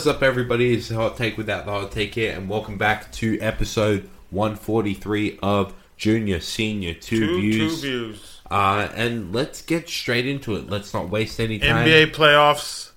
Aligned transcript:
What's 0.00 0.08
up, 0.08 0.22
everybody? 0.22 0.72
It's 0.72 0.88
Hot 0.88 1.18
Take 1.18 1.36
Without 1.36 1.66
the 1.66 1.72
Hot 1.72 1.92
Take 1.92 2.14
here, 2.14 2.32
and 2.34 2.48
welcome 2.48 2.78
back 2.78 3.12
to 3.12 3.38
episode 3.38 4.08
143 4.30 5.38
of 5.42 5.74
Junior 5.98 6.40
Senior 6.40 6.94
Two, 6.94 7.26
Two, 7.26 7.36
Views. 7.38 7.82
two 7.82 7.86
views. 7.86 8.40
Uh, 8.50 8.88
and 8.94 9.34
let's 9.34 9.60
get 9.60 9.90
straight 9.90 10.26
into 10.26 10.56
it. 10.56 10.70
Let's 10.70 10.94
not 10.94 11.10
waste 11.10 11.38
any 11.38 11.58
time. 11.58 11.86
NBA 11.86 12.14
playoffs. 12.14 12.92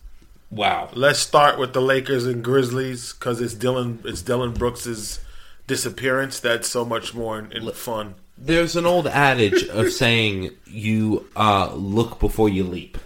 Wow. 0.50 0.92
Let's 0.94 1.20
start 1.20 1.60
with 1.60 1.74
the 1.74 1.82
Lakers 1.82 2.26
and 2.26 2.42
Grizzlies 2.42 3.12
because 3.12 3.42
it's 3.42 3.54
Dillon. 3.54 4.00
It's 4.06 4.22
Dillon 4.22 4.54
Brooks's 4.54 5.20
disappearance 5.68 6.40
that's 6.40 6.70
so 6.70 6.86
much 6.86 7.14
more 7.14 7.38
in, 7.38 7.52
in 7.52 7.70
fun. 7.74 8.16
There's 8.38 8.78
an 8.78 8.86
old 8.86 9.08
adage 9.08 9.68
of 9.68 9.92
saying 9.92 10.52
you 10.68 11.28
uh, 11.36 11.74
look 11.74 12.22
before 12.22 12.48
you 12.48 12.64
leap. 12.64 12.98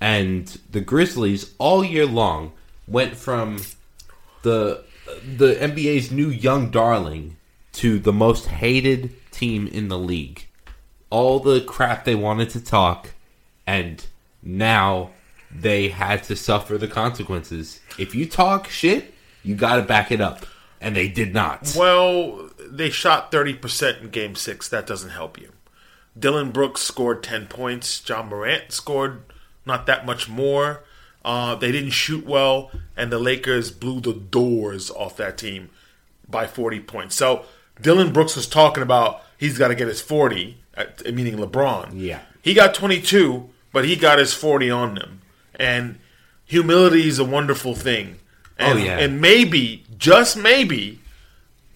And 0.00 0.46
the 0.70 0.80
Grizzlies 0.80 1.52
all 1.58 1.84
year 1.84 2.06
long 2.06 2.52
went 2.86 3.16
from 3.16 3.60
the 4.42 4.84
the 5.36 5.54
NBA's 5.54 6.10
new 6.10 6.28
young 6.28 6.70
darling 6.70 7.36
to 7.72 7.98
the 7.98 8.12
most 8.12 8.46
hated 8.46 9.10
team 9.30 9.66
in 9.66 9.88
the 9.88 9.98
league. 9.98 10.46
All 11.10 11.40
the 11.40 11.60
crap 11.60 12.04
they 12.04 12.14
wanted 12.14 12.50
to 12.50 12.64
talk 12.64 13.10
and 13.66 14.04
now 14.42 15.10
they 15.50 15.88
had 15.88 16.24
to 16.24 16.36
suffer 16.36 16.76
the 16.78 16.88
consequences. 16.88 17.80
If 17.98 18.14
you 18.14 18.26
talk 18.26 18.68
shit, 18.68 19.14
you 19.42 19.54
got 19.54 19.76
to 19.76 19.82
back 19.82 20.10
it 20.10 20.20
up. 20.20 20.46
And 20.80 20.94
they 20.96 21.08
did 21.08 21.32
not. 21.32 21.74
Well, 21.76 22.50
they 22.58 22.90
shot 22.90 23.30
thirty 23.30 23.54
percent 23.54 24.02
in 24.02 24.10
Game 24.10 24.34
Six. 24.34 24.68
That 24.68 24.86
doesn't 24.86 25.10
help 25.10 25.40
you. 25.40 25.52
Dillon 26.18 26.50
Brooks 26.50 26.82
scored 26.82 27.22
ten 27.22 27.46
points. 27.46 28.06
Ja 28.06 28.22
Morant 28.22 28.70
scored 28.70 29.22
not 29.64 29.86
that 29.86 30.04
much 30.04 30.28
more. 30.28 30.84
Uh, 31.24 31.54
they 31.54 31.72
didn't 31.72 31.90
shoot 31.90 32.26
well, 32.26 32.70
and 32.96 33.10
the 33.10 33.18
Lakers 33.18 33.70
blew 33.70 34.00
the 34.00 34.12
doors 34.12 34.90
off 34.90 35.16
that 35.16 35.38
team 35.38 35.70
by 36.28 36.46
40 36.46 36.80
points. 36.80 37.14
So 37.14 37.44
Dillon 37.80 38.12
Brooks 38.12 38.36
was 38.36 38.46
talking 38.46 38.82
about 38.82 39.22
he's 39.38 39.56
got 39.58 39.68
to 39.68 39.74
get 39.74 39.88
his 39.88 40.00
40, 40.00 40.58
uh, 40.76 40.84
meaning 41.12 41.36
LeBron. 41.36 41.92
Yeah. 41.94 42.20
He 42.42 42.52
got 42.52 42.74
22, 42.74 43.48
but 43.72 43.84
he 43.86 43.96
got 43.96 44.18
his 44.18 44.34
40 44.34 44.70
on 44.70 44.94
them. 44.96 45.22
And 45.54 45.98
humility 46.44 47.08
is 47.08 47.18
a 47.18 47.24
wonderful 47.24 47.74
thing. 47.74 48.18
And, 48.58 48.78
Oh, 48.78 48.82
yeah. 48.82 48.98
And 48.98 49.20
maybe, 49.20 49.84
just 49.96 50.36
maybe, 50.36 51.00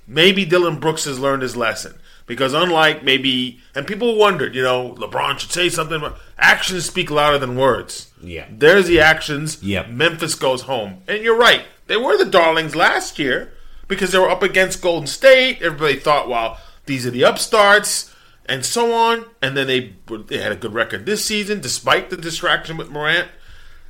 maybe 0.06 0.44
Dillon 0.44 0.78
Brooks 0.78 1.04
has 1.04 1.18
learned 1.18 1.42
his 1.42 1.56
lesson. 1.56 1.94
Because 2.28 2.52
unlike 2.52 3.02
maybe, 3.02 3.58
and 3.74 3.86
people 3.86 4.14
wondered, 4.16 4.54
you 4.54 4.62
know, 4.62 4.94
LeBron 4.98 5.38
should 5.38 5.50
say 5.50 5.68
something. 5.68 5.98
but 6.00 6.18
Actions 6.38 6.84
speak 6.84 7.10
louder 7.10 7.38
than 7.38 7.56
words. 7.56 8.12
Yeah. 8.22 8.46
There's 8.50 8.86
the 8.86 9.00
actions. 9.00 9.60
Yep. 9.62 9.88
Memphis 9.88 10.34
goes 10.36 10.62
home. 10.62 10.98
And 11.08 11.24
you're 11.24 11.38
right. 11.38 11.62
They 11.86 11.96
were 11.96 12.16
the 12.18 12.30
darlings 12.30 12.76
last 12.76 13.18
year 13.18 13.52
because 13.88 14.12
they 14.12 14.18
were 14.18 14.28
up 14.30 14.42
against 14.42 14.82
Golden 14.82 15.06
State. 15.06 15.62
Everybody 15.62 15.96
thought, 15.98 16.28
well, 16.28 16.60
these 16.84 17.06
are 17.06 17.10
the 17.10 17.24
upstarts 17.24 18.14
and 18.44 18.64
so 18.64 18.92
on. 18.92 19.24
And 19.40 19.56
then 19.56 19.66
they 19.66 19.94
they 20.26 20.38
had 20.38 20.52
a 20.52 20.56
good 20.56 20.74
record 20.74 21.06
this 21.06 21.24
season 21.24 21.60
despite 21.60 22.10
the 22.10 22.16
distraction 22.16 22.76
with 22.76 22.90
Morant. 22.90 23.28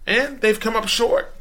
And 0.07 0.41
they've 0.41 0.61
come 0.61 0.77
up 0.77 0.87
short. 0.89 1.35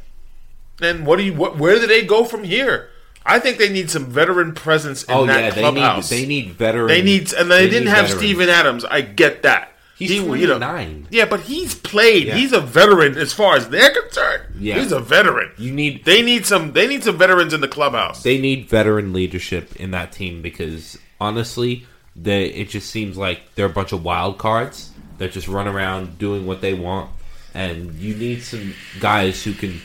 And 0.82 1.06
what 1.06 1.16
do 1.16 1.22
you 1.22 1.34
what 1.34 1.56
where 1.56 1.78
do 1.78 1.86
they 1.86 2.04
go 2.04 2.24
from 2.24 2.42
here? 2.42 2.90
I 3.28 3.38
think 3.38 3.58
they 3.58 3.68
need 3.68 3.90
some 3.90 4.06
veteran 4.06 4.54
presence 4.54 5.04
in 5.04 5.14
Oh 5.14 5.26
that 5.26 5.40
yeah, 5.40 5.50
they 5.50 5.62
need 5.62 5.72
clubhouse. 5.80 6.08
they 6.08 6.26
need 6.26 6.52
veteran. 6.52 6.88
They 6.88 7.02
need, 7.02 7.32
and 7.34 7.50
they, 7.50 7.68
didn't 7.68 7.88
have 7.88 8.06
veterans. 8.06 8.18
Steven 8.20 8.48
Adams. 8.48 8.84
I 8.84 9.02
get 9.02 9.42
that. 9.42 9.72
He's 9.96 10.10
He- 10.10 10.16
you 10.16 10.46
know, 10.46 11.02
yeah, 11.10 11.24
but 11.24 11.40
he's 11.40 11.74
played. 11.74 12.26
Yeah. 12.28 12.36
He's 12.36 12.52
a 12.52 12.60
veteran 12.60 13.16
as 13.18 13.32
far 13.32 13.56
as 13.56 13.68
they're 13.68 13.90
concerned. 13.90 14.44
Yeah. 14.60 14.78
he's 14.80 14.92
a 14.92 15.00
veteran. 15.00 15.50
You 15.58 15.72
need 15.72 16.04
They 16.04 16.22
need 16.22 16.46
some. 16.46 16.72
They 16.72 16.86
need 16.86 17.02
some 17.02 17.18
veterans 17.18 17.52
in 17.52 17.60
the 17.60 17.68
clubhouse. 17.68 18.22
they 18.22 18.38
need 18.40 18.68
veteran 18.68 19.12
leadership 19.12 19.74
in 19.76 19.90
that 19.90 20.12
team 20.12 20.40
because 20.40 20.96
honestly, 21.20 21.84
they 22.14 22.44
it 22.46 22.68
just 22.68 22.90
seems 22.90 23.16
like 23.16 23.40
they're 23.56 23.66
a 23.66 23.70
bunch 23.70 23.92
of 23.92 24.04
wild 24.04 24.38
cards 24.38 24.90
that 25.18 25.32
just 25.32 25.48
run 25.48 25.66
around 25.66 26.16
doing 26.18 26.46
what 26.46 26.60
they 26.60 26.74
want, 26.74 27.10
and 27.52 27.94
you 27.96 28.14
need 28.14 28.42
some 28.44 28.74
guys 29.00 29.42
who 29.42 29.52
can 29.52 29.80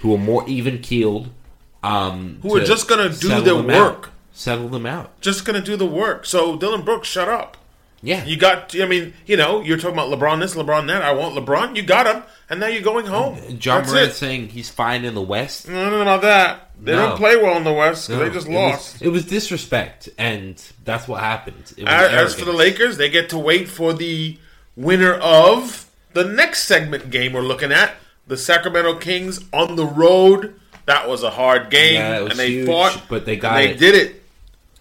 who 0.00 0.14
are 0.14 0.18
more 0.18 0.48
even 0.48 0.78
keeled. 0.78 1.28
Um, 1.82 2.38
Who 2.42 2.56
are 2.56 2.64
just 2.64 2.88
gonna 2.88 3.08
do 3.08 3.28
settle 3.28 3.44
their 3.44 3.54
them 3.54 3.70
out. 3.70 3.92
work. 4.00 4.10
settle 4.32 4.68
them 4.68 4.86
out. 4.86 5.20
Just 5.20 5.44
gonna 5.44 5.60
do 5.60 5.76
the 5.76 5.86
work. 5.86 6.26
So 6.26 6.56
Dillon 6.56 6.82
Brooks, 6.82 7.08
shut 7.08 7.28
up. 7.28 7.56
Yeah, 8.00 8.24
You 8.24 8.36
got. 8.36 8.74
I 8.80 8.86
mean, 8.86 9.12
you 9.26 9.36
know, 9.36 9.60
you're 9.60 9.76
talking 9.76 9.94
about 9.98 10.08
LeBron 10.16 10.38
this, 10.40 10.54
LeBron 10.54 10.86
that. 10.86 11.02
I 11.02 11.10
want 11.12 11.34
LeBron. 11.34 11.74
You 11.74 11.82
got 11.82 12.06
him, 12.06 12.22
and 12.48 12.60
now 12.60 12.68
you're 12.68 12.80
going 12.82 13.06
home. 13.06 13.58
John 13.58 13.80
That's 13.80 13.92
Morant 13.92 14.12
saying 14.12 14.48
he's 14.50 14.70
fine 14.70 15.04
in 15.04 15.14
the 15.14 15.20
West. 15.22 15.68
No, 15.68 15.90
no, 15.90 16.04
no, 16.04 16.18
that 16.20 16.70
they 16.80 16.92
No. 16.92 17.08
don't 17.08 17.16
play 17.16 17.36
well 17.36 17.56
in 17.56 17.64
the 17.64 17.72
West. 17.72 18.08
No, 18.08 18.20
they 18.20 18.30
just 18.30 18.46
it 18.46 18.52
lost. 18.52 18.94
Was, 18.94 19.02
it 19.02 19.08
was 19.08 19.24
disrespect, 19.26 20.08
and 20.16 20.62
that's 20.84 21.08
what 21.08 21.20
happened. 21.20 21.74
As, 21.86 22.12
as 22.12 22.34
for 22.36 22.44
the. 22.44 22.52
Lakers, 22.52 22.98
they 22.98 23.10
get 23.10 23.30
to 23.30 23.38
wait 23.38 23.68
for 23.68 23.92
the 23.92 24.38
winner 24.76 25.14
of 25.14 25.90
the 26.12 26.22
next 26.24 26.64
segment 26.64 27.10
game 27.10 27.32
we're 27.32 27.40
looking 27.40 27.72
at. 27.72 27.94
The 28.28 28.36
Sacramento 28.36 28.96
Kings 29.00 29.40
on 29.52 29.74
the 29.74 29.86
road. 29.86 30.54
That 30.88 31.08
was 31.08 31.22
a 31.22 31.30
hard 31.30 31.70
game, 31.70 31.94
Yeah, 31.94 32.20
was 32.22 32.30
and 32.32 32.38
they 32.40 32.50
huge, 32.50 32.66
fought, 32.66 33.02
but 33.08 33.24
they 33.26 33.36
got 33.36 33.54
they 33.54 33.70
it. 33.70 33.78
did 33.78 33.94
it. 33.94 34.22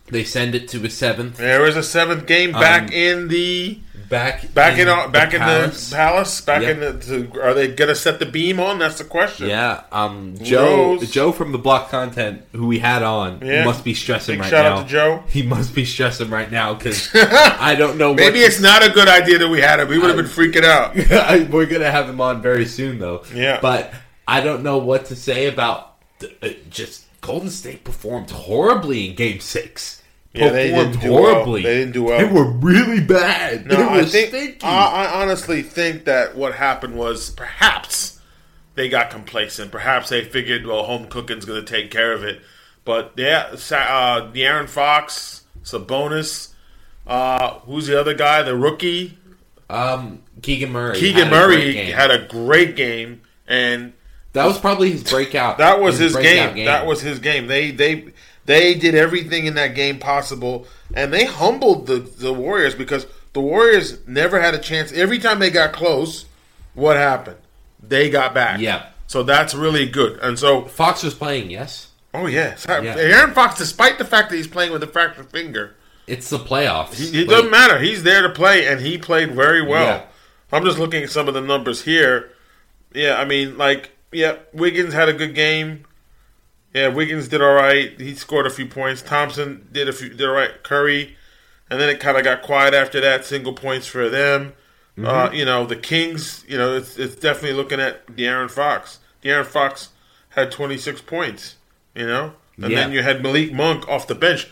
They 0.10 0.24
send 0.24 0.56
it 0.56 0.70
to 0.70 0.84
a 0.86 0.90
seventh. 0.90 1.36
There 1.38 1.66
is 1.68 1.76
a 1.76 1.84
seventh 1.84 2.26
game 2.26 2.54
back 2.54 2.84
Um, 2.84 2.90
in 2.94 3.28
the 3.28 3.80
Back, 4.10 4.54
back 4.54 4.80
in, 4.80 4.88
uh, 4.88 5.10
back 5.10 5.34
in 5.34 5.42
palace. 5.42 5.90
the 5.90 5.96
palace. 5.98 6.40
Back 6.40 6.62
Yep. 6.62 6.72
in 6.72 6.80
the. 6.80 6.94
To, 7.28 7.42
are 7.42 7.54
they 7.54 7.68
gonna 7.68 7.94
set 7.94 8.20
the 8.20 8.26
beam 8.26 8.58
on? 8.58 8.80
That's 8.80 9.00
the 9.00 9.04
question. 9.04 9.50
Yeah, 9.50 9.82
um, 9.92 10.36
Joe, 10.42 10.94
knows? 10.96 11.12
Joe 11.12 11.34
from 11.34 11.52
the 11.52 11.58
block 11.58 11.92
content, 11.92 12.44
who 12.54 12.68
we 12.68 12.80
had 12.80 13.04
on, 13.04 13.42
Yeah. 13.44 13.66
must 13.66 13.84
be 13.84 13.94
stressing 13.94 14.36
Big 14.36 14.44
right 14.44 14.50
shout 14.50 14.64
now. 14.64 14.78
out 14.78 14.88
to 14.88 14.90
Joe. 14.90 15.24
He 15.28 15.44
must 15.44 15.76
be 15.76 15.84
stressing 15.84 16.30
right 16.30 16.50
now 16.50 16.74
because 16.74 17.10
I 17.16 17.76
don't 17.76 17.98
know. 17.98 18.14
Maybe 18.14 18.40
it's 18.40 18.62
not 18.62 18.82
a 18.82 18.90
good 18.92 19.10
idea 19.10 19.40
that 19.40 19.50
we 19.50 19.60
had 19.60 19.82
him. 19.82 19.90
We 19.90 19.98
would 20.00 20.08
have 20.08 20.16
been 20.16 20.26
freaking 20.26 20.64
out. 20.64 20.96
I- 21.12 21.46
We're 21.52 21.66
gonna 21.66 21.92
have 21.92 22.08
him 22.08 22.22
on 22.22 22.42
very 22.42 22.66
soon, 22.66 23.00
though. 23.00 23.24
Yeah. 23.36 23.60
but 23.62 23.94
I 24.26 24.40
don't 24.40 24.64
know 24.64 24.78
what 24.78 25.08
to 25.08 25.18
say 25.18 25.48
about 25.48 25.96
just 26.70 27.06
Golden 27.22 27.50
State 27.50 27.84
performed 27.84 28.32
horribly 28.32 29.10
in 29.10 29.16
Game 29.16 29.40
Six. 29.40 30.02
Yeah, 30.34 30.50
they 30.50 30.70
Performed 30.70 30.92
didn't 30.94 31.04
do 31.08 31.14
well. 31.14 31.34
horribly. 31.34 31.64
They 31.64 31.78
didn't 31.78 31.94
do 31.94 32.04
well. 32.04 32.20
They 32.20 32.32
were 32.32 32.52
really 32.52 33.00
bad. 33.00 33.66
No, 33.66 33.90
I 33.90 34.06
think 34.06 34.30
stinky. 34.30 34.64
I, 34.64 35.06
I 35.06 35.22
honestly 35.22 35.64
think 35.64 36.06
that 36.06 36.36
what 36.36 36.54
happened 36.54 36.96
was 36.96 37.32
perhaps 37.32 38.20
they 38.76 38.88
got 38.88 39.10
complacent. 39.10 39.72
Perhaps 39.72 40.10
they 40.10 40.24
figured, 40.24 40.68
well, 40.68 40.84
home 40.84 41.08
cooking's 41.08 41.46
going 41.46 41.64
to 41.64 41.72
take 41.72 41.90
care 41.90 42.14
of 42.14 42.24
it. 42.24 42.42
But 42.86 43.14
yeah, 43.18 43.48
uh, 43.52 44.32
De'Aaron 44.32 44.70
Fox, 44.70 45.44
Sabonis, 45.64 46.54
uh, 47.08 47.60
who's 47.62 47.88
the 47.88 48.00
other 48.00 48.14
guy? 48.14 48.44
The 48.44 48.56
rookie 48.56 49.18
um, 49.70 50.22
Keegan 50.42 50.72
Murray. 50.72 51.00
Keegan 51.00 51.24
had 51.26 51.32
Murray 51.32 51.74
game. 51.74 51.94
had 51.94 52.12
a 52.12 52.28
great 52.28 52.76
game, 52.76 53.22
and 53.48 53.94
that 54.38 54.46
was 54.46 54.60
probably 54.60 54.92
his 54.92 55.04
breakout. 55.04 55.58
that 55.58 55.80
was 55.80 55.98
his, 55.98 56.14
breakout 56.14 56.56
game. 56.56 56.66
That 56.66 56.86
was 56.86 57.02
his 57.02 57.20
game. 57.20 57.48
They 57.48 57.72
they 57.72 58.14
they 58.46 58.74
did 58.76 58.96
everything 58.96 59.46
in 59.46 59.56
that 59.56 59.76
game 59.76 60.00
possible, 60.00 60.66
and 60.94 61.14
they 61.14 61.26
humbled 61.26 61.88
the 61.88 62.00
the 62.00 62.34
Warriors 62.34 62.76
because 62.76 63.06
the 63.34 63.42
Warriors 63.42 64.06
never 64.08 64.42
had 64.42 64.56
a 64.56 64.60
chance. 64.60 64.92
Every 64.92 65.20
time 65.20 65.40
they 65.40 65.50
got 65.50 65.74
close, 65.74 66.26
what 66.74 66.98
happened? 66.98 67.38
They 67.82 68.10
got 68.10 68.34
back. 68.34 68.60
Yeah. 68.60 68.88
So 69.08 69.24
that's 69.24 69.54
really 69.54 69.88
good. 69.88 70.20
And 70.22 70.38
so, 70.38 70.66
Fox 70.66 71.04
was 71.04 71.14
playing. 71.14 71.50
Yes, 71.50 71.90
oh 72.14 72.26
yes, 72.26 72.66
Yeah. 72.68 72.96
Aaron 72.98 73.34
Fox, 73.34 73.58
despite 73.58 73.98
the 73.98 74.06
fact 74.06 74.30
that 74.30 74.36
he's 74.36 74.48
playing 74.48 74.74
with 74.74 74.84
a 74.84 74.88
fractured 74.88 75.30
finger, 75.30 75.76
it's 76.08 76.30
the 76.30 76.40
playoffs. 76.40 77.14
it 77.14 77.26
doesn't 77.30 77.52
matter. 77.52 77.80
He's 77.80 78.04
there 78.04 78.22
to 78.24 78.30
play, 78.30 78.68
and 78.68 78.82
he 78.82 78.98
played 78.98 79.34
very 79.34 79.62
well. 79.62 79.86
Yeah. 79.86 80.06
I'm 80.52 80.64
just 80.64 80.78
looking 80.78 81.04
at 81.04 81.10
some 81.10 81.28
of 81.28 81.34
the 81.34 81.42
numbers 81.42 81.84
here. 81.84 82.32
Yeah, 82.94 83.18
I 83.18 83.26
mean, 83.26 83.58
like, 83.58 83.92
yeah, 84.12 84.38
Wiggins 84.54 84.94
had 84.94 85.10
a 85.10 85.14
good 85.14 85.36
game. 85.36 85.86
Yeah, 86.74 86.90
Wiggins 86.90 87.28
did 87.28 87.42
all 87.42 87.54
right. 87.54 88.00
He 88.00 88.14
scored 88.16 88.46
a 88.46 88.50
few 88.50 88.68
points. 88.68 89.02
Thompson 89.02 89.68
did 89.72 89.88
a 89.90 89.94
few, 89.94 90.10
did 90.10 90.28
all 90.28 90.34
right. 90.36 90.52
Curry, 90.64 91.16
and 91.70 91.80
then 91.80 91.90
it 91.90 92.00
kind 92.00 92.18
of 92.18 92.24
got 92.24 92.42
quiet 92.44 92.74
after 92.74 93.00
that. 93.02 93.26
Single 93.26 93.54
points 93.54 93.88
for 93.88 94.10
them. 94.10 94.54
Mm-hmm. 94.98 95.06
Uh, 95.08 95.32
you 95.32 95.46
know, 95.46 95.66
the 95.66 95.76
Kings. 95.76 96.44
You 96.48 96.58
know, 96.58 96.76
it's 96.76 96.98
it's 96.98 97.16
definitely 97.16 97.54
looking 97.54 97.80
at 97.80 98.06
De'Aaron 98.08 98.50
Fox. 98.52 99.00
De'Aaron 99.24 99.46
Fox 99.46 99.90
had 100.30 100.52
26 100.52 101.02
points. 101.02 101.56
You 101.96 102.06
know, 102.06 102.34
and 102.62 102.72
Yeah. 102.72 102.82
then 102.82 102.92
you 102.92 103.02
had 103.02 103.24
Malik 103.24 103.52
Monk 103.54 103.88
off 103.88 104.08
the 104.08 104.14
bench. 104.16 104.48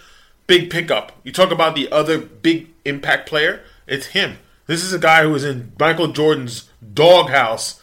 Big 0.47 0.69
pickup. 0.71 1.11
You 1.23 1.31
talk 1.31 1.51
about 1.51 1.75
the 1.75 1.91
other 1.91 2.17
big 2.17 2.69
impact 2.85 3.27
player. 3.29 3.61
It's 3.87 4.07
him. 4.07 4.37
This 4.67 4.83
is 4.83 4.93
a 4.93 4.99
guy 4.99 5.21
who 5.23 5.29
was 5.29 5.43
in 5.43 5.73
Michael 5.79 6.07
Jordan's 6.07 6.69
doghouse 6.93 7.81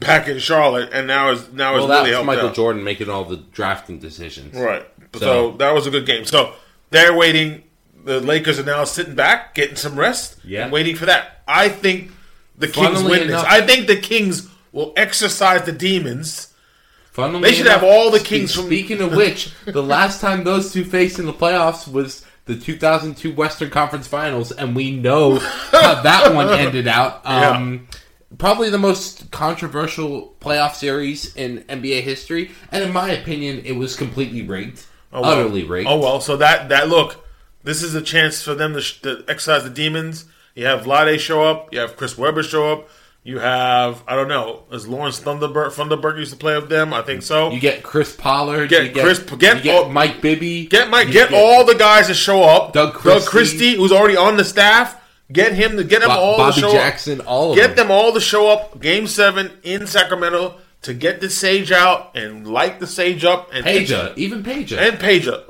back 0.00 0.28
in 0.28 0.38
Charlotte, 0.38 0.90
and 0.92 1.06
now 1.06 1.30
is 1.30 1.52
now 1.52 1.74
Well, 1.74 1.84
is 1.84 1.90
really 1.90 2.10
helped 2.10 2.26
Michael 2.26 2.48
out. 2.48 2.54
Jordan 2.54 2.82
making 2.84 3.08
all 3.08 3.24
the 3.24 3.36
drafting 3.36 3.98
decisions. 3.98 4.54
Right. 4.54 4.86
So, 5.14 5.20
So- 5.20 5.56
that 5.58 5.74
was 5.74 5.86
a 5.86 5.90
good 5.90 6.06
game. 6.06 6.24
So 6.24 6.52
they're 6.90 7.14
waiting. 7.16 7.62
The 8.04 8.20
Lakers 8.20 8.58
are 8.58 8.64
now 8.64 8.84
sitting 8.84 9.14
back, 9.14 9.54
getting 9.54 9.76
some 9.76 9.98
rest, 9.98 10.36
Yeah. 10.44 10.62
and 10.64 10.72
waiting 10.72 10.96
for 10.96 11.06
that. 11.06 11.42
I 11.46 11.68
think 11.68 12.10
the 12.58 12.66
Kings 12.68 12.94
Funnily 12.96 13.10
win 13.18 13.28
enough- 13.28 13.44
this. 13.44 13.52
I 13.52 13.60
think 13.66 13.86
the 13.86 13.96
Kings 13.96 14.48
will 14.72 14.92
exercise 14.96 15.62
the 15.62 15.72
demons 15.72 16.46
Funnily 17.12 17.42
They 17.50 17.56
should 17.56 17.66
enough, 17.66 17.80
have 17.80 17.90
all 17.90 18.12
the 18.12 18.20
kings 18.20 18.54
from- 18.54 18.66
Speaking 18.66 19.00
of 19.02 19.12
which, 19.16 19.50
the 19.66 19.82
last 19.82 20.20
time 20.20 20.44
those 20.44 20.72
two 20.72 20.84
faced 20.84 21.18
in 21.18 21.26
the 21.26 21.32
playoffs 21.32 21.90
was 21.90 22.22
the 22.46 22.54
2002 22.54 23.32
Western 23.32 23.68
Conference 23.68 24.06
Finals, 24.06 24.52
and 24.52 24.76
we 24.76 24.92
know 24.92 25.38
how 25.72 26.00
that 26.02 26.32
one 26.32 26.48
ended 26.58 26.86
out. 26.86 27.20
Um, 27.24 27.88
Probably 28.38 28.70
the 28.70 28.78
most 28.78 29.30
controversial 29.32 30.34
playoff 30.40 30.74
series 30.74 31.34
in 31.34 31.64
NBA 31.68 32.02
history, 32.02 32.52
and 32.70 32.84
in 32.84 32.92
my 32.92 33.10
opinion, 33.10 33.62
it 33.64 33.72
was 33.72 33.96
completely 33.96 34.42
rigged, 34.42 34.84
Oh, 35.12 35.22
well. 35.22 35.30
utterly 35.32 35.64
rigged. 35.64 35.88
Oh 35.88 35.98
well, 35.98 36.20
so 36.20 36.36
that 36.36 36.68
that 36.68 36.88
look, 36.88 37.26
this 37.64 37.82
is 37.82 37.94
a 37.94 38.00
chance 38.02 38.40
for 38.42 38.54
them 38.54 38.74
to, 38.74 38.80
sh- 38.80 39.00
to 39.02 39.24
exercise 39.28 39.64
the 39.64 39.70
demons. 39.70 40.26
You 40.54 40.66
have 40.66 40.82
Vlade 40.82 41.18
show 41.18 41.42
up. 41.42 41.72
You 41.72 41.80
have 41.80 41.96
Chris 41.96 42.16
Webber 42.16 42.42
show 42.44 42.72
up. 42.72 42.88
You 43.24 43.40
have 43.40 44.02
I 44.06 44.14
don't 44.14 44.28
know. 44.28 44.62
Is 44.70 44.86
Lawrence 44.86 45.18
Funderburke 45.20 45.72
Funderburke 45.74 46.18
used 46.18 46.30
to 46.32 46.38
play 46.38 46.54
with 46.58 46.68
them? 46.70 46.94
I 46.94 47.02
think 47.02 47.22
so. 47.22 47.50
You 47.50 47.58
get 47.60 47.82
Chris 47.82 48.14
Pollard, 48.14 48.68
Get 48.70 48.94
you 48.94 49.02
Chris- 49.02 49.18
get 49.18 49.62
get 49.64 49.74
all- 49.84 49.90
Mike 49.90 50.22
Bibby, 50.22 50.66
Get 50.66 50.88
Mike, 50.88 51.08
you 51.08 51.12
get 51.14 51.32
all 51.34 51.64
the 51.64 51.74
guys 51.74 52.06
to 52.06 52.14
show 52.14 52.42
up. 52.44 52.72
Doug 52.72 52.92
Doug 52.94 53.02
Christie. 53.02 53.28
Christie, 53.28 53.74
who's 53.76 53.90
already 53.92 54.16
on 54.16 54.36
the 54.36 54.44
staff. 54.44 54.96
Get 55.32 55.52
him 55.54 55.76
to 55.76 55.84
get 55.84 56.00
them 56.00 56.08
Bo- 56.08 56.14
all 56.16 56.36
Bobby 56.38 56.54
to 56.54 56.60
show 56.60 56.72
Jackson, 56.72 57.20
up. 57.20 57.28
all 57.30 57.50
of 57.50 57.56
Get 57.56 57.76
them. 57.76 57.88
them 57.88 57.90
all 57.90 58.12
to 58.12 58.20
show 58.20 58.48
up. 58.48 58.80
Game 58.80 59.06
seven 59.06 59.52
in 59.62 59.86
Sacramento 59.86 60.56
to 60.82 60.94
get 60.94 61.20
the 61.20 61.30
sage 61.30 61.70
out 61.70 62.16
and 62.16 62.46
light 62.46 62.80
the 62.80 62.86
sage 62.86 63.24
up 63.24 63.50
and 63.52 63.64
Peja, 63.64 64.16
even 64.16 64.42
Peja. 64.42 64.78
and 64.78 64.98
Peja. 64.98 65.44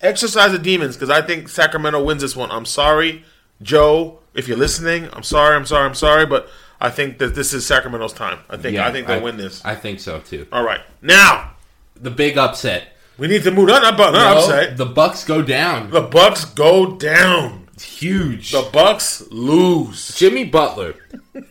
Exercise 0.00 0.52
the 0.52 0.58
demons 0.58 0.96
because 0.96 1.10
I 1.10 1.22
think 1.22 1.48
Sacramento 1.48 2.02
wins 2.04 2.22
this 2.22 2.36
one. 2.36 2.50
I'm 2.50 2.66
sorry, 2.66 3.24
Joe, 3.62 4.18
if 4.34 4.46
you're 4.48 4.56
listening. 4.58 5.08
I'm 5.12 5.22
sorry. 5.22 5.56
I'm 5.56 5.66
sorry. 5.66 5.86
I'm 5.86 5.94
sorry, 5.94 6.26
but 6.26 6.48
I 6.80 6.90
think 6.90 7.18
that 7.18 7.34
this 7.34 7.52
is 7.52 7.64
Sacramento's 7.66 8.12
time. 8.12 8.40
I 8.50 8.56
think 8.56 8.76
I 8.78 8.90
think 8.92 9.06
they'll 9.06 9.22
win 9.22 9.36
this. 9.36 9.64
I 9.64 9.74
think 9.74 10.00
so 10.00 10.20
too. 10.20 10.46
All 10.52 10.64
right, 10.64 10.80
now 11.00 11.52
The 11.96 12.10
big 12.10 12.36
upset. 12.36 12.88
we 13.18 13.26
need 13.28 13.42
to 13.44 13.50
move 13.50 13.70
on. 13.70 13.82
Not, 13.82 13.96
not 13.96 14.12
No, 14.12 14.38
upset. 14.38 14.76
The 14.76 14.86
Bucks 14.86 15.24
go 15.24 15.40
down. 15.42 15.90
The 15.90 16.00
Bucks 16.02 16.44
go 16.44 16.96
down. 16.96 17.61
Huge. 17.82 18.52
The 18.52 18.68
Bucks 18.72 19.22
lose. 19.30 20.14
Jimmy 20.16 20.44
Butler, 20.44 20.94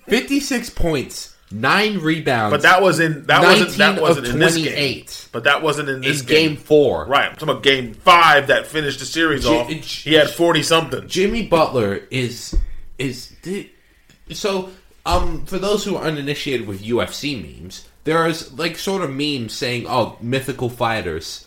fifty-six 0.08 0.70
points, 0.70 1.36
nine 1.52 2.00
rebounds, 2.00 2.52
But 2.54 2.62
that 2.64 2.82
was 2.82 3.00
in 3.00 3.26
that 3.28 3.42
wasn't 3.42 3.78
that 3.78 4.02
wasn't 4.02 4.28
in 4.28 4.40
this 4.40 4.58
game. 4.58 5.06
But 5.32 5.44
that 5.46 5.62
wasn't 5.62 5.90
in 5.90 5.96
in 5.96 6.02
this 6.02 6.22
game, 6.22 6.50
game. 6.56 6.58
four. 6.58 7.06
Right. 7.06 7.26
I'm 7.30 7.34
talking 7.36 7.50
about 7.50 7.64
game 7.64 7.94
five 7.94 8.48
that 8.48 8.68
finished 8.68 9.00
the 9.00 9.06
series 9.06 9.44
J- 9.44 9.60
off. 9.60 9.70
it- 9.72 9.86
He 9.86 10.14
had 10.14 10.30
forty 10.30 10.64
something. 10.64 11.08
Jimmy 11.08 11.48
Butler 11.48 12.02
is 12.12 12.56
is 12.98 13.34
so. 14.32 14.70
Um, 15.04 15.46
for 15.48 15.58
those 15.58 15.84
who 15.84 15.96
are 15.96 16.04
uninitiated 16.04 16.68
with 16.68 16.84
UFC 16.84 17.36
memes, 17.36 17.88
there 18.04 18.28
is 18.28 18.54
like 18.54 18.78
sort 18.78 19.02
of 19.02 19.10
memes 19.10 19.52
saying, 19.54 19.86
"Oh, 19.90 20.16
mythical 20.22 20.70
fighters." 20.70 21.46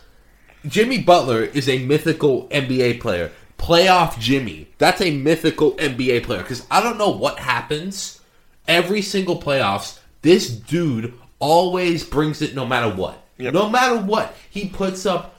Jimmy 0.66 0.98
Butler 0.98 1.44
is 1.44 1.69
a 1.69 1.78
mythical 1.78 2.48
NBA 2.50 2.98
player. 3.00 3.31
Playoff 3.64 4.19
Jimmy. 4.19 4.69
That's 4.76 5.00
a 5.00 5.11
mythical 5.11 5.72
NBA 5.72 6.25
player 6.25 6.43
because 6.43 6.66
I 6.70 6.82
don't 6.82 6.99
know 6.99 7.08
what 7.08 7.38
happens 7.38 8.20
every 8.69 9.00
single 9.00 9.40
playoffs. 9.40 9.99
This 10.20 10.50
dude 10.50 11.14
always 11.38 12.05
brings 12.05 12.43
it 12.43 12.55
no 12.55 12.66
matter 12.66 12.94
what. 12.94 13.25
Yep. 13.38 13.55
No 13.55 13.70
matter 13.70 13.96
what, 13.96 14.37
he 14.50 14.69
puts 14.69 15.06
up 15.06 15.34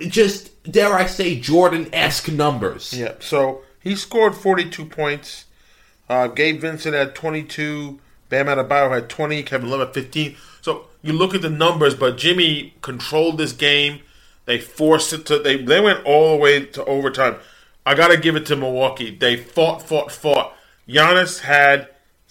just 0.00 0.50
dare 0.70 0.92
I 0.92 1.06
say 1.06 1.40
Jordan 1.40 1.88
esque 1.94 2.30
numbers. 2.30 2.92
Yeah. 2.92 3.14
So 3.20 3.62
he 3.82 3.96
scored 3.96 4.34
42 4.34 4.84
points. 4.84 5.46
Uh, 6.10 6.26
Gabe 6.28 6.60
Vincent 6.60 6.94
had 6.94 7.14
22. 7.14 7.98
Bam 8.28 8.46
Adebayo 8.48 8.90
had 8.90 9.08
20. 9.08 9.42
Kevin 9.44 9.70
Love 9.70 9.80
had 9.80 9.94
15. 9.94 10.36
So 10.60 10.88
you 11.00 11.14
look 11.14 11.34
at 11.34 11.40
the 11.40 11.48
numbers, 11.48 11.94
but 11.94 12.18
Jimmy 12.18 12.74
controlled 12.82 13.38
this 13.38 13.52
game. 13.52 14.00
They 14.46 14.58
forced 14.58 15.12
it 15.12 15.26
to. 15.26 15.38
They 15.38 15.56
they 15.62 15.80
went 15.80 16.04
all 16.04 16.30
the 16.32 16.36
way 16.38 16.64
to 16.64 16.84
overtime. 16.86 17.36
I 17.84 17.94
got 17.94 18.08
to 18.08 18.16
give 18.16 18.34
it 18.36 18.46
to 18.46 18.56
Milwaukee. 18.56 19.14
They 19.14 19.36
fought, 19.36 19.82
fought, 19.82 20.10
fought. 20.10 20.54
Giannis 20.88 21.40
had 21.40 21.88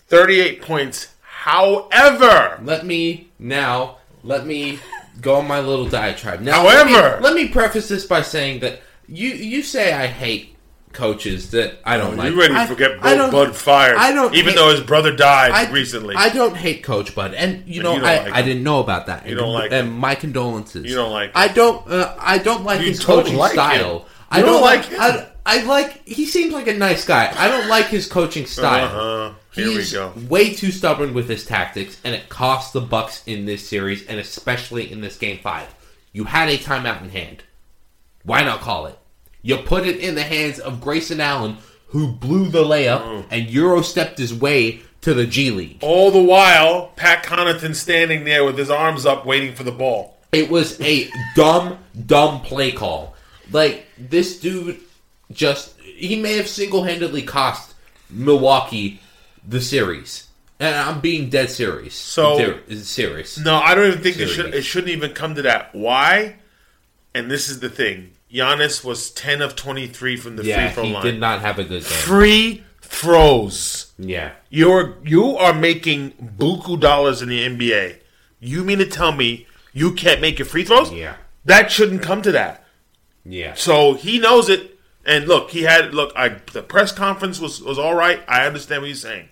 38 0.07 0.61
points. 0.61 1.09
However, 1.21 2.59
Let 2.63 2.85
me 2.85 3.29
now 3.37 3.97
let 4.23 4.45
me 4.45 4.79
go 5.21 5.35
on 5.35 5.47
my 5.47 5.59
little 5.59 5.87
diatribe. 5.87 6.41
Now, 6.41 6.63
let 6.65 6.87
However- 6.87 7.17
me, 7.17 7.23
let 7.23 7.35
me 7.35 7.47
preface 7.49 7.87
this 7.87 8.05
by 8.05 8.21
saying 8.21 8.59
that 8.61 8.81
you 9.07 9.29
you 9.29 9.61
say 9.61 9.93
I 9.93 10.07
hate 10.07 10.54
coaches 10.95 11.51
that 11.51 11.77
I 11.83 11.97
don't 11.97 12.15
like. 12.17 12.31
you 12.31 12.39
ready 12.39 12.53
to 12.67 12.75
get 12.75 13.03
I 13.03 13.15
don't- 13.15 13.29
Bud 13.31 13.55
fired? 13.55 13.97
I 13.97 14.11
don't 14.11 14.33
even 14.33 14.49
hate- 14.53 14.55
though 14.55 14.71
his 14.71 14.81
brother 14.81 15.15
died 15.15 15.51
I, 15.51 15.69
recently. 15.71 16.15
I 16.15 16.29
don't 16.29 16.55
hate 16.57 16.81
Coach 16.83 17.13
Bud, 17.13 17.33
and 17.35 17.67
you 17.67 17.83
know 17.83 17.95
you 17.95 18.03
I, 18.03 18.23
like 18.23 18.33
I 18.33 18.41
didn't 18.41 18.63
know 18.63 18.79
about 18.79 19.05
that. 19.07 19.25
You 19.25 19.31
and, 19.31 19.39
don't 19.39 19.53
like 19.53 19.71
and 19.71 19.87
him. 19.89 19.97
my 19.97 20.15
condolences. 20.15 20.85
You 20.85 20.95
don't 20.95 21.11
like. 21.11 21.31
I 21.35 21.47
don't. 21.49 21.87
Uh, 21.87 22.15
I 22.19 22.39
don't 22.39 22.63
like 22.63 22.79
You 22.81 22.87
his 22.87 22.99
don't 23.05 23.23
coaching 23.23 23.37
like 23.37 23.51
him. 23.51 23.55
style. 23.57 24.05
I 24.31 24.41
don't 24.41 24.53
don't 24.53 24.61
like. 24.61 24.91
like 24.97 25.15
him. 25.19 25.25
I, 25.45 25.61
like. 25.63 26.07
He 26.07 26.25
seems 26.25 26.53
like 26.53 26.67
a 26.67 26.73
nice 26.73 27.05
guy. 27.05 27.31
I 27.37 27.47
don't 27.47 27.67
like 27.69 27.85
his 27.87 28.07
coaching 28.07 28.47
style. 28.47 28.85
Uh-huh. 28.85 29.33
Here 29.51 29.67
we 29.69 29.89
go. 29.89 30.11
way 30.27 30.53
too 30.53 30.71
stubborn 30.71 31.13
with 31.13 31.29
his 31.29 31.45
tactics, 31.45 31.97
and 32.03 32.13
it 32.15 32.27
cost 32.27 32.73
the 32.73 32.81
Bucks 32.81 33.23
in 33.25 33.45
this 33.45 33.65
series, 33.67 34.05
and 34.07 34.19
especially 34.19 34.91
in 34.91 35.01
this 35.01 35.17
game 35.17 35.39
five. 35.39 35.73
You 36.11 36.23
had 36.25 36.49
a 36.49 36.57
timeout 36.57 37.03
in 37.03 37.09
hand. 37.09 37.43
Why 38.23 38.43
not 38.43 38.59
call 38.61 38.87
it? 38.87 38.97
You 39.45 39.57
put 39.57 39.85
it 39.85 39.97
in 39.99 40.15
the 40.15 40.23
hands 40.23 40.57
of 40.57 40.81
Grayson 40.81 41.21
Allen, 41.21 41.57
who 41.89 42.07
blew 42.11 42.49
the 42.49 42.63
layup 42.63 43.01
Oh. 43.03 43.25
and 43.29 43.47
Euro 43.51 43.81
stepped 43.83 44.17
his 44.17 44.33
way 44.33 44.81
to 45.01 45.13
the 45.13 45.27
G 45.27 45.51
League. 45.51 45.77
All 45.81 46.09
the 46.09 46.19
while, 46.21 46.87
Pat 46.95 47.23
Connaughton 47.23 47.75
standing 47.75 48.23
there 48.23 48.43
with 48.43 48.57
his 48.57 48.71
arms 48.71 49.05
up, 49.05 49.23
waiting 49.23 49.53
for 49.53 49.63
the 49.63 49.71
ball. 49.71 50.17
It 50.31 50.49
was 50.49 50.81
a 50.81 51.07
dumb, 51.35 51.77
dumb 52.07 52.41
play 52.41 52.71
call. 52.71 53.15
Like 53.51 53.85
this 53.99 54.39
dude, 54.39 54.79
just 55.31 55.79
he 55.79 56.19
may 56.19 56.37
have 56.37 56.47
single 56.47 56.83
handedly 56.83 57.21
cost 57.21 57.75
Milwaukee 58.09 58.99
the 59.47 59.61
series, 59.61 60.27
and 60.59 60.73
I'm 60.75 61.01
being 61.01 61.29
dead 61.29 61.51
serious. 61.51 61.93
So- 61.93 62.57
serious. 62.81 63.37
No, 63.37 63.57
I 63.57 63.75
don't 63.75 63.87
even 63.91 64.01
think 64.01 64.17
it 64.17 64.27
should. 64.27 64.55
It 64.55 64.63
shouldn't 64.63 64.91
even 64.91 65.11
come 65.13 65.35
to 65.35 65.43
that. 65.43 65.69
Why? 65.75 66.37
And 67.15 67.31
this 67.31 67.49
is 67.49 67.59
the 67.61 67.69
thing: 67.69 68.11
Giannis 68.31 68.83
was 68.83 69.09
ten 69.09 69.41
of 69.41 69.55
twenty-three 69.55 70.17
from 70.17 70.35
the 70.35 70.43
Yeah, 70.43 70.67
free 70.67 70.73
throw 70.73 70.83
line. 70.83 70.89
he 70.89 70.93
line. 70.95 71.03
did 71.05 71.19
not 71.19 71.41
have 71.41 71.57
a 71.57 71.63
good 71.63 71.81
game. 71.81 71.99
Free 71.99 72.63
throws. 72.81 73.93
Yeah, 73.97 74.31
You're 74.49 74.97
you 75.03 75.37
are 75.37 75.53
making 75.53 76.11
buku 76.37 76.79
dollars 76.79 77.21
in 77.21 77.29
the 77.29 77.45
NBA. 77.47 77.97
You 78.39 78.63
mean 78.63 78.79
to 78.79 78.85
tell 78.85 79.11
me 79.11 79.47
you 79.73 79.93
can't 79.93 80.21
make 80.21 80.37
your 80.39 80.45
free 80.45 80.63
throws? 80.65 80.91
Yeah. 80.91 81.15
That 81.45 81.71
shouldn't 81.71 82.01
come 82.01 82.21
to 82.23 82.31
that. 82.33 82.65
yeah. 83.23 83.53
So 83.55 83.93
he 83.93 84.19
knows 84.19 84.49
it. 84.49 84.71
And 85.05 85.27
look, 85.27 85.51
he 85.51 85.61
had 85.63 85.93
look. 85.93 86.11
I 86.15 86.29
the 86.51 86.63
press 86.63 86.91
conference 86.91 87.39
was 87.39 87.61
was 87.61 87.77
all 87.79 87.93
right. 87.95 88.21
I 88.27 88.45
understand 88.47 88.81
what 88.81 88.87
he's 88.87 89.01
saying 89.01 89.29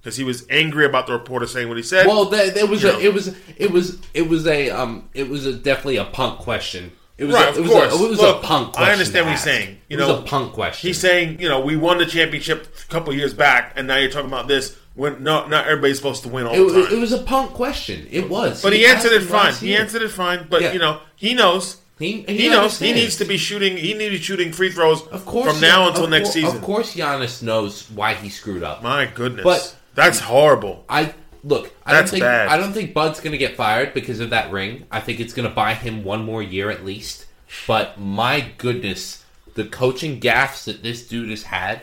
because 0.00 0.16
he 0.16 0.22
was 0.24 0.46
angry 0.48 0.84
about 0.86 1.08
the 1.08 1.12
reporter 1.12 1.46
saying 1.46 1.68
what 1.68 1.76
he 1.76 1.82
said. 1.82 2.06
Well, 2.06 2.26
there, 2.26 2.50
there 2.50 2.66
was 2.66 2.84
a, 2.84 2.96
it 3.00 3.12
was, 3.12 3.34
it 3.56 3.72
was, 3.72 3.98
it 4.14 4.28
was 4.28 4.46
a, 4.46 4.70
um, 4.70 5.08
it 5.14 5.28
was 5.28 5.46
a, 5.46 5.52
definitely 5.52 5.96
a 5.96 6.04
punk 6.04 6.38
question. 6.38 6.92
It 7.18 7.24
was, 7.24 7.34
Right, 7.34 7.46
a, 7.46 7.50
of 7.50 7.56
it 7.56 7.60
was, 7.62 7.70
course. 7.70 7.92
A, 7.92 8.04
it 8.04 8.10
was 8.10 8.18
Look, 8.20 8.44
a 8.44 8.46
punk. 8.46 8.78
I 8.78 8.92
understand 8.92 9.24
what 9.26 9.32
he's 9.32 9.42
saying. 9.42 9.78
You 9.88 9.98
it 9.98 10.06
was 10.06 10.18
a 10.20 10.22
punk 10.22 10.52
question. 10.52 10.88
He's 10.88 11.00
saying, 11.00 11.40
you 11.40 11.48
know, 11.48 11.60
we 11.60 11.76
won 11.76 11.98
the 11.98 12.06
championship 12.06 12.68
a 12.84 12.92
couple 12.92 13.14
years 13.14 13.32
back, 13.32 13.72
and 13.76 13.86
now 13.86 13.96
you're 13.96 14.10
talking 14.10 14.28
about 14.28 14.48
this. 14.48 14.76
When 14.94 15.22
no, 15.22 15.46
not 15.46 15.66
everybody's 15.66 15.98
supposed 15.98 16.22
to 16.22 16.30
win 16.30 16.46
all 16.46 16.54
it, 16.54 16.72
the 16.72 16.84
time. 16.84 16.92
it, 16.94 16.98
was 16.98 17.12
a 17.12 17.18
punk 17.22 17.52
question. 17.52 18.06
It 18.10 18.30
was, 18.30 18.62
but 18.62 18.72
he, 18.72 18.86
answered 18.86 19.12
it 19.12 19.20
fine. 19.22 19.52
He 19.54 19.76
answered 19.76 20.00
it 20.00 20.08
fine. 20.10 20.46
But 20.48 20.62
Yeah. 20.62 20.72
you 20.72 20.78
know, 20.78 21.00
he 21.16 21.34
knows. 21.34 21.76
He, 21.98 22.22
He, 22.22 22.48
knows. 22.48 22.78
He 22.78 22.92
needs 22.92 23.16
to 23.16 23.24
be 23.24 23.36
shooting. 23.38 23.76
He 23.76 23.94
needs 23.94 24.04
to 24.04 24.10
be 24.10 24.18
shooting 24.18 24.52
free 24.52 24.70
throws 24.70 25.02
Of 25.08 25.24
course, 25.24 25.52
from 25.52 25.60
now 25.60 25.88
until 25.88 26.06
next 26.06 26.30
season. 26.30 26.56
Of 26.56 26.62
course, 26.62 26.94
Giannis 26.94 27.42
knows 27.42 27.90
why 27.90 28.14
he 28.14 28.28
screwed 28.28 28.62
up. 28.62 28.82
My 28.82 29.06
goodness, 29.06 29.44
But- 29.44 29.74
that's 29.94 30.20
horrible. 30.20 30.84
I 30.88 31.14
look. 31.46 31.72
I 31.84 31.92
That's 31.92 32.10
don't 32.10 32.20
think 32.20 32.22
bad. 32.22 32.48
I 32.48 32.56
don't 32.56 32.72
think 32.72 32.92
Bud's 32.92 33.20
going 33.20 33.32
to 33.32 33.38
get 33.38 33.56
fired 33.56 33.94
because 33.94 34.20
of 34.20 34.30
that 34.30 34.50
ring. 34.52 34.86
I 34.90 35.00
think 35.00 35.20
it's 35.20 35.32
going 35.32 35.48
to 35.48 35.54
buy 35.54 35.74
him 35.74 36.04
one 36.04 36.24
more 36.24 36.42
year 36.42 36.70
at 36.70 36.84
least. 36.84 37.26
But 37.66 37.98
my 38.00 38.52
goodness, 38.58 39.24
the 39.54 39.64
coaching 39.64 40.20
gaffes 40.20 40.64
that 40.64 40.82
this 40.82 41.06
dude 41.06 41.30
has 41.30 41.44
had. 41.44 41.82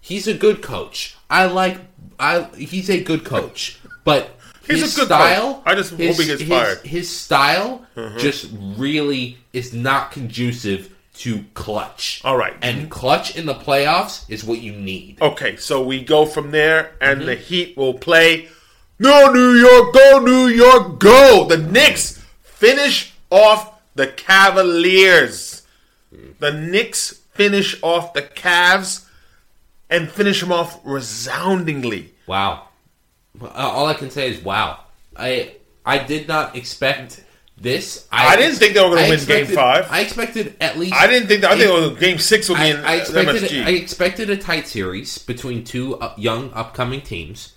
He's 0.00 0.26
a 0.26 0.34
good 0.34 0.60
coach. 0.62 1.16
I 1.30 1.46
like. 1.46 1.78
I 2.18 2.42
he's 2.56 2.90
a 2.90 3.02
good 3.02 3.24
coach, 3.24 3.80
but. 4.04 4.30
He's 4.66 4.80
his 4.80 4.96
a 4.96 5.00
good 5.00 5.06
style, 5.08 5.54
coach. 5.56 5.62
I 5.66 5.74
just 5.74 5.90
hope 5.90 6.00
he 6.00 6.06
gets 6.06 6.40
his, 6.40 6.48
fired. 6.48 6.78
Mm-hmm. 6.78 6.88
His 6.88 7.14
style 7.14 7.86
just 8.16 8.50
really 8.78 9.36
is 9.52 9.74
not 9.74 10.10
conducive 10.10 10.90
to 11.18 11.44
clutch. 11.52 12.22
All 12.24 12.36
right. 12.38 12.54
and 12.62 12.90
clutch 12.90 13.36
in 13.36 13.44
the 13.44 13.54
playoffs 13.54 14.24
is 14.30 14.42
what 14.42 14.60
you 14.60 14.72
need. 14.72 15.20
Okay, 15.20 15.56
so 15.56 15.84
we 15.84 16.02
go 16.02 16.24
from 16.24 16.50
there, 16.50 16.92
and 17.00 17.18
Mm-hmm. 17.20 17.26
the 17.26 17.34
Heat 17.36 17.76
will 17.76 17.92
play. 17.94 18.48
No, 18.98 19.32
New 19.32 19.52
York, 19.54 19.92
go, 19.92 20.18
New 20.20 20.46
York, 20.46 21.00
go! 21.00 21.46
The 21.48 21.58
Knicks 21.58 22.22
finish 22.42 23.12
off 23.30 23.80
the 23.94 24.06
Cavaliers. 24.06 25.62
The 26.38 26.52
Knicks 26.52 27.20
finish 27.34 27.76
off 27.82 28.12
the 28.14 28.22
Cavs 28.22 29.06
and 29.90 30.08
finish 30.10 30.40
them 30.40 30.52
off 30.52 30.80
resoundingly. 30.84 32.14
Wow. 32.26 32.68
Uh, 33.40 33.48
All 33.48 33.86
I 33.86 33.94
can 33.94 34.10
say 34.10 34.28
is 34.30 34.42
wow. 34.42 34.80
I 35.16 35.56
I 35.84 35.98
did 35.98 36.28
not 36.28 36.56
expect 36.56 37.22
This 37.56 38.06
I 38.10 38.36
didn't 38.36 38.56
think 38.56 38.74
they 38.74 38.80
were 38.80 38.90
gonna 38.90 39.02
I 39.02 39.10
win 39.10 39.24
Game 39.24 39.46
Five. 39.46 39.86
I 39.90 40.00
expected 40.00 40.56
at 40.60 40.78
least. 40.78 40.94
I 40.94 41.06
didn't 41.06 41.28
think. 41.28 41.42
That, 41.42 41.52
I 41.52 41.58
think 41.58 41.70
it 41.70 41.90
was 41.90 41.98
Game 41.98 42.18
Six 42.18 42.48
would 42.48 42.56
be 42.56 42.62
I, 42.62 42.66
in 42.66 42.76
I 42.84 42.94
expected. 42.96 43.42
MSG. 43.42 43.64
I 43.64 43.70
expected 43.70 44.30
a 44.30 44.36
tight 44.36 44.66
series 44.68 45.18
between 45.18 45.64
two 45.64 46.00
young 46.16 46.52
upcoming 46.52 47.00
teams. 47.00 47.53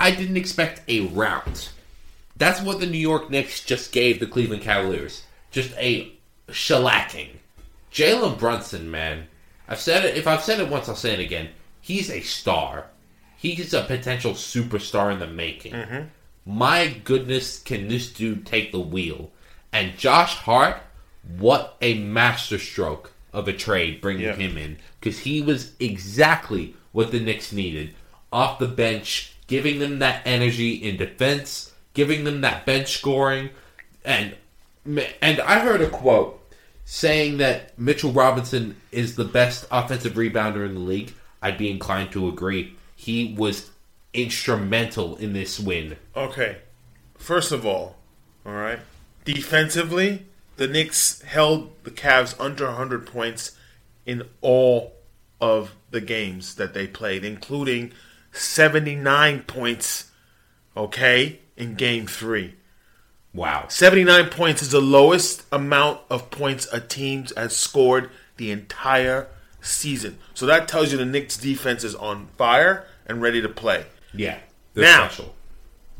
I 0.00 0.10
didn't 0.10 0.36
expect 0.36 0.80
a 0.88 1.00
round. 1.08 1.68
That's 2.36 2.62
what 2.62 2.80
the 2.80 2.86
New 2.86 2.98
York 2.98 3.30
Knicks 3.30 3.62
just 3.62 3.92
gave 3.92 4.18
the 4.18 4.26
Cleveland 4.26 4.62
Cavaliers. 4.62 5.24
Just 5.50 5.72
a 5.76 6.10
shellacking. 6.48 7.28
Jalen 7.92 8.38
Brunson, 8.38 8.90
man. 8.90 9.26
I've 9.68 9.80
said 9.80 10.04
it. 10.04 10.16
If 10.16 10.26
I've 10.26 10.42
said 10.42 10.58
it 10.60 10.68
once, 10.70 10.88
I'll 10.88 10.96
say 10.96 11.12
it 11.12 11.20
again. 11.20 11.50
He's 11.80 12.10
a 12.10 12.20
star. 12.20 12.86
He's 13.36 13.72
a 13.74 13.82
potential 13.82 14.32
superstar 14.32 15.12
in 15.12 15.18
the 15.18 15.26
making. 15.26 15.72
Mm-hmm. 15.72 16.06
My 16.46 16.88
goodness, 17.04 17.58
can 17.60 17.88
this 17.88 18.12
dude 18.12 18.46
take 18.46 18.72
the 18.72 18.80
wheel? 18.80 19.30
And 19.72 19.96
Josh 19.98 20.34
Hart, 20.34 20.78
what 21.38 21.76
a 21.80 21.94
masterstroke 21.98 23.12
of 23.32 23.46
a 23.48 23.52
trade 23.52 24.00
bringing 24.00 24.22
Yeah. 24.24 24.34
him 24.34 24.56
in 24.56 24.78
because 24.98 25.20
he 25.20 25.40
was 25.42 25.72
exactly 25.78 26.74
what 26.92 27.12
the 27.12 27.20
Knicks 27.20 27.52
needed 27.52 27.94
off 28.32 28.58
the 28.58 28.66
bench, 28.66 29.34
giving 29.50 29.80
them 29.80 29.98
that 29.98 30.22
energy 30.24 30.74
in 30.74 30.96
defense, 30.96 31.72
giving 31.92 32.22
them 32.22 32.40
that 32.40 32.64
bench 32.64 32.96
scoring, 32.96 33.50
and 34.04 34.36
and 35.20 35.40
I 35.40 35.58
heard 35.58 35.82
a 35.82 35.90
quote 35.90 36.40
saying 36.84 37.38
that 37.38 37.78
Mitchell 37.78 38.12
Robinson 38.12 38.76
is 38.92 39.16
the 39.16 39.24
best 39.24 39.66
offensive 39.70 40.14
rebounder 40.14 40.64
in 40.64 40.74
the 40.74 40.80
league. 40.80 41.12
I'd 41.42 41.58
be 41.58 41.70
inclined 41.70 42.12
to 42.12 42.28
agree. 42.28 42.76
He 42.94 43.34
was 43.36 43.70
instrumental 44.14 45.16
in 45.16 45.32
this 45.32 45.58
win. 45.58 45.96
Okay. 46.16 46.58
First 47.18 47.52
of 47.52 47.66
all, 47.66 47.96
all 48.46 48.52
right. 48.52 48.78
Defensively, 49.24 50.26
the 50.56 50.68
Knicks 50.68 51.22
held 51.22 51.72
the 51.84 51.90
Cavs 51.90 52.34
under 52.40 52.66
100 52.66 53.06
points 53.06 53.56
in 54.06 54.22
all 54.40 54.94
of 55.40 55.74
the 55.90 56.00
games 56.00 56.54
that 56.54 56.72
they 56.72 56.86
played, 56.86 57.24
including 57.24 57.92
79 58.32 59.42
points, 59.42 60.10
okay, 60.76 61.40
in 61.56 61.74
game 61.74 62.06
three. 62.06 62.54
Wow. 63.32 63.66
79 63.68 64.28
points 64.30 64.62
is 64.62 64.70
the 64.70 64.80
lowest 64.80 65.44
amount 65.52 66.00
of 66.10 66.30
points 66.30 66.66
a 66.72 66.80
team 66.80 67.26
has 67.36 67.56
scored 67.56 68.10
the 68.36 68.50
entire 68.50 69.28
season. 69.60 70.18
So 70.34 70.46
that 70.46 70.66
tells 70.66 70.90
you 70.90 70.98
the 70.98 71.04
Knicks 71.04 71.36
defense 71.36 71.84
is 71.84 71.94
on 71.94 72.28
fire 72.36 72.86
and 73.06 73.22
ready 73.22 73.40
to 73.42 73.48
play. 73.48 73.86
Yeah. 74.12 74.38
Now- 74.74 75.06
special. 75.08 75.34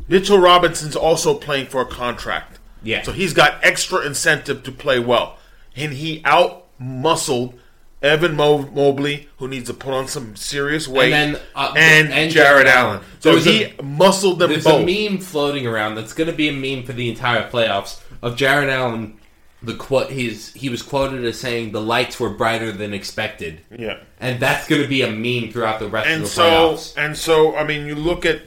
Mitchell 0.08 0.38
Robinson's 0.38 0.96
also 0.96 1.34
playing 1.34 1.66
for 1.66 1.82
a 1.82 1.86
contract. 1.86 2.58
Yeah. 2.82 3.02
So 3.02 3.12
he's 3.12 3.34
got 3.34 3.62
extra 3.62 4.04
incentive 4.04 4.62
to 4.64 4.72
play 4.72 4.98
well. 4.98 5.38
And 5.76 5.92
he 5.92 6.22
out 6.24 6.66
muscled 6.78 7.59
Evan 8.02 8.34
Mo- 8.34 8.68
Mobley, 8.74 9.28
who 9.38 9.46
needs 9.48 9.68
to 9.68 9.74
put 9.74 9.92
on 9.92 10.08
some 10.08 10.34
serious 10.36 10.88
weight, 10.88 11.12
And 11.12 11.34
then, 11.34 11.42
uh, 11.54 11.74
and, 11.76 12.08
and 12.12 12.30
Jarrett 12.30 12.64
Jarrett 12.64 12.66
Allen. 12.68 13.00
So 13.18 13.36
he 13.36 13.64
a- 13.64 13.82
muscled 13.82 14.38
them 14.38 14.50
There's 14.50 14.64
both. 14.64 14.82
a 14.82 14.86
meme 15.10 15.18
floating 15.18 15.66
around 15.66 15.96
that's 15.96 16.14
going 16.14 16.30
to 16.30 16.36
be 16.36 16.48
a 16.48 16.52
meme 16.52 16.84
for 16.86 16.92
the 16.94 17.08
entire 17.10 17.48
playoffs 17.50 18.00
of 18.22 18.36
Jarrett 18.36 18.70
Allen. 18.70 19.18
The 19.62 19.74
quote 19.74 20.10
he's 20.10 20.54
he 20.54 20.70
was 20.70 20.80
quoted 20.80 21.22
as 21.26 21.38
saying 21.38 21.72
the 21.72 21.82
lights 21.82 22.18
were 22.18 22.30
brighter 22.30 22.72
than 22.72 22.94
expected, 22.94 23.60
yeah. 23.78 23.98
and 24.18 24.40
that's 24.40 24.66
going 24.66 24.80
to 24.80 24.88
be 24.88 25.02
a 25.02 25.10
meme 25.10 25.52
throughout 25.52 25.80
the 25.80 25.88
rest 25.90 26.06
And 26.08 26.22
of 26.22 26.28
the 26.30 26.34
so 26.34 26.42
playoffs. 26.42 26.94
and 26.96 27.14
so 27.18 27.54
I 27.54 27.64
mean 27.64 27.86
you 27.86 27.94
look 27.94 28.24
at 28.24 28.40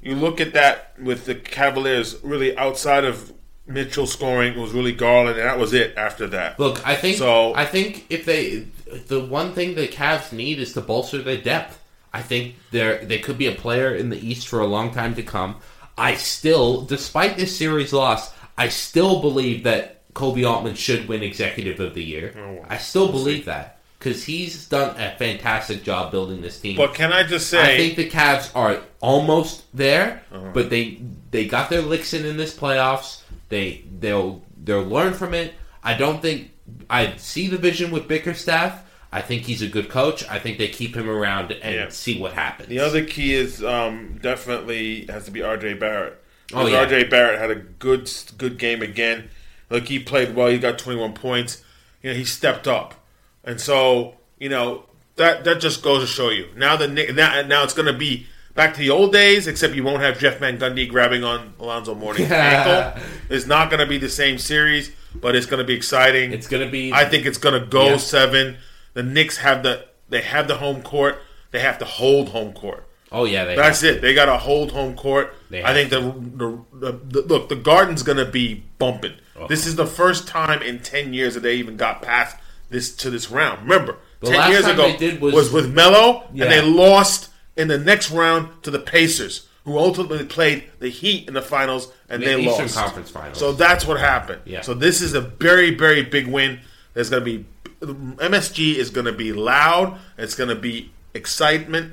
you 0.00 0.14
look 0.14 0.40
at 0.40 0.54
that 0.54 0.94
with 0.98 1.26
the 1.26 1.34
Cavaliers 1.34 2.16
really 2.22 2.56
outside 2.56 3.04
of 3.04 3.34
Mitchell 3.66 4.06
scoring 4.06 4.54
it 4.54 4.58
was 4.58 4.72
really 4.72 4.92
Garland 4.92 5.36
and 5.38 5.46
that 5.46 5.58
was 5.58 5.74
it 5.74 5.92
after 5.98 6.26
that. 6.28 6.58
Look, 6.58 6.80
I 6.88 6.94
think 6.94 7.18
So- 7.18 7.52
I 7.54 7.66
think 7.66 8.06
if 8.08 8.24
they 8.24 8.64
the 9.08 9.20
one 9.24 9.52
thing 9.52 9.74
the 9.74 9.88
Cavs 9.88 10.32
need 10.32 10.58
is 10.58 10.72
to 10.74 10.80
bolster 10.80 11.22
their 11.22 11.36
depth. 11.40 11.82
I 12.12 12.22
think 12.22 12.54
there 12.70 13.04
they 13.04 13.18
could 13.18 13.36
be 13.38 13.46
a 13.46 13.52
player 13.54 13.94
in 13.94 14.08
the 14.10 14.18
East 14.26 14.48
for 14.48 14.60
a 14.60 14.66
long 14.66 14.92
time 14.92 15.14
to 15.16 15.22
come. 15.22 15.56
I 15.98 16.14
still, 16.14 16.82
despite 16.82 17.36
this 17.36 17.56
series 17.56 17.92
loss, 17.92 18.32
I 18.56 18.68
still 18.68 19.20
believe 19.20 19.64
that 19.64 20.12
Koby 20.14 20.48
Altman 20.48 20.74
should 20.76 21.08
win 21.08 21.22
Executive 21.22 21.78
of 21.80 21.94
the 21.94 22.02
Year. 22.04 22.34
Oh, 22.38 22.64
I 22.68 22.78
still 22.78 23.10
believe 23.10 23.44
that 23.46 23.78
because 23.98 24.24
he's 24.24 24.66
done 24.68 24.98
a 25.00 25.14
fantastic 25.18 25.82
job 25.82 26.10
building 26.10 26.40
this 26.42 26.60
team. 26.60 26.76
But 26.76 26.94
can 26.94 27.12
I 27.12 27.22
just 27.22 27.48
say 27.50 27.74
I 27.74 27.76
think 27.76 27.96
the 27.96 28.08
Cavs 28.08 28.50
are 28.54 28.80
almost 29.00 29.64
there, 29.76 30.22
Uh-huh. 30.32 30.50
but 30.54 30.70
they 30.70 31.00
they 31.30 31.46
got 31.46 31.68
their 31.70 31.82
licks 31.82 32.14
in 32.14 32.24
in 32.24 32.36
this 32.36 32.56
playoffs. 32.56 33.22
They 33.48 33.82
they'll 34.00 34.42
they'll 34.64 34.84
learn 34.84 35.12
from 35.14 35.34
it. 35.34 35.54
I 35.82 35.94
don't 35.94 36.20
think 36.22 36.50
I 36.88 37.16
see 37.16 37.48
the 37.48 37.58
vision 37.58 37.90
with 37.90 38.08
Bickerstaff. 38.08 38.82
I 39.12 39.20
think 39.22 39.42
he's 39.42 39.62
a 39.62 39.68
good 39.68 39.88
coach. 39.88 40.28
I 40.28 40.38
think 40.38 40.58
they 40.58 40.68
keep 40.68 40.94
him 40.96 41.08
around 41.08 41.52
and 41.52 41.74
Yeah. 41.74 41.88
see 41.88 42.20
what 42.20 42.32
happens. 42.32 42.68
The 42.68 42.80
other 42.80 43.04
key 43.04 43.34
is 43.34 43.64
um, 43.64 44.18
definitely 44.20 45.06
has 45.06 45.24
to 45.26 45.30
be 45.30 45.42
R.J. 45.42 45.74
Barrett. 45.74 46.22
Oh, 46.52 46.66
yeah. 46.66 46.78
R.J. 46.80 47.04
Barrett 47.04 47.38
had 47.40 47.50
a 47.50 47.54
good 47.56 48.10
good 48.38 48.58
game 48.58 48.82
again. 48.82 49.30
Like 49.70 49.88
he 49.88 49.98
played 49.98 50.34
well. 50.34 50.48
He 50.48 50.58
got 50.58 50.78
21 50.78 51.14
points. 51.14 51.62
You 52.02 52.10
know, 52.10 52.16
he 52.16 52.24
stepped 52.24 52.68
up, 52.68 52.94
and 53.42 53.60
so 53.60 54.14
you 54.38 54.48
know 54.48 54.84
that 55.16 55.42
that 55.44 55.60
just 55.60 55.82
goes 55.82 56.02
to 56.02 56.06
show 56.06 56.30
you. 56.30 56.48
Now 56.56 56.76
the 56.76 56.86
now 56.86 57.42
now 57.42 57.64
it's 57.64 57.74
going 57.74 57.92
to 57.92 57.98
be 57.98 58.26
back 58.54 58.74
to 58.74 58.78
the 58.78 58.90
old 58.90 59.12
days, 59.12 59.48
except 59.48 59.74
you 59.74 59.82
won't 59.82 60.02
have 60.02 60.18
Jeff 60.20 60.38
Van 60.38 60.56
Gundy 60.58 60.88
grabbing 60.88 61.24
on 61.24 61.54
Alonzo 61.58 61.94
Mourning's 61.96 62.30
ankle. 62.32 63.02
It's 63.28 63.46
not 63.46 63.70
going 63.70 63.80
to 63.80 63.86
be 63.86 63.98
the 63.98 64.08
same 64.08 64.38
series, 64.38 64.92
but 65.20 65.34
it's 65.36 65.46
going 65.46 65.58
to 65.58 65.64
be 65.64 65.74
exciting. 65.74 66.32
it's 66.32 66.46
gonna 66.46 66.68
be. 66.68 66.92
I 66.92 67.04
think 67.04 67.26
it's 67.26 67.38
going 67.38 67.60
to 67.60 67.66
go 67.66 67.90
Yeah. 67.90 67.96
seven. 67.96 68.56
The 68.94 69.02
Knicks 69.02 69.38
have 69.38 69.62
the 69.62 69.86
they 70.08 70.22
have 70.22 70.48
the 70.48 70.56
home 70.56 70.82
court. 70.82 71.20
They 71.50 71.60
have 71.60 71.78
to 71.78 71.84
hold 71.84 72.30
home 72.30 72.52
court. 72.52 72.86
oh 73.12 73.24
yeah, 73.24 73.44
they 73.44 73.56
That's 73.56 73.82
it. 73.82 74.00
They 74.02 74.14
got 74.14 74.26
to 74.26 74.36
hold 74.36 74.72
home 74.72 74.96
court. 74.96 75.34
I 75.52 75.72
think 75.72 75.90
the, 75.90 76.00
the, 76.00 76.58
the, 76.72 76.92
the 76.92 77.22
look 77.22 77.48
the 77.48 77.56
Garden's 77.56 78.02
going 78.02 78.18
to 78.18 78.24
be 78.30 78.64
bumping. 78.78 79.14
Oh. 79.38 79.46
This 79.46 79.66
is 79.66 79.76
the 79.76 79.86
first 79.86 80.26
time 80.28 80.62
in 80.62 80.80
ten 80.80 81.12
years 81.14 81.34
that 81.34 81.40
they 81.40 81.54
even 81.56 81.76
got 81.76 82.02
past 82.02 82.36
this 82.70 82.94
to 82.96 83.10
this 83.10 83.30
round. 83.30 83.62
Remember, 83.62 83.96
The 84.20 84.30
ten 84.30 84.50
years 84.50 84.66
ago 84.66 84.82
they 84.90 84.96
did 84.96 85.20
was- 85.20 85.52
with 85.52 85.72
Melo, 85.72 86.28
Yeah. 86.32 86.44
and 86.44 86.52
they 86.52 86.62
lost 86.62 87.30
in 87.56 87.68
the 87.68 87.78
next 87.78 88.10
round 88.10 88.62
to 88.64 88.70
the 88.70 88.78
Pacers, 88.80 89.46
who 89.66 89.76
ultimately 89.78 90.24
played 90.24 90.64
the 90.78 90.88
Heat 90.88 91.28
in 91.28 91.34
the 91.34 91.42
finals, 91.42 91.92
and 92.08 92.22
The 92.22 92.26
they 92.26 92.40
Eastern 92.40 92.62
lost. 92.66 92.76
Conference 92.76 93.10
Finals. 93.10 93.38
So 93.38 93.52
that's 93.52 93.84
what 93.84 94.00
happened. 94.00 94.40
Yeah. 94.46 94.62
So 94.62 94.72
this 94.72 95.02
is 95.02 95.12
a 95.12 95.20
very 95.20 95.74
very 95.74 96.02
big 96.02 96.26
win. 96.28 96.60
There's 96.94 97.10
going 97.10 97.24
to 97.24 97.38
be 97.38 97.44
MSG 97.82 98.76
is 98.76 98.88
going 98.90 99.04
to 99.04 99.12
be 99.12 99.32
loud. 99.34 99.98
It's 100.16 100.34
going 100.34 100.48
to 100.48 100.54
be 100.54 100.92
excitement. 101.12 101.92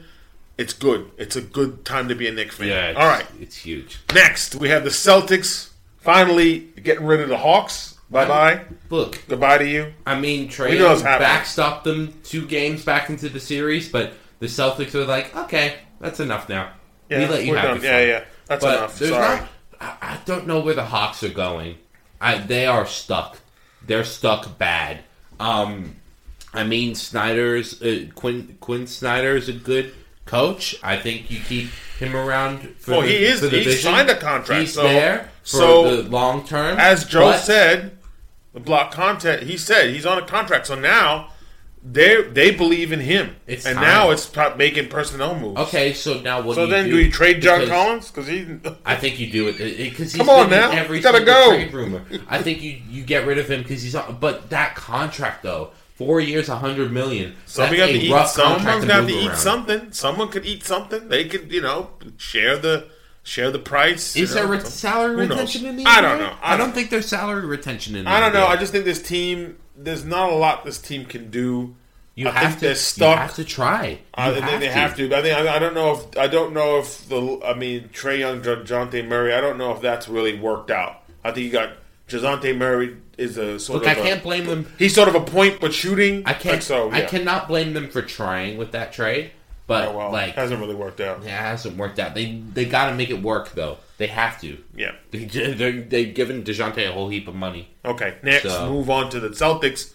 It's 0.57 0.71
good. 0.73 1.09
It's 1.17 1.35
a 1.35 1.41
good 1.41 1.83
time 1.83 2.07
to 2.09 2.15
be 2.15 2.27
a 2.27 2.31
Knicks 2.31 2.55
fan. 2.55 2.67
yeah. 2.67 2.93
All 2.95 3.07
right. 3.07 3.25
it's 3.41 3.57
huge. 3.57 3.99
Next, 4.13 4.55
we 4.55 4.69
have 4.69 4.83
the 4.83 4.91
Celtics 4.91 5.71
finally 5.97 6.59
getting 6.81 7.05
rid 7.05 7.19
of 7.21 7.27
the 7.29 7.37
Hawks. 7.39 7.97
Bye 8.11 8.27
bye. 8.27 8.61
Look, 8.91 9.23
Goodbye 9.27 9.57
to 9.57 9.67
you. 9.67 9.93
I 10.05 10.19
mean, 10.19 10.47
Trae 10.47 10.69
We 10.69 10.77
know 10.77 10.89
what's 10.89 11.01
backstopped 11.01 11.83
them 11.83 12.13
two 12.23 12.45
games 12.45 12.85
back 12.85 13.09
into 13.09 13.27
the 13.29 13.39
series, 13.39 13.91
but 13.91 14.13
the 14.39 14.45
Celtics 14.45 14.93
were 14.93 15.05
like, 15.05 15.35
okay, 15.35 15.77
that's 15.99 16.19
enough 16.19 16.47
now. 16.47 16.73
Yeah, 17.13 17.27
we 17.27 17.33
let 17.33 17.45
you 17.45 17.55
have 17.55 17.63
done. 17.81 17.83
Yeah, 17.83 17.91
fun." 17.99 18.07
yeah. 18.07 18.23
That's 18.47 18.63
but 18.63 18.77
enough. 18.77 18.99
there's 18.99 19.11
Sorry. 19.11 19.37
not. 19.39 19.49
I, 19.79 19.95
I 20.01 20.17
don't 20.25 20.47
know 20.47 20.59
where 20.59 20.73
the 20.75 20.85
Hawks 20.85 21.23
are 21.23 21.29
going. 21.29 21.77
I, 22.21 22.37
they 22.37 22.65
are 22.65 22.85
stuck. 22.85 23.37
They're 23.85 24.03
stuck 24.03 24.57
bad. 24.57 24.99
Um, 25.39 25.95
I 26.53 26.63
mean, 26.63 26.95
Snyder's 26.95 27.81
uh, 27.81 28.05
Quin 28.15 28.57
Quin 28.61 28.87
Snyder 28.87 29.35
is 29.35 29.49
a 29.49 29.53
good 29.53 29.93
coach. 30.25 30.75
I 30.83 30.97
think 30.97 31.29
you 31.31 31.39
keep 31.39 31.69
him 31.99 32.15
around. 32.15 32.75
For 32.79 32.91
Well, 32.91 33.01
the, 33.01 33.07
he 33.07 33.15
is- 33.25 33.39
For 33.41 33.47
the 33.47 33.57
he 33.59 33.63
vision. 33.65 33.81
signed 33.91 34.09
a 34.09 34.15
contract, 34.15 34.61
He's 34.61 34.73
so- 34.73 34.83
there 34.83 35.29
for 35.41 35.47
so, 35.47 35.97
the 36.03 36.09
long 36.09 36.45
term. 36.47 36.77
As 36.79 37.05
Joe 37.05 37.31
but- 37.31 37.39
said, 37.39 37.97
the 38.53 38.59
block 38.59 38.91
content. 38.91 39.43
He 39.43 39.57
said 39.57 39.89
he's 39.89 40.05
on 40.05 40.17
a 40.17 40.25
contract. 40.25 40.67
So 40.67 40.75
now 40.75 41.29
they 41.85 42.21
they 42.23 42.51
believe 42.51 42.91
in 42.93 43.01
him, 43.01 43.35
It's 43.45 43.65
and 43.65 43.75
time. 43.75 43.83
now 43.83 44.09
it's 44.11 44.31
making 44.57 44.87
personnel 44.87 45.37
moves. 45.37 45.59
Okay, 45.61 45.93
so 45.93 46.21
now 46.21 46.41
what? 46.41 46.55
So 46.55 46.61
do 46.65 46.67
you 46.67 46.71
then, 46.71 46.85
do? 46.85 46.91
do 46.91 46.97
we 46.97 47.09
trade 47.09 47.41
John 47.41 47.59
Because- 47.59 47.69
Collins? 47.83 48.11
Because 48.11 48.27
he. 48.27 48.47
I 48.85 48.95
think 48.95 49.19
you 49.19 49.29
do 49.31 49.49
it 49.49 49.57
because 49.57 50.13
he's 50.13 50.15
Come 50.15 50.29
on 50.29 50.49
now. 50.49 50.71
every 50.71 50.97
You 50.97 51.03
gotta 51.03 51.25
go. 51.25 51.49
trade 51.49 51.73
rumor. 51.73 52.03
I 52.29 52.41
think 52.41 52.61
you 52.61 52.79
you 52.89 53.03
get 53.03 53.27
rid 53.27 53.37
of 53.37 53.49
him 53.49 53.63
because 53.63 53.81
he's. 53.83 53.95
But 54.19 54.49
that 54.51 54.75
contract 54.75 55.43
though, 55.43 55.71
four 55.95 56.21
years, 56.21 56.47
a 56.47 56.55
hundred 56.55 56.91
million. 56.93 57.35
Somebody 57.45 57.77
got 57.77 57.87
to 57.87 57.93
eat. 57.93 58.27
Someone's 58.29 58.85
got 58.85 58.97
to 58.97 59.01
move 59.01 59.09
eat 59.11 59.27
around. 59.27 59.37
something. 59.37 59.91
Someone 59.91 60.29
could 60.29 60.45
eat 60.45 60.63
something. 60.63 61.09
They 61.09 61.25
could, 61.27 61.51
you 61.51 61.61
know, 61.61 61.89
share 62.17 62.57
the 62.57 62.87
share 63.23 63.51
the 63.51 63.59
price. 63.59 64.15
Is 64.15 64.33
there 64.33 64.45
know, 64.45 64.51
re- 64.51 64.59
salary 64.61 65.15
retention 65.15 65.65
in 65.65 65.75
the? 65.75 65.85
I 65.85 65.99
don't 65.99 66.19
know. 66.19 66.33
I, 66.41 66.55
don't 66.55 66.73
think 66.73 66.89
there's 66.89 67.07
salary 67.07 67.45
retention 67.45 67.95
in. 67.97 68.05
The 68.05 68.09
I 68.11 68.19
don't 68.21 68.33
know. 68.33 68.45
I 68.47 68.55
just 68.55 68.71
think 68.71 68.85
this 68.85 69.01
team. 69.01 69.57
There's 69.75 70.05
not 70.05 70.29
a 70.29 70.35
lot 70.35 70.65
this 70.65 70.79
team 70.79 71.05
can 71.05 71.29
do. 71.31 71.75
you 72.15 72.27
I 72.27 72.31
have 72.31 72.53
to. 72.55 72.59
they're 72.61 72.69
You 72.71 72.75
stuck. 72.75 73.17
have 73.17 73.35
to 73.35 73.43
try. 73.45 73.99
I 74.13 74.31
think 74.33 74.59
they 74.59 74.67
have 74.67 74.95
to. 74.97 75.05
I 75.15 75.21
think 75.21 75.37
I, 75.37 75.55
I 75.55 75.59
don't 75.59 75.73
know 75.73 75.93
if 75.93 76.17
I 76.17 76.27
don't 76.27 76.53
know 76.53 76.79
if 76.79 77.07
the 77.09 77.41
I 77.45 77.53
mean 77.55 77.89
Trae 77.89 78.19
Young, 78.19 78.41
Jonte 78.41 79.07
Murray. 79.07 79.33
I 79.33 79.41
don't 79.41 79.57
know 79.57 79.71
if 79.73 79.81
that's 79.81 80.07
really 80.07 80.39
worked 80.39 80.69
out. 80.71 81.01
I 81.23 81.31
think 81.31 81.45
you 81.45 81.51
got 81.51 81.71
Dejounte 82.07 82.55
Murray 82.57 82.97
is 83.17 83.37
a 83.37 83.59
sort 83.59 83.79
Look, 83.79 83.87
I 83.87 83.93
of. 83.93 83.99
a- 83.99 84.01
can't 84.01 84.21
blame 84.23 84.45
them. 84.45 84.71
He's 84.77 84.93
sort 84.93 85.07
of 85.07 85.15
a 85.15 85.21
point, 85.21 85.59
but 85.59 85.73
shooting. 85.73 86.23
I 86.25 86.33
can't. 86.33 86.55
Like 86.55 86.61
so, 86.61 86.89
yeah. 86.89 86.97
I 86.97 87.01
cannot 87.01 87.47
blame 87.47 87.73
them 87.73 87.89
for 87.89 88.01
trying 88.01 88.57
with 88.57 88.71
that 88.73 88.93
trade, 88.93 89.31
but 89.67 89.89
Oh, 89.89 89.97
well, 89.97 90.11
like 90.11 90.35
hasn't 90.35 90.59
really 90.59 90.75
worked 90.75 90.99
out. 91.01 91.23
Yeah, 91.23 91.29
it 91.39 91.41
hasn't 91.41 91.77
worked 91.77 91.99
out. 91.99 92.13
They 92.15 92.41
they 92.53 92.65
got 92.65 92.89
to 92.89 92.95
make 92.95 93.09
it 93.09 93.21
work 93.21 93.53
though. 93.53 93.77
They 93.97 94.07
have 94.07 94.39
to. 94.41 94.57
Yeah. 94.75 94.91
They 95.11 95.25
they 95.25 95.71
they've 95.79 96.13
given 96.13 96.43
Dejounte 96.43 96.77
a 96.87 96.91
whole 96.91 97.09
heap 97.09 97.27
of 97.27 97.35
money. 97.35 97.69
Okay. 97.85 98.15
Next, 98.23 98.43
So- 98.43 98.69
move 98.69 98.89
on 98.89 99.09
to 99.11 99.19
the 99.19 99.29
Celtics, 99.29 99.93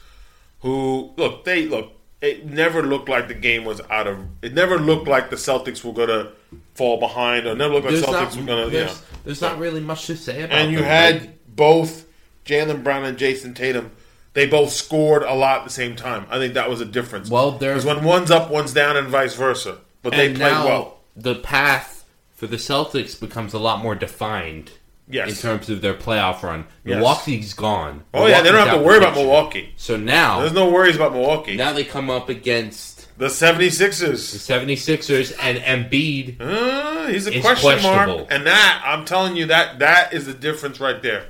who 0.60 1.12
look 1.16 1.44
they 1.44 1.66
look. 1.66 1.92
It 2.20 2.46
never 2.46 2.82
looked 2.82 3.08
like 3.08 3.28
the 3.28 3.34
game 3.34 3.64
was 3.64 3.80
out 3.90 4.06
of. 4.08 4.18
It 4.42 4.52
never 4.52 4.76
looked 4.78 5.06
like 5.06 5.30
the 5.30 5.36
Celtics 5.36 5.84
were 5.84 5.92
gonna 5.92 6.32
fall 6.74 6.98
behind, 6.98 7.46
or 7.46 7.54
never 7.54 7.74
looked 7.74 7.84
like 7.86 7.94
There's 7.94 8.06
the 8.06 8.10
not 8.12 8.28
Celtics 8.32 8.36
were 8.36 8.42
gonna. 8.46 8.64
You 8.64 8.70
there's, 8.70 8.90
know. 8.94 9.00
there's 9.24 9.40
not 9.40 9.58
really 9.60 9.80
much 9.80 10.06
to 10.06 10.16
say 10.16 10.42
about. 10.42 10.58
It. 10.58 10.62
And 10.62 10.72
you 10.72 10.78
them. 10.78 10.86
had 10.86 11.54
both 11.54 12.06
Jaylen 12.44 12.82
Brown 12.82 13.04
and 13.04 13.16
Jayson 13.18 13.54
Tatum. 13.54 13.92
They 14.34 14.46
both 14.46 14.70
scored 14.72 15.22
a 15.22 15.34
lot 15.34 15.58
at 15.60 15.64
the 15.64 15.70
same 15.70 15.96
time. 15.96 16.26
I 16.30 16.38
think 16.38 16.54
that 16.54 16.70
was 16.70 16.80
a 16.80 16.84
difference. 16.84 17.28
well, 17.30 17.52
there's 17.52 17.84
when 17.84 18.04
one's 18.04 18.30
up, 18.30 18.50
one's 18.50 18.72
down, 18.72 18.96
and 18.96 19.08
vice 19.08 19.34
versa. 19.34 19.78
But 20.02 20.12
they 20.12 20.28
and 20.28 20.36
played 20.36 20.50
now 20.52 20.66
well. 20.66 20.98
the 21.16 21.34
path 21.34 22.04
for 22.34 22.46
the 22.46 22.56
Celtics 22.56 23.18
becomes 23.18 23.52
a 23.52 23.58
lot 23.58 23.82
more 23.82 23.94
defined. 23.94 24.72
Yes. 25.10 25.30
In 25.30 25.36
terms 25.36 25.70
of 25.70 25.80
their 25.80 25.94
playoff 25.94 26.42
run, 26.42 26.66
Yes. 26.84 26.96
Milwaukee's 26.96 27.54
gone. 27.54 28.04
Oh 28.12 28.26
yeah, 28.26 28.42
they 28.42 28.52
don't 28.52 28.66
have 28.66 28.76
to 28.78 28.84
worry 28.84 29.00
the 29.00 29.06
about. 29.08 29.16
Milwaukee. 29.16 29.72
So 29.78 29.96
now, 29.96 30.40
There's 30.40 30.52
no 30.52 30.70
worries 30.70 30.96
about 30.96 31.12
Milwaukee. 31.14 31.56
now 31.56 31.72
they 31.72 31.82
come 31.84 32.10
up 32.10 32.28
against 32.28 33.08
The 33.18 33.28
76ers. 33.28 34.36
76ers 34.36 35.34
and 35.40 35.58
Embiid. 35.58 36.38
Uh, 36.40 37.06
he's 37.06 37.26
a 37.26 37.40
question 37.40 37.82
mark, 37.82 38.26
and 38.30 38.46
that 38.46 38.82
I'm 38.84 39.04
telling 39.06 39.34
you 39.34 39.46
that 39.46 39.78
that 39.78 40.12
is 40.12 40.26
the 40.26 40.34
difference 40.34 40.78
right 40.78 41.02
there. 41.02 41.26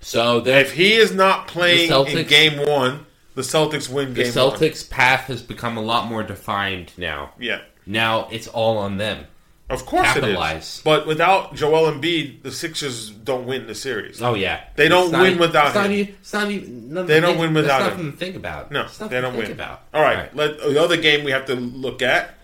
So 0.00 0.44
If 0.46 0.72
he 0.72 0.94
is 0.94 1.12
not 1.14 1.46
playing 1.46 1.90
The 1.90 2.20
in 2.20 2.26
game 2.26 2.66
one, 2.66 3.06
the 3.34 3.42
Celtics 3.42 3.88
win 3.88 4.14
game 4.14 4.24
one. 4.34 4.34
The 4.58 4.66
Celtics' 4.68 4.88
path 4.88 5.26
has 5.26 5.42
become 5.42 5.76
a 5.76 5.82
lot 5.82 6.08
more 6.08 6.22
defined 6.22 6.92
now. 6.96 7.32
Yeah, 7.38 7.60
Now 7.86 8.28
it's 8.30 8.48
all 8.48 8.78
on 8.78 8.96
them. 8.96 9.26
of 9.68 9.84
course 9.86 10.08
it 10.08 10.14
Capitalize. 10.20 10.76
is. 10.78 10.82
But 10.84 11.06
without 11.06 11.54
Joel 11.54 11.92
Embiid, 11.92 12.42
the 12.42 12.50
Sixers 12.50 13.10
don't 13.10 13.46
win 13.46 13.66
the 13.66 13.74
series. 13.74 14.20
Oh 14.22 14.34
yeah, 14.34 14.64
They 14.76 14.88
don't 14.88 15.12
win 15.12 15.38
without 15.38 15.66
it's 15.68 15.74
Not 15.76 15.86
him. 15.86 15.92
even, 15.92 16.14
it's 16.20 16.32
not 16.32 16.50
even. 16.50 17.06
They 17.06 17.20
don't 17.20 17.38
win 17.38 17.54
without 17.54 17.82
it's 17.82 17.90
him. 17.96 18.06
Nothing 18.06 18.12
to 18.12 18.16
think 18.18 18.36
about. 18.36 18.72
No, 18.72 18.86
they 18.88 19.20
don't 19.20 19.32
to 19.34 19.38
think 19.38 19.42
win. 19.48 19.52
About. 19.52 19.82
All 19.94 20.02
right, 20.02 20.34
Let, 20.34 20.58
the 20.60 20.82
other 20.82 20.96
game 20.96 21.24
we 21.24 21.30
have 21.30 21.46
to 21.46 21.54
look 21.54 22.02
at 22.02 22.34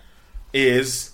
is 0.53 1.11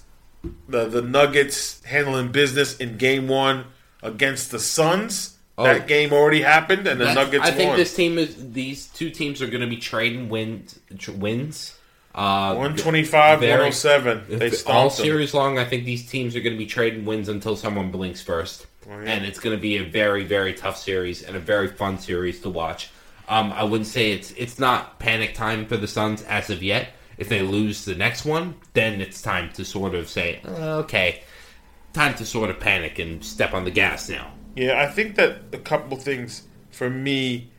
the 0.67 0.85
the 0.87 1.01
Nuggets 1.01 1.83
handling 1.85 2.31
business 2.31 2.77
in 2.77 2.97
Game 2.97 3.27
One 3.27 3.65
against 4.01 4.51
the 4.51 4.59
Suns. 4.59 5.37
Oh. 5.57 5.63
That 5.65 5.87
game 5.87 6.11
already 6.13 6.41
happened, 6.41 6.87
and 6.87 6.99
the 6.99 7.05
That- 7.05 7.15
Nuggets 7.15 7.45
I 7.45 7.51
think 7.51 7.69
won. 7.69 7.77
this 7.77 7.93
team 7.95 8.17
is. 8.17 8.35
These 8.53 8.87
two 8.87 9.09
teams 9.11 9.41
are 9.41 9.47
going 9.47 9.61
to 9.61 9.67
be 9.67 9.77
trading 9.77 10.29
wins. 10.29 10.79
tr- 10.97 11.11
Wins. 11.11 11.75
Uh, 12.15 12.53
125, 12.55 13.39
very- 13.39 13.51
107. 13.51 14.23
They 14.29 14.45
all 14.49 14.51
stomped 14.51 14.97
them. 14.97 15.05
series 15.05 15.33
long, 15.33 15.57
I 15.59 15.65
think 15.65 15.85
these 15.85 16.07
teams 16.09 16.35
are 16.35 16.41
going 16.41 16.53
to 16.53 16.59
be 16.59 16.65
trading 16.67 17.05
wins 17.05 17.27
until 17.29 17.55
someone 17.55 17.89
blinks 17.91 18.21
first, 18.21 18.67
Oh, 18.87 18.91
yeah. 19.01 19.11
and 19.13 19.25
it's 19.25 19.39
going 19.39 19.55
to 19.55 19.61
be 19.61 19.77
a 19.77 19.83
very, 19.83 20.23
very 20.23 20.53
tough 20.53 20.77
series 20.77 21.23
and 21.23 21.35
a 21.35 21.39
very 21.39 21.67
fun 21.67 21.97
series 21.97 22.39
to 22.41 22.49
watch. 22.49 22.89
Um, 23.29 23.51
I 23.53 23.63
wouldn't 23.63 23.87
say 23.87 24.11
it's 24.11 24.31
it's 24.31 24.59
not 24.59 24.99
panic 24.99 25.33
time 25.33 25.65
for 25.65 25.77
the 25.77 25.87
Suns 25.87 26.21
as 26.23 26.49
of 26.51 26.61
yet. 26.61 26.89
If 27.17 27.29
they 27.29 27.41
lose 27.41 27.85
the 27.85 27.95
next 27.95 28.25
one, 28.25 28.55
then 28.73 29.01
it's 29.01 29.21
time 29.21 29.49
to 29.53 29.63
sort 29.65 29.95
of 29.95 30.09
say, 30.09 30.39
"Uh, 30.45 30.79
okay, 30.79 31.21
time 31.93 32.13
to 32.15 32.25
sort 32.25 32.49
of 32.49 32.59
panic 32.59 32.99
and 32.99 33.23
step 33.23 33.53
on 33.53 33.63
the 33.65 33.71
gas 33.71 34.09
now. 34.09 34.31
Yeah, 34.55 34.81
I 34.81 34.87
think 34.87 35.15
that 35.15 35.39
a 35.51 35.57
couple 35.57 35.97
things 35.97 36.43
for 36.71 36.89
me, 36.89 37.49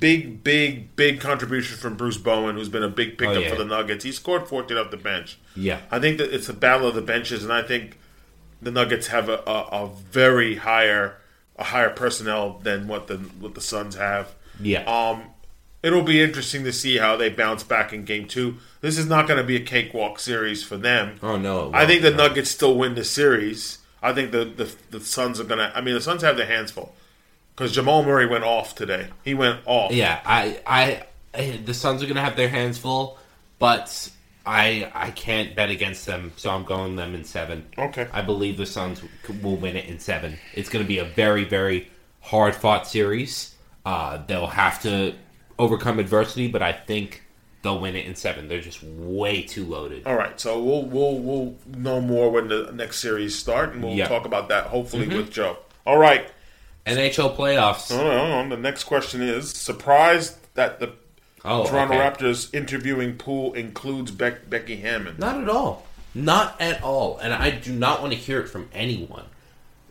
big, 0.00 0.42
big, 0.42 0.94
big 0.96 1.20
contribution 1.20 1.76
from 1.76 1.96
Bruce 1.96 2.16
Bowen, 2.16 2.56
who's 2.56 2.68
been 2.68 2.82
a 2.82 2.88
big 2.88 3.18
pickup 3.18 3.36
Oh, 3.36 3.40
yeah. 3.40 3.50
for 3.50 3.56
the 3.56 3.64
Nuggets. 3.64 4.04
He 4.04 4.12
scored 4.12 4.48
14 4.48 4.76
off 4.76 4.90
the 4.90 4.96
bench. 4.96 5.38
Yeah. 5.56 5.80
I 5.90 5.98
think 5.98 6.18
that 6.18 6.34
it's 6.34 6.48
a 6.48 6.54
battle 6.54 6.88
of 6.88 6.94
the 6.94 7.02
benches, 7.02 7.44
and 7.44 7.52
I 7.52 7.62
think 7.62 7.98
the 8.60 8.70
Nuggets 8.70 9.08
have 9.08 9.28
a, 9.28 9.42
a, 9.46 9.84
a 9.84 9.90
very 10.10 10.56
higher 10.56 11.18
a 11.56 11.64
higher 11.64 11.90
personnel 11.90 12.58
than 12.62 12.88
what 12.88 13.08
the 13.08 13.18
what 13.18 13.54
the 13.54 13.60
Suns 13.60 13.96
have. 13.96 14.34
Yeah. 14.60 14.84
Um, 14.84 15.24
it'll 15.82 16.02
be 16.02 16.22
interesting 16.22 16.64
to 16.64 16.72
see 16.72 16.96
how 16.96 17.16
they 17.16 17.28
bounce 17.28 17.62
back 17.62 17.92
in 17.92 18.04
Game 18.04 18.26
Two. 18.26 18.56
This 18.80 18.96
is 18.96 19.04
not 19.06 19.28
going 19.28 19.38
to 19.38 19.44
be 19.44 19.56
a 19.56 19.60
cakewalk 19.60 20.18
series 20.18 20.62
for 20.64 20.78
them. 20.78 21.18
Oh 21.22 21.36
no! 21.36 21.70
I 21.74 21.86
think 21.86 22.00
the. 22.02 22.10
Nuggets 22.10 22.50
still 22.50 22.74
win 22.76 22.94
the 22.94 23.04
series. 23.04 23.78
I 24.02 24.12
think 24.12 24.32
the 24.32 24.44
the, 24.44 24.74
the 24.90 25.00
Suns 25.00 25.38
are 25.40 25.44
gonna. 25.44 25.72
I 25.74 25.80
mean, 25.80 25.94
the 25.94 26.00
Suns 26.00 26.22
have 26.22 26.36
their 26.36 26.46
hands 26.46 26.70
full 26.70 26.94
because 27.54 27.72
Jamal 27.72 28.02
Murray 28.02 28.26
went 28.26 28.44
off 28.44 28.74
today. 28.74 29.08
He 29.24 29.34
went 29.34 29.60
off. 29.66 29.92
Yeah, 29.92 30.20
I, 30.24 30.60
I, 30.66 31.04
I- 31.38 31.60
the 31.64 31.74
Suns 31.74 32.02
are 32.02 32.06
going 32.06 32.16
to 32.16 32.22
have 32.22 32.36
their 32.36 32.48
hands 32.48 32.78
full, 32.78 33.18
but 33.58 34.10
I, 34.44 34.90
I 34.94 35.10
can't 35.12 35.54
bet 35.54 35.70
against 35.70 36.04
them, 36.06 36.32
so 36.36 36.50
I'm 36.50 36.64
going 36.64 36.96
them 36.96 37.14
in 37.14 37.24
seven. 37.24 37.66
Okay. 37.78 38.08
I 38.12 38.22
believe 38.22 38.56
the 38.56 38.66
Suns 38.66 39.02
will 39.42 39.56
win 39.56 39.76
it 39.76 39.84
in 39.86 39.98
seven. 39.98 40.38
It's 40.54 40.68
going 40.68 40.84
to 40.84 40.88
be 40.88 40.98
a 40.98 41.04
very, 41.04 41.44
very 41.44 41.88
hard 42.20 42.54
fought 42.54 42.86
series. 42.86 43.54
Uh, 43.86 44.22
they'll 44.26 44.46
have 44.46 44.82
to 44.82 45.14
overcome 45.58 45.98
adversity, 45.98 46.48
but 46.48 46.60
I 46.62 46.72
think 46.72 47.22
they'll 47.62 47.80
win 47.80 47.96
it 47.96 48.06
in 48.06 48.14
seven. 48.14 48.48
They're 48.48 48.60
just 48.60 48.82
way 48.82 49.42
too 49.42 49.64
loaded. 49.64 50.06
All 50.06 50.16
right. 50.16 50.38
So 50.38 50.62
we'll 50.62 50.84
we'll 50.84 51.18
we'll 51.18 51.54
know 51.66 52.00
more 52.00 52.30
when 52.30 52.48
the 52.48 52.70
next 52.72 52.98
series 53.00 53.38
start, 53.38 53.72
and 53.72 53.82
we'll 53.82 53.94
Yeah. 53.94 54.08
talk 54.08 54.24
about 54.24 54.48
that 54.48 54.66
hopefully 54.66 55.06
mm-hmm. 55.06 55.16
with 55.16 55.30
Joe. 55.30 55.58
All 55.86 55.98
right. 55.98 56.28
NHL 56.86 57.36
playoffs. 57.36 57.90
No, 57.90 58.02
no, 58.02 58.42
no. 58.44 58.56
The 58.56 58.60
next 58.60 58.84
question 58.84 59.22
is: 59.22 59.50
surprised 59.50 60.36
that 60.54 60.80
the 60.80 60.92
Oh, 61.44 61.66
Toronto 61.66 61.94
okay. 61.94 62.02
Raptors 62.24 62.54
interviewing 62.54 63.16
pool 63.16 63.52
includes 63.54 64.12
Beck, 64.12 64.48
Becky 64.48 64.76
Hammon. 64.76 65.16
Not 65.18 65.42
at 65.42 65.48
all. 65.48 65.86
Not 66.14 66.60
at 66.60 66.82
all. 66.82 67.18
And 67.18 67.32
I 67.32 67.50
do 67.50 67.72
not 67.72 68.00
want 68.00 68.12
to 68.12 68.18
hear 68.18 68.40
it 68.40 68.48
from 68.48 68.68
anyone. 68.72 69.24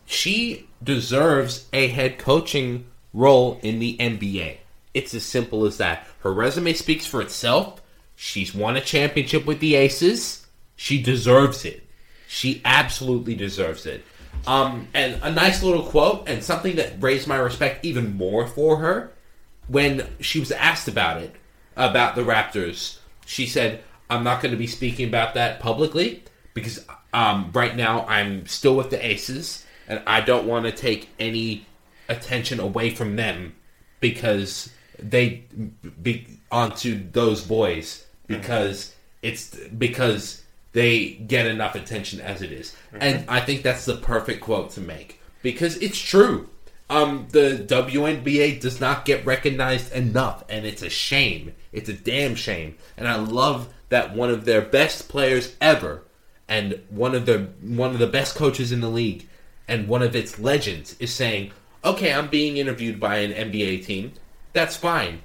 She 0.06 0.68
deserves 0.82 1.66
a 1.72 1.88
head 1.88 2.18
coaching 2.18 2.86
role 3.12 3.58
in 3.62 3.80
the 3.80 3.96
NBA. 3.98 4.58
It's 4.94 5.14
as 5.14 5.24
simple 5.24 5.64
as 5.64 5.78
that. 5.78 6.06
Her 6.20 6.32
resume 6.32 6.72
speaks 6.74 7.06
for 7.06 7.20
itself. 7.20 7.80
She's 8.14 8.54
won 8.54 8.76
a 8.76 8.80
championship 8.80 9.46
with 9.46 9.60
the 9.60 9.74
Aces. 9.74 10.46
She 10.76 11.02
deserves 11.02 11.64
it. 11.64 11.86
She 12.28 12.60
absolutely 12.64 13.34
deserves 13.34 13.86
it. 13.86 14.04
Um, 14.46 14.88
and 14.94 15.20
a 15.22 15.30
nice 15.30 15.62
little 15.62 15.84
quote, 15.84 16.28
and 16.28 16.42
something 16.42 16.76
that 16.76 17.00
raised 17.00 17.28
my 17.28 17.36
respect 17.36 17.84
even 17.84 18.16
more 18.16 18.46
for 18.46 18.78
her 18.78 19.12
when 19.68 20.06
she 20.20 20.40
was 20.40 20.50
asked 20.52 20.88
about 20.88 21.22
it, 21.22 21.34
about 21.76 22.14
the 22.14 22.22
Raptors, 22.22 22.98
she 23.24 23.46
said, 23.46 23.82
I'm 24.10 24.24
not 24.24 24.42
going 24.42 24.52
to 24.52 24.58
be 24.58 24.66
speaking 24.66 25.08
about 25.08 25.34
that 25.34 25.60
publicly 25.60 26.22
because 26.54 26.84
um, 27.14 27.50
right 27.54 27.74
now 27.74 28.04
I'm 28.06 28.46
still 28.46 28.76
with 28.76 28.90
the 28.90 29.04
Aces 29.04 29.64
and 29.88 30.02
I 30.06 30.20
don't 30.20 30.46
want 30.46 30.66
to 30.66 30.72
take 30.72 31.08
any 31.18 31.66
attention 32.08 32.60
away 32.60 32.90
from 32.90 33.16
them 33.16 33.54
because 34.00 34.70
they 35.02 35.44
be 36.02 36.26
onto 36.50 37.10
those 37.10 37.42
boys 37.42 38.06
because 38.26 38.94
it's 39.22 39.56
because 39.68 40.42
they 40.72 41.10
get 41.10 41.46
enough 41.46 41.74
attention 41.74 42.20
as 42.20 42.42
it 42.42 42.52
is. 42.52 42.74
And 42.92 43.24
I 43.28 43.40
think 43.40 43.62
that's 43.62 43.84
the 43.84 43.96
perfect 43.96 44.42
quote 44.42 44.70
to 44.72 44.80
make 44.80 45.20
because 45.42 45.76
it's 45.78 45.98
true. 45.98 46.48
Um, 46.90 47.26
the 47.30 47.64
WNBA 47.66 48.60
does 48.60 48.80
not 48.80 49.04
get 49.06 49.24
recognized 49.24 49.92
enough, 49.92 50.44
and 50.48 50.66
it's 50.66 50.82
a 50.82 50.90
shame. 50.90 51.54
It's 51.72 51.88
a 51.88 51.94
damn 51.94 52.34
shame. 52.34 52.76
And 52.98 53.08
I 53.08 53.16
love 53.16 53.72
that 53.88 54.14
one 54.14 54.30
of 54.30 54.44
their 54.44 54.60
best 54.60 55.08
players 55.08 55.56
ever, 55.60 56.02
and 56.48 56.80
one 56.90 57.14
of 57.14 57.24
the 57.24 57.48
one 57.62 57.92
of 57.92 57.98
the 57.98 58.06
best 58.06 58.34
coaches 58.34 58.72
in 58.72 58.80
the 58.80 58.90
league, 58.90 59.26
and 59.66 59.88
one 59.88 60.02
of 60.02 60.14
its 60.14 60.38
legends 60.38 60.96
is 60.98 61.14
saying, 61.14 61.52
"Okay, 61.82 62.12
I'm 62.12 62.28
being 62.28 62.58
interviewed 62.58 63.00
by 63.00 63.18
an 63.18 63.32
NBA 63.32 63.86
team. 63.86 64.12
That's 64.52 64.76
fine, 64.76 65.22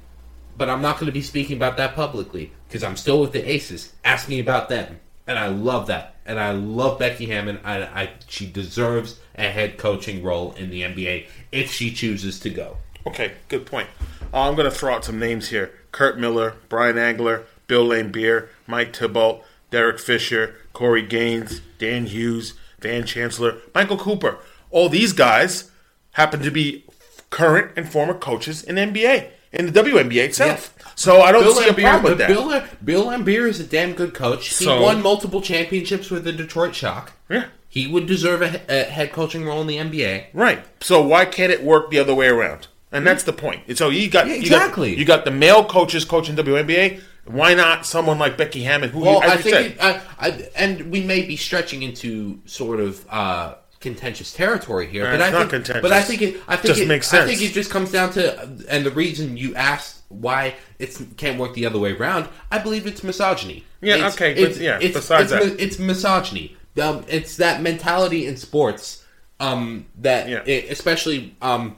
but 0.58 0.70
I'm 0.70 0.82
not 0.82 0.96
going 0.96 1.08
to 1.08 1.12
be 1.12 1.22
speaking 1.22 1.58
about 1.58 1.78
that 1.78 1.96
publicly 1.96 2.52
because 2.68 2.84
I'm 2.84 2.96
still 2.96 3.20
with 3.22 3.34
the 3.34 3.50
Aces. 3.50 3.94
Ask 4.04 4.30
me 4.30 4.40
about 4.40 4.70
them." 4.70 5.00
And 5.26 5.38
I 5.38 5.48
love 5.48 5.88
that, 5.88 6.16
and 6.26 6.40
I 6.40 6.52
love 6.52 7.00
Becky 7.00 7.26
Hammon. 7.26 7.60
I, 7.64 7.84
I 7.84 8.10
she 8.28 8.50
deserves 8.50 9.20
a 9.36 9.50
head 9.50 9.78
coaching 9.78 10.24
role 10.24 10.54
in 10.54 10.70
the 10.70 10.84
NBA 10.84 11.28
if 11.52 11.72
she 11.72 11.92
chooses 11.94 12.40
to 12.42 12.50
go. 12.50 12.78
Okay, 13.06 13.34
good 13.50 13.66
point. 13.66 13.90
Uh, 14.34 14.42
I'm 14.42 14.56
going 14.56 14.70
to 14.70 14.76
throw 14.76 14.94
out 14.94 15.04
some 15.06 15.20
names 15.20 15.50
here: 15.50 15.74
Curt 15.92 16.18
Miller, 16.18 16.56
Bryan 16.70 16.96
Agler, 16.96 17.44
Bill 17.68 17.86
Laimbeer, 17.86 18.48
Mike 18.66 18.96
Thibault, 18.96 19.44
Derek 19.70 20.00
Fisher, 20.00 20.56
Corey 20.74 21.06
Gaines, 21.06 21.62
Dan 21.78 22.06
Hughes, 22.06 22.54
Van 22.80 23.06
Chancellor, 23.06 23.58
Michael 23.76 23.98
Cooper. 23.98 24.40
All 24.72 24.90
these 24.90 25.14
guys 25.14 25.72
happen 26.12 26.42
to 26.42 26.52
be 26.52 26.86
current 27.30 27.72
and 27.76 27.90
former 27.90 28.14
coaches 28.14 28.64
in 28.64 28.76
NBA 28.76 29.30
in 29.52 29.72
the 29.72 29.72
WNBA 29.84 30.26
itself. 30.26 30.74
So 30.96 31.22
I 31.22 31.32
don't 31.32 31.44
Bill 31.44 31.56
see 31.56 31.70
a 31.70 31.74
problem 31.74 32.04
with 32.04 32.18
that. 32.20 32.28
Bill, 32.28 32.64
Bill 32.84 33.06
Laimbeer 33.06 33.48
is 33.48 33.60
a 33.60 33.64
damn 33.64 33.94
good 33.94 34.14
coach. 34.14 34.48
He 34.58 34.66
So- 34.66 34.82
won 34.82 35.02
multiple 35.02 35.42
championships 35.42 36.10
with 36.10 36.24
the 36.24 36.32
Detroit 36.34 36.76
Shock. 36.76 37.14
Yeah. 37.30 37.46
He 37.70 37.86
would 37.88 38.08
deserve 38.08 38.42
a, 38.42 38.62
a 38.70 38.84
head 38.86 39.12
coaching 39.14 39.46
role 39.46 39.62
in 39.62 39.68
the 39.68 39.78
NBA. 39.78 40.28
Right. 40.34 40.66
So 40.82 41.02
why 41.02 41.26
can't 41.26 41.52
it 41.52 41.64
work 41.64 41.92
the 41.92 42.00
other 42.00 42.16
way 42.16 42.28
around? 42.28 42.68
and 42.90 43.06
that's 43.06 43.24
the 43.24 43.34
point. 43.34 43.62
And 43.68 43.78
so 43.78 43.90
you 43.90 44.10
got 44.10 44.28
Yeah, 44.28 44.36
you 44.36 44.40
exactly. 44.40 44.92
got, 44.92 44.98
you 44.98 45.06
got 45.06 45.26
the 45.26 45.32
male 45.32 45.66
coaches 45.66 46.06
coaching 46.06 46.36
WNBA. 46.38 47.02
Why 47.26 47.54
not 47.54 47.86
someone 47.86 48.18
like 48.18 48.38
Becky 48.38 48.64
Hammon? 48.64 48.90
Who, 48.92 49.02
Well, 49.02 49.22
as 49.22 49.32
I 49.32 49.36
you 49.36 49.42
think, 49.42 49.76
it, 49.76 49.84
I, 49.84 50.02
I, 50.18 50.50
and 50.56 50.90
we 50.90 51.04
may 51.04 51.24
be 51.24 51.36
stretching 51.36 51.84
into 51.84 52.40
sort 52.46 52.80
of 52.80 53.06
uh, 53.10 53.56
contentious 53.92 54.34
territory 54.34 54.88
here, 54.88 55.06
Uh, 55.06 55.12
but 55.12 55.20
it's 55.22 55.24
I 55.24 55.32
not 55.32 55.40
think, 55.40 55.52
contentious. 55.52 55.82
but 55.82 55.92
I 55.92 56.02
think 56.02 56.22
it, 56.22 56.42
I 56.48 56.56
think 56.56 56.68
Just 56.68 56.82
it, 56.82 56.88
makes 56.88 57.08
sense. 57.08 57.24
I 57.24 57.28
think 57.36 57.42
it 57.50 57.54
just 57.54 57.70
comes 57.72 57.92
down 57.92 58.12
to, 58.14 58.42
and 58.70 58.86
the 58.86 58.92
reason 58.92 59.38
you 59.38 59.56
asked 59.56 60.02
why 60.10 60.56
it 60.80 60.98
can't 61.18 61.38
work 61.40 61.54
the 61.54 61.66
other 61.66 61.80
way 61.80 61.92
around, 61.94 62.28
I 62.52 62.58
believe 62.60 62.86
it's 62.88 63.04
misogyny. 63.04 63.64
Yeah, 63.82 63.96
It's- 63.96 64.14
okay, 64.16 64.34
but 64.34 64.44
it's, 64.44 64.60
yeah, 64.60 64.80
it's, 64.82 64.96
besides 64.96 65.32
it's, 65.32 65.46
that. 65.46 65.60
it's 65.64 65.80
misogyny. 65.80 66.56
Um, 66.82 67.06
it's 67.08 67.38
that 67.38 67.62
mentality 67.62 68.26
in 68.28 68.38
sports 68.38 69.04
um, 69.40 69.86
that, 70.02 70.28
Yeah. 70.30 70.42
it- 70.46 70.66
especially 70.70 71.36
um, 71.42 71.76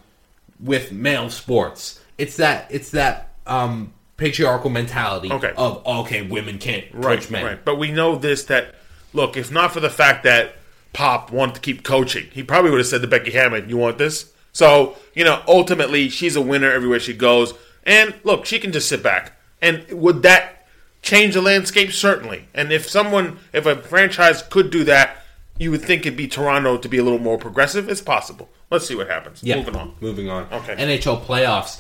with 0.59 0.91
male 0.91 1.29
sports, 1.29 1.99
it's 2.17 2.37
that 2.37 2.67
it's 2.69 2.91
that 2.91 3.29
um, 3.47 3.93
patriarchal 4.17 4.69
mentality 4.69 5.31
Okay. 5.31 5.53
of 5.57 5.85
okay, 5.85 6.21
women 6.21 6.57
can't 6.57 6.85
right, 6.93 7.19
coach 7.19 7.29
men. 7.29 7.43
right. 7.45 7.65
But 7.65 7.75
we 7.77 7.91
know 7.91 8.15
this 8.15 8.43
that 8.45 8.75
look, 9.13 9.37
if 9.37 9.51
not 9.51 9.73
for 9.73 9.79
the 9.79 9.89
fact 9.89 10.23
that 10.25 10.55
Pop 10.93 11.31
wanted 11.31 11.55
to 11.55 11.61
keep 11.61 11.83
coaching, 11.83 12.27
he 12.31 12.43
probably 12.43 12.71
would 12.71 12.79
have 12.79 12.87
said 12.87 13.01
to 13.01 13.07
Becky 13.07 13.31
Hammon, 13.31 13.69
"You 13.69 13.77
want 13.77 13.97
this?" 13.97 14.31
So 14.51 14.95
you 15.13 15.23
know, 15.23 15.41
ultimately, 15.47 16.09
she's 16.09 16.35
a 16.35 16.41
winner 16.41 16.71
everywhere 16.71 16.99
she 16.99 17.13
goes. 17.13 17.53
And 17.83 18.13
look, 18.23 18.45
she 18.45 18.59
can 18.59 18.71
just 18.71 18.87
sit 18.87 19.01
back. 19.01 19.33
And 19.61 19.85
would 19.91 20.21
that 20.23 20.67
change 21.01 21.33
the 21.33 21.41
landscape? 21.41 21.91
Certainly. 21.91 22.45
And 22.53 22.71
if 22.71 22.89
someone, 22.89 23.39
if 23.51 23.65
a 23.65 23.75
franchise 23.75 24.43
could 24.43 24.69
do 24.69 24.83
that, 24.83 25.17
you 25.57 25.71
would 25.71 25.81
think 25.81 26.05
it'd 26.05 26.15
be 26.15 26.27
Toronto 26.27 26.77
to 26.77 26.87
be 26.87 26.97
a 26.97 27.03
little 27.03 27.19
more 27.19 27.37
progressive. 27.37 27.89
It's 27.89 28.01
possible. 28.01 28.49
Let's 28.69 28.87
see 28.87 28.95
what 28.95 29.07
happens. 29.09 29.43
Yeah. 29.43 29.57
Moving 29.57 29.75
on. 29.75 29.95
Moving 29.99 30.29
on. 30.29 30.47
Okay. 30.51 30.75
NHL 30.75 31.25
playoffs. 31.25 31.79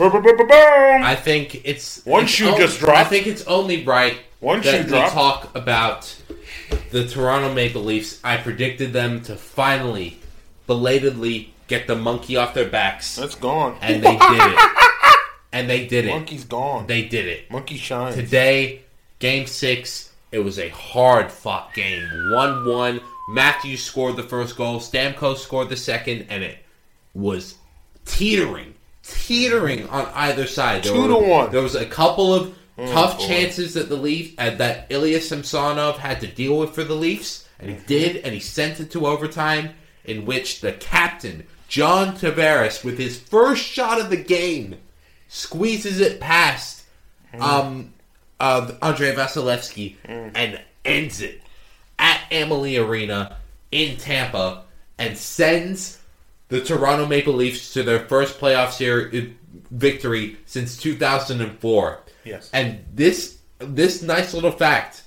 I 1.03 1.15
think 1.15 1.61
it's 1.63 2.03
One 2.05 2.23
it's 2.23 2.31
shoe 2.31 2.57
just 2.57 2.79
dropped. 2.79 2.97
I 2.97 3.03
think 3.03 3.27
it's 3.27 3.45
only 3.45 3.85
right 3.85 4.19
One 4.39 4.61
that 4.61 4.87
shoe 4.87 4.93
we 4.93 4.99
talk 5.09 5.55
about 5.55 6.13
the 6.91 7.07
Toronto 7.07 7.53
Maple 7.53 7.83
Leafs. 7.83 8.19
I 8.23 8.37
predicted 8.37 8.93
them 8.93 9.21
to 9.23 9.35
finally, 9.35 10.19
belatedly, 10.67 11.53
get 11.67 11.87
the 11.87 11.95
monkey 11.95 12.35
off 12.37 12.53
their 12.53 12.67
backs, 12.69 13.15
That's 13.15 13.35
gone. 13.35 13.77
and 13.81 14.03
they 14.03 14.17
did 14.17 14.53
it. 14.53 14.71
And 15.51 15.67
they 15.67 15.87
did 15.87 16.05
it. 16.05 16.09
Monkey's 16.11 16.43
gone. 16.45 16.85
They 16.85 17.01
did 17.07 17.25
it. 17.25 17.49
Monkey 17.49 17.77
shines. 17.77 18.13
Today, 18.13 18.83
game 19.17 19.47
six, 19.47 20.11
it 20.31 20.37
was 20.37 20.59
a 20.59 20.69
hard 20.69 21.31
fought 21.31 21.73
game. 21.73 22.07
1 22.35 22.65
1. 22.67 23.01
Matthews 23.31 23.81
scored 23.81 24.15
the 24.15 24.21
first 24.21 24.55
goal. 24.55 24.79
Stamkos 24.79 25.37
scored 25.37 25.69
the 25.69 25.75
second, 25.75 26.27
and 26.29 26.43
it 26.43 26.59
was 27.15 27.55
teetering, 28.05 28.75
teetering 29.01 29.89
on 29.89 30.05
either 30.13 30.45
side. 30.45 30.83
There 30.83 30.93
Two 30.93 31.07
to 31.07 31.15
one. 31.15 31.51
There 31.51 31.63
was 31.63 31.73
a 31.73 31.85
couple 31.87 32.31
of 32.31 32.55
tough 32.87 33.17
boy. 33.17 33.27
chances 33.27 33.73
that 33.73 33.89
the 33.89 33.95
Leafs, 33.95 34.33
uh, 34.37 34.51
that 34.55 34.87
Ilya 34.89 35.21
Samsonov 35.21 35.97
had 35.97 36.21
to 36.21 36.27
deal 36.27 36.57
with 36.57 36.73
for 36.73 36.83
the 36.83 36.95
Leafs, 36.95 37.47
and 37.59 37.69
he 37.69 37.77
did, 37.85 38.17
and 38.17 38.33
he 38.33 38.39
sent 38.39 38.79
it 38.79 38.91
to 38.91 39.05
overtime, 39.07 39.71
in 40.05 40.25
which 40.25 40.61
the 40.61 40.73
captain, 40.73 41.45
John 41.67 42.15
Tavares, 42.15 42.83
with 42.83 42.97
his 42.97 43.19
first 43.19 43.63
shot 43.63 43.99
of 43.99 44.09
the 44.09 44.17
game, 44.17 44.77
squeezes 45.27 45.99
it 45.99 46.19
past 46.19 46.83
um, 47.39 47.93
uh, 48.39 48.71
Andrei 48.81 49.13
Vasilevskiy 49.13 49.95
and 50.05 50.59
ends 50.85 51.21
it 51.21 51.41
at 51.97 52.21
Amalie 52.31 52.77
Arena 52.77 53.37
in 53.71 53.97
Tampa 53.97 54.63
and 54.97 55.17
sends 55.17 55.99
the 56.47 56.61
Toronto 56.61 57.05
Maple 57.05 57.33
Leafs 57.33 57.73
to 57.73 57.83
their 57.83 57.99
first 58.07 58.39
playoff 58.39 58.71
series 58.71 59.33
victory 59.71 60.37
since 60.45 60.77
2004. 60.77 61.99
Yes. 62.29 62.49
And 62.53 62.83
this 62.93 63.39
this 63.59 64.01
nice 64.01 64.33
little 64.33 64.51
fact, 64.51 65.03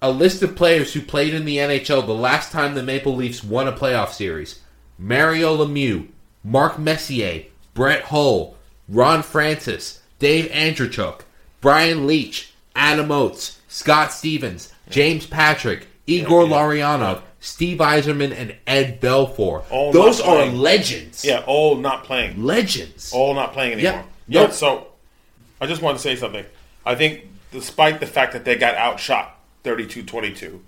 a 0.00 0.10
list 0.10 0.42
of 0.42 0.56
players 0.56 0.92
who 0.92 1.00
played 1.00 1.34
in 1.34 1.44
the 1.44 1.58
NHL 1.58 2.06
the 2.06 2.14
last 2.14 2.52
time 2.52 2.74
the 2.74 2.82
Maple 2.82 3.14
Leafs 3.14 3.42
won 3.42 3.68
a 3.68 3.72
playoff 3.72 4.10
series. 4.10 4.60
Mario 4.98 5.56
Lemieux, 5.56 6.08
Mark 6.44 6.78
Messier, 6.78 7.44
Brett 7.74 8.04
Hull, 8.04 8.56
Ron 8.88 9.22
Francis, 9.22 10.02
Dave 10.18 10.50
Andreychuk, 10.52 11.22
Brian 11.60 12.06
Leetch, 12.06 12.50
Adam 12.76 13.10
Oates, 13.10 13.60
Scott 13.68 14.12
Stevens, 14.12 14.72
James 14.90 15.26
Patrick, 15.26 15.88
Igor 16.06 16.44
Larionov, 16.44 17.22
Steve 17.40 17.78
Yzerman, 17.78 18.32
and 18.36 18.54
Ed 18.66 19.00
Belfour. 19.00 19.64
All 19.70 19.92
Those 19.92 20.20
are 20.20 20.46
legends. 20.46 21.24
Yeah, 21.24 21.42
all 21.46 21.76
not 21.76 22.04
playing. 22.04 22.42
Legends. 22.44 23.12
All 23.12 23.34
not 23.34 23.52
playing 23.52 23.72
anymore. 23.72 23.92
Yep. 23.92 24.06
Yeah. 24.28 24.40
Yep. 24.42 24.52
So, 24.52 24.86
I 25.62 25.66
just 25.66 25.80
want 25.80 25.96
to 25.96 26.02
say 26.02 26.16
something. 26.16 26.44
I 26.84 26.96
think, 26.96 27.28
despite 27.52 28.00
the 28.00 28.06
fact 28.06 28.32
that 28.32 28.44
they 28.44 28.56
got 28.56 28.74
outshot 28.74 29.38
32-22, 29.62 30.58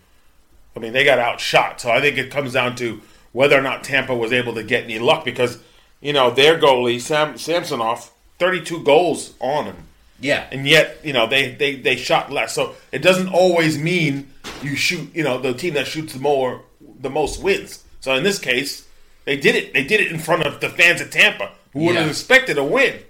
I 0.77 0.79
mean, 0.79 0.93
they 0.93 1.05
got 1.05 1.19
outshot. 1.19 1.81
So 1.81 1.91
I 1.91 2.01
think 2.01 2.17
it 2.17 2.31
comes 2.31 2.53
down 2.53 2.77
to 2.77 3.01
whether 3.33 3.59
or 3.59 3.61
not 3.61 3.83
Tampa 3.83 4.15
was 4.15 4.33
able 4.33 4.55
to 4.55 4.63
get 4.63 4.85
any 4.85 5.01
luck 5.01 5.25
because, 5.25 5.59
you 6.01 6.13
know, 6.13 6.31
their 6.31 6.59
goalie, 6.61 7.01
Sam 7.01 7.37
Samsonov, 7.37 8.13
32 8.39 8.85
goals 8.85 9.35
on 9.41 9.65
him. 9.67 9.77
Yeah. 10.21 10.47
and 10.53 10.67
yet 10.67 10.99
you 11.03 11.13
know 11.13 11.27
they, 11.27 11.51
they 11.57 11.75
they 11.75 11.97
shot 11.97 12.31
less. 12.31 12.55
So 12.55 12.77
it 12.93 13.01
doesn't 13.03 13.29
always 13.29 13.77
mean 13.77 14.31
you 14.63 14.77
shoot. 14.77 15.13
You 15.15 15.25
know 15.25 15.39
the 15.39 15.53
team 15.53 15.75
that 15.75 15.87
shoots 15.89 16.13
the 16.15 16.21
more 16.21 16.63
the 17.01 17.11
most 17.11 17.43
wins. 17.43 17.83
So 18.01 18.15
in 18.15 18.23
this 18.23 18.39
case, 18.39 18.87
they 19.25 19.37
did 19.37 19.57
it. 19.57 19.75
They 19.75 19.83
did 19.85 20.01
it 20.01 20.13
in 20.13 20.19
front 20.21 20.45
of 20.47 20.61
the 20.61 20.69
fans 20.71 21.01
of 21.01 21.11
Tampa 21.11 21.51
who 21.73 21.81
would 21.87 21.97
have 21.97 22.05
Yeah. 22.07 22.11
expected 22.11 22.59
a 22.59 22.65
win. 22.65 23.01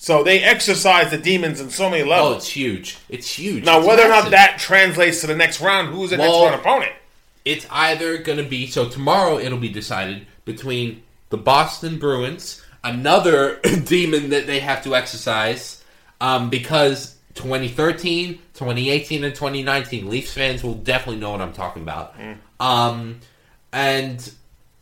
So 0.00 0.22
they 0.22 0.40
exercised 0.42 1.10
the 1.10 1.18
demons 1.18 1.60
in 1.60 1.70
so 1.70 1.90
many 1.90 2.04
levels. 2.04 2.32
Oh, 2.34 2.36
it's 2.36 2.48
huge. 2.48 2.98
It's 3.08 3.28
huge. 3.36 3.64
now 3.64 3.78
It's 3.78 3.86
whether 3.88 4.04
or 4.04 4.08
not 4.08 4.30
that 4.30 4.58
translates 4.60 5.20
to 5.22 5.26
the 5.26 5.34
next 5.34 5.60
round, 5.60 5.92
who's 5.92 6.10
the 6.10 6.16
Well- 6.18 6.40
next 6.44 6.50
round 6.52 6.60
opponent? 6.60 6.92
it's 7.44 7.66
either 7.70 8.18
going 8.18 8.38
to 8.38 8.44
be 8.44 8.66
so 8.66 8.88
tomorrow 8.88 9.38
it'll 9.38 9.58
be 9.58 9.68
decided 9.70 10.26
between 10.44 11.02
the 11.30 11.36
Boston 11.36 11.98
Bruins, 11.98 12.62
another 12.84 13.56
demon 13.84 14.30
that 14.30 14.46
they 14.46 14.60
have 14.60 14.84
to 14.84 14.94
exercise, 14.94 15.82
um, 16.20 16.48
because 16.50 17.16
2013, 17.34 18.38
2018, 18.54 19.24
and 19.24 19.34
2019 19.34 20.08
Leafs 20.10 20.32
fans 20.32 20.62
will 20.62 20.74
definitely 20.74 21.20
know 21.20 21.30
what 21.30 21.40
I'm 21.40 21.52
talking 21.52 21.82
about, 21.82 22.14
um, 22.60 23.20
and 23.72 24.30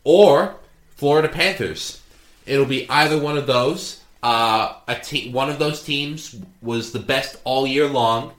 or 0.05 0.57
Florida 0.97 1.29
Panthers. 1.29 2.01
It'll 2.47 2.65
be 2.67 2.89
either 2.91 3.19
one 3.19 3.37
of 3.39 3.47
those. 3.47 4.01
Uh, 4.27 4.75
a 4.89 4.97
te- 4.97 5.31
one 5.31 5.49
of 5.49 5.61
those 5.61 5.85
teams 5.85 6.35
was 6.61 6.91
the 6.91 6.99
best 6.99 7.37
all 7.45 7.65
year 7.65 7.87
long, 7.87 8.33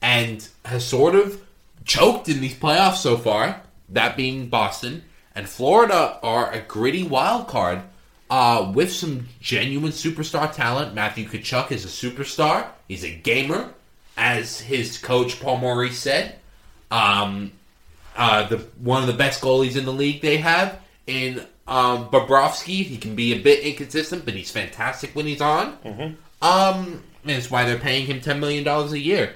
and 0.00 0.48
has 0.64 0.86
sort 0.86 1.14
of 1.14 1.42
choked 1.84 2.30
in 2.30 2.40
these 2.40 2.54
playoffs 2.54 2.96
so 2.96 3.14
far. 3.14 3.60
That 3.90 4.16
being 4.16 4.48
Boston 4.48 5.04
and 5.34 5.46
Florida 5.46 6.18
are 6.22 6.50
a 6.50 6.60
gritty 6.60 7.02
wild 7.02 7.46
card 7.46 7.82
uh, 8.30 8.72
with 8.74 8.90
some 8.90 9.28
genuine 9.38 9.92
superstar 9.92 10.50
talent. 10.50 10.94
Matthew 10.94 11.28
Tkachuk 11.28 11.72
is 11.72 11.84
a 11.84 11.88
superstar. 11.88 12.66
He's 12.88 13.04
a 13.04 13.14
gamer, 13.14 13.74
as 14.16 14.60
his 14.60 14.96
coach 14.96 15.40
Paul 15.40 15.58
Maurice 15.58 15.98
said. 15.98 16.36
Um, 16.90 17.52
uh, 18.16 18.48
the 18.48 18.56
one 18.78 19.02
of 19.02 19.06
the 19.06 19.12
best 19.12 19.42
goalies 19.42 19.76
in 19.76 19.84
the 19.84 19.92
league 19.92 20.22
they 20.22 20.38
have 20.38 20.80
in 21.06 21.46
um, 21.68 22.08
Bobrovsky. 22.08 22.82
He 22.84 22.96
can 22.96 23.14
be 23.14 23.32
a 23.32 23.38
bit 23.40 23.60
inconsistent, 23.60 24.24
but 24.24 24.34
he's 24.34 24.50
fantastic 24.50 25.14
when 25.14 25.26
he's 25.26 25.40
on. 25.40 25.76
Um, 26.42 27.02
and 27.22 27.32
it's 27.32 27.50
why 27.50 27.64
they're 27.64 27.78
paying 27.78 28.06
him 28.06 28.20
ten 28.20 28.40
million 28.40 28.64
dollars 28.64 28.92
a 28.92 28.98
year. 28.98 29.34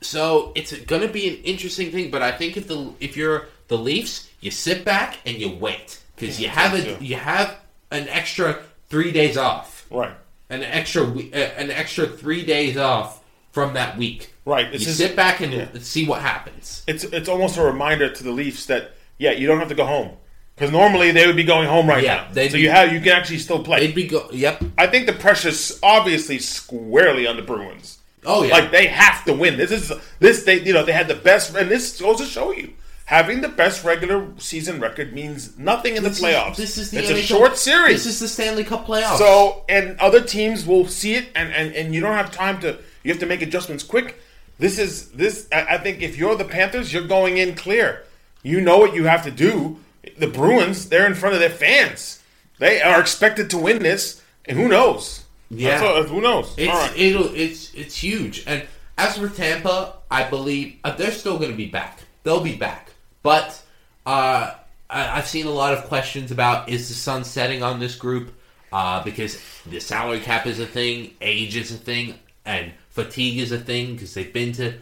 So 0.00 0.52
it's 0.56 0.76
going 0.76 1.02
to 1.02 1.08
be 1.08 1.28
an 1.28 1.36
interesting 1.44 1.92
thing. 1.92 2.10
But 2.10 2.22
I 2.22 2.32
think 2.32 2.56
if 2.56 2.66
the 2.68 2.92
if 3.00 3.16
you're 3.16 3.46
the 3.68 3.78
Leafs, 3.78 4.28
you 4.40 4.50
sit 4.50 4.84
back 4.84 5.18
and 5.24 5.36
you 5.36 5.50
wait 5.50 6.02
because 6.16 6.40
you 6.40 6.48
have 6.48 6.74
a 6.74 7.02
you 7.02 7.16
have 7.16 7.56
an 7.90 8.08
extra 8.08 8.62
three 8.88 9.12
days 9.12 9.36
off, 9.36 9.86
Right, 9.90 10.14
an 10.50 10.62
extra 10.62 11.04
uh, 11.04 11.36
an 11.56 11.70
extra 11.70 12.06
three 12.06 12.44
days 12.44 12.76
off 12.76 13.22
from 13.52 13.74
that 13.74 13.96
week. 13.96 14.32
right. 14.44 14.72
You 14.72 14.78
sit 14.78 15.14
back 15.14 15.40
and 15.40 15.52
yeah. 15.52 15.68
see 15.80 16.06
what 16.06 16.22
happens. 16.22 16.82
it's 16.88 17.04
it's 17.04 17.28
almost 17.28 17.56
a 17.58 17.62
reminder 17.62 18.12
to 18.12 18.24
the 18.24 18.32
Leafs 18.32 18.66
that 18.66 18.92
yeah, 19.18 19.30
you 19.32 19.46
don't 19.46 19.58
have 19.60 19.68
to 19.68 19.74
go 19.74 19.86
home 19.86 20.16
because 20.62 20.72
normally 20.72 21.10
they 21.10 21.26
would 21.26 21.34
be 21.34 21.42
going 21.42 21.66
home 21.66 21.88
right 21.88 22.04
Yeah, 22.04 22.28
now. 22.32 22.46
So 22.46 22.52
be- 22.52 22.60
you 22.60 22.70
have 22.70 22.92
you 22.92 23.00
can 23.00 23.08
actually 23.08 23.38
still 23.38 23.64
play. 23.64 23.80
They'd 23.80 23.96
be 23.96 24.06
go. 24.06 24.28
Yep. 24.30 24.62
I 24.78 24.86
think 24.86 25.06
the 25.06 25.12
pressure's 25.12 25.76
obviously 25.82 26.38
squarely 26.38 27.26
on 27.26 27.34
the 27.34 27.42
Bruins. 27.42 27.98
Oh 28.24 28.44
yeah. 28.44 28.52
Like 28.54 28.70
they 28.70 28.86
have 28.86 29.24
to 29.24 29.32
win. 29.32 29.56
This 29.56 29.72
is 29.72 29.92
this 30.20 30.44
they 30.44 30.60
you 30.62 30.72
know 30.72 30.84
they 30.84 30.92
had 30.92 31.08
the 31.08 31.16
best 31.16 31.56
and 31.56 31.68
this 31.68 32.00
goes 32.00 32.18
to 32.18 32.26
show 32.26 32.52
you 32.52 32.74
having 33.06 33.40
the 33.40 33.48
best 33.48 33.82
regular 33.84 34.28
season 34.38 34.78
record 34.78 35.12
means 35.12 35.58
nothing 35.58 35.96
in 35.96 36.04
the 36.04 36.10
This 36.10 36.18
is- 36.18 36.24
playoffs. 36.24 36.56
this 36.56 36.78
is 36.78 36.90
the 36.92 36.98
it's 37.00 37.10
a 37.10 37.20
short 37.20 37.58
series. 37.58 38.04
This 38.04 38.14
is 38.14 38.20
the 38.20 38.28
Stanley 38.28 38.62
Cup 38.62 38.86
playoffs. 38.86 39.18
so 39.18 39.64
and 39.68 39.98
other 39.98 40.20
teams 40.20 40.64
will 40.64 40.86
see 40.86 41.14
it 41.14 41.26
and, 41.34 41.52
and 41.52 41.74
and 41.74 41.92
you 41.92 42.00
don't 42.00 42.14
have 42.14 42.30
time 42.30 42.60
to 42.60 42.78
you 43.02 43.10
have 43.10 43.18
to 43.18 43.26
make 43.26 43.42
adjustments 43.42 43.82
quick. 43.82 44.20
This 44.60 44.78
is 44.78 45.10
this 45.10 45.48
I, 45.52 45.74
I 45.74 45.78
think 45.78 46.02
if 46.02 46.16
you're 46.16 46.36
the 46.36 46.44
Panthers, 46.44 46.92
you're 46.92 47.08
going 47.08 47.38
in 47.38 47.56
clear. 47.56 48.04
You 48.44 48.60
know 48.60 48.78
what 48.78 48.94
you 48.94 49.06
have 49.06 49.24
to 49.24 49.32
do. 49.32 49.78
The 50.18 50.26
Bruins, 50.26 50.88
they're 50.88 51.06
in 51.06 51.14
front 51.14 51.34
of 51.34 51.40
their 51.40 51.50
fans. 51.50 52.22
They 52.58 52.80
are 52.82 53.00
expected 53.00 53.50
to 53.50 53.58
win 53.58 53.82
this, 53.82 54.22
and 54.44 54.56
who 54.56 54.68
knows? 54.68 55.24
Yeah. 55.50 55.82
All- 55.82 56.02
who 56.04 56.20
knows? 56.20 56.54
It's 56.56 56.70
all 56.70 56.78
right. 56.78 56.98
it'll 56.98 57.34
it's 57.34 57.72
it's 57.74 57.96
huge. 57.96 58.44
And 58.46 58.64
as 58.98 59.18
for 59.18 59.28
Tampa, 59.28 59.94
I 60.10 60.28
believe 60.28 60.76
uh, 60.84 60.94
they're 60.94 61.10
still 61.10 61.38
going 61.38 61.50
to 61.50 61.56
be 61.56 61.66
back. 61.66 62.00
They'll 62.22 62.42
be 62.42 62.56
back. 62.56 62.90
But 63.22 63.60
uh, 64.06 64.54
I, 64.90 65.18
I've 65.18 65.26
seen 65.26 65.46
a 65.46 65.50
lot 65.50 65.74
of 65.74 65.84
questions 65.84 66.30
about 66.30 66.68
is 66.68 66.88
the 66.88 66.94
sun 66.94 67.24
setting 67.24 67.62
on 67.62 67.80
this 67.80 67.94
group 67.94 68.32
uh, 68.72 69.02
because 69.04 69.40
the 69.66 69.80
salary 69.80 70.20
cap 70.20 70.46
is 70.46 70.58
a 70.58 70.66
thing, 70.66 71.14
age 71.20 71.56
is 71.56 71.72
a 71.72 71.78
thing, 71.78 72.18
and 72.44 72.72
fatigue 72.90 73.38
is 73.38 73.52
a 73.52 73.58
thing 73.58 73.94
because 73.94 74.14
they've 74.14 74.32
been 74.32 74.52
to 74.52 74.74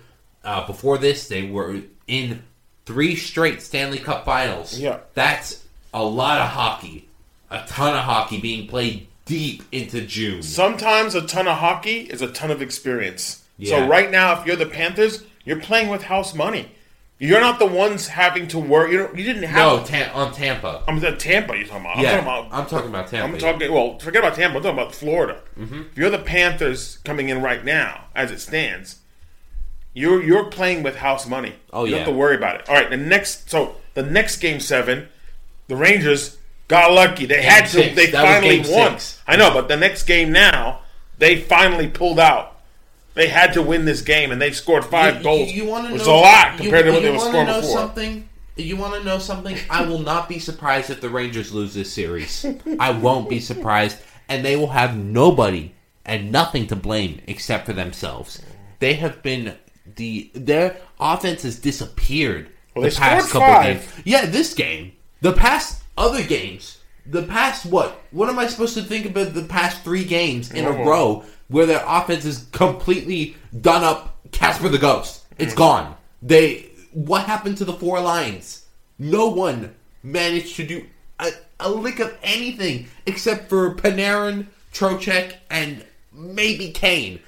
uh, 0.44 0.66
before 0.66 0.98
this 0.98 1.28
they 1.28 1.42
were 1.48 1.80
in 2.06 2.42
three 2.86 3.16
straight 3.16 3.62
Stanley 3.62 3.98
Cup 3.98 4.24
Finals. 4.24 4.78
Yeah. 4.78 4.98
that's 5.14 5.64
a 5.92 6.02
lot 6.04 6.40
of 6.40 6.48
hockey, 6.48 7.08
a 7.50 7.62
ton 7.66 7.94
of 7.96 8.04
hockey 8.04 8.40
being 8.40 8.66
played 8.68 9.06
deep 9.24 9.62
into 9.72 10.00
June. 10.02 10.42
Sometimes 10.42 11.14
a 11.14 11.26
ton 11.26 11.46
of 11.48 11.58
hockey 11.58 12.00
is 12.00 12.22
a 12.22 12.30
ton 12.30 12.50
of 12.50 12.62
experience. 12.62 13.44
Yeah. 13.58 13.76
So 13.78 13.88
right 13.88 14.10
now, 14.10 14.40
if 14.40 14.46
you're 14.46 14.56
the 14.56 14.66
Panthers, 14.66 15.22
you're 15.44 15.60
playing 15.60 15.88
with 15.88 16.02
house 16.04 16.34
money. 16.34 16.70
You're 17.18 17.40
not 17.42 17.58
the 17.58 17.66
ones 17.66 18.08
having 18.08 18.48
to 18.48 18.58
work. 18.58 18.90
You 18.90 18.98
know, 18.98 19.10
you 19.14 19.24
didn't 19.24 19.42
No, 19.42 19.76
have. 19.76 19.86
ta- 19.88 20.10
on 20.14 20.32
Tampa. 20.32 20.82
I'm 20.88 21.04
at 21.04 21.18
Tampa. 21.18 21.54
You're 21.54 21.66
talking 21.66 21.82
about. 21.84 21.96
I'm 21.98 22.02
yeah, 22.02 22.10
talking 22.12 22.24
about. 22.26 22.48
I'm 22.50 22.66
talking 22.66 22.88
about 22.88 23.08
Tampa. 23.08 23.34
I'm 23.34 23.38
talking. 23.38 23.72
Well, 23.72 23.98
forget 23.98 24.22
about 24.24 24.36
Tampa. 24.36 24.56
I'm 24.56 24.62
talking 24.62 24.78
about 24.78 24.94
Florida. 24.94 25.42
Mm-hmm. 25.58 25.82
If 25.92 25.98
you're 25.98 26.08
the 26.08 26.18
Panthers 26.18 26.96
coming 27.04 27.28
in 27.28 27.42
right 27.42 27.62
now, 27.62 28.06
as 28.14 28.30
it 28.30 28.40
stands, 28.40 29.00
you're 30.00 30.22
you're 30.22 30.44
playing 30.44 30.82
with 30.82 30.96
house 30.96 31.26
money. 31.26 31.52
Oh, 31.72 31.84
you 31.84 31.90
don't 31.92 32.00
yeah. 32.00 32.04
have 32.06 32.14
to 32.14 32.18
worry 32.18 32.36
about 32.36 32.60
it. 32.60 32.68
All 32.68 32.74
right, 32.74 32.88
the 32.90 32.96
next. 32.96 33.50
So 33.50 33.76
the 33.94 34.02
next 34.02 34.38
game 34.38 34.60
seven, 34.60 35.08
the 35.68 35.76
Rangers 35.76 36.38
got 36.68 36.92
lucky. 36.92 37.26
They 37.26 37.42
had 37.42 37.62
to. 37.66 37.68
six. 37.70 37.96
They 37.96 38.06
That 38.06 38.22
finally 38.24 38.62
game 38.62 38.72
won. 38.72 38.92
six. 38.92 39.20
I 39.26 39.36
know, 39.36 39.52
but 39.52 39.68
the 39.68 39.76
next 39.76 40.04
game 40.04 40.32
now, 40.32 40.80
they 41.18 41.40
finally 41.40 41.88
pulled 41.88 42.18
out. 42.20 42.56
They 43.14 43.28
had 43.28 43.52
to 43.54 43.62
win 43.62 43.84
this 43.84 44.02
game, 44.02 44.30
and 44.30 44.40
they 44.40 44.52
scored 44.52 44.84
five 44.84 45.18
You- 45.18 45.22
goals. 45.24 45.52
You, 45.52 45.64
want 45.66 45.88
to 45.88 45.92
Which 45.94 46.06
know 46.06 46.14
a 46.14 46.20
lot 46.20 46.52
you- 46.52 46.58
compared 46.64 46.86
to 46.86 46.92
what 46.92 47.02
they 47.02 47.10
were 47.10 47.18
scoring 47.18 47.46
know 47.46 47.60
before. 47.60 47.76
Something? 47.78 48.28
You 48.56 48.76
want 48.76 48.94
to 48.94 49.04
know 49.04 49.18
something? 49.18 49.56
I 49.68 49.82
will 49.82 49.98
not 49.98 50.28
be 50.28 50.38
surprised 50.38 50.90
if 50.90 51.00
the 51.00 51.08
Rangers 51.08 51.52
lose 51.52 51.74
this 51.74 51.92
series. 51.92 52.46
I 52.78 52.90
won't 52.90 53.28
be 53.28 53.40
surprised, 53.40 53.98
and 54.28 54.44
they 54.44 54.54
will 54.54 54.68
have 54.68 54.96
nobody 54.96 55.72
and 56.06 56.30
nothing 56.30 56.66
to 56.68 56.76
blame 56.76 57.20
except 57.26 57.66
for 57.66 57.72
themselves. 57.72 58.40
They 58.78 58.94
have 58.94 59.22
been 59.22 59.56
the 59.96 60.30
their 60.34 60.76
offense 60.98 61.42
has 61.42 61.58
disappeared 61.58 62.50
Well, 62.74 62.88
the 62.88 62.96
past 62.96 63.30
couple 63.30 63.48
five. 63.48 63.80
games. 63.80 64.02
Yeah, 64.04 64.26
this 64.26 64.54
game, 64.54 64.92
the 65.20 65.32
past 65.32 65.82
other 65.96 66.22
games, 66.22 66.78
the 67.06 67.22
past 67.22 67.66
what? 67.66 68.00
What 68.10 68.28
am 68.28 68.38
I 68.38 68.46
supposed 68.46 68.74
to 68.74 68.82
think 68.82 69.06
about 69.06 69.34
the 69.34 69.44
past 69.44 69.82
three 69.82 70.04
games 70.04 70.50
in 70.52 70.64
a 70.64 70.70
Oh. 70.70 70.84
row 70.84 71.24
where 71.48 71.66
their 71.66 71.84
offense 71.86 72.24
is 72.24 72.46
completely 72.52 73.36
done 73.60 73.84
up? 73.84 74.18
Casper 74.32 74.68
the 74.68 74.78
Ghost, 74.78 75.24
it's 75.38 75.54
mm. 75.54 75.58
gone. 75.58 75.94
They 76.22 76.70
what 76.92 77.24
happened 77.24 77.56
to 77.58 77.64
the 77.64 77.72
four 77.72 78.00
lines? 78.00 78.66
No 78.98 79.28
one 79.28 79.74
managed 80.02 80.56
to 80.56 80.66
do 80.66 80.86
a, 81.18 81.30
a 81.58 81.70
lick 81.70 82.00
of 82.00 82.16
anything 82.22 82.86
except 83.06 83.48
for 83.48 83.74
Panarin, 83.74 84.46
Trocheck, 84.72 85.34
and 85.50 85.84
maybe 86.12 86.70
Kane. 86.70 87.20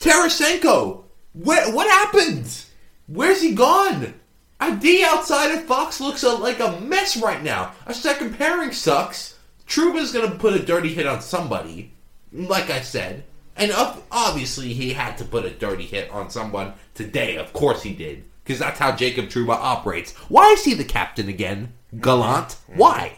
Tarasenko, 0.00 1.04
where 1.32 1.72
what 1.72 1.88
happened? 1.88 2.64
Where's 3.06 3.42
he 3.42 3.54
gone? 3.54 4.14
ID 4.60 5.04
outside 5.04 5.52
of 5.52 5.64
Fox 5.64 6.00
looks 6.00 6.22
like 6.22 6.60
a 6.60 6.78
mess 6.80 7.16
right 7.16 7.42
now. 7.42 7.72
Our 7.86 7.94
second 7.94 8.36
pairing 8.36 8.72
sucks. 8.72 9.38
Trouba's 9.66 10.12
gonna 10.12 10.32
put 10.32 10.54
a 10.54 10.64
dirty 10.64 10.92
hit 10.92 11.06
on 11.06 11.22
somebody, 11.22 11.92
like 12.32 12.70
I 12.70 12.80
said, 12.80 13.24
and 13.56 13.72
ob- 13.72 14.02
obviously 14.10 14.74
he 14.74 14.92
had 14.92 15.16
to 15.18 15.24
put 15.24 15.44
a 15.44 15.50
dirty 15.50 15.86
hit 15.86 16.10
on 16.10 16.28
someone 16.28 16.74
today. 16.94 17.36
Of 17.36 17.52
course 17.52 17.82
he 17.82 17.94
did, 17.94 18.24
because 18.44 18.58
that's 18.58 18.78
how 18.78 18.92
Jacob 18.92 19.26
Trouba 19.26 19.54
operates. 19.54 20.12
Why 20.28 20.50
is 20.50 20.64
he 20.64 20.74
the 20.74 20.84
captain 20.84 21.28
again, 21.28 21.72
Gallant? 22.00 22.56
Why? 22.66 23.12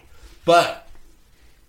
But 0.44 0.88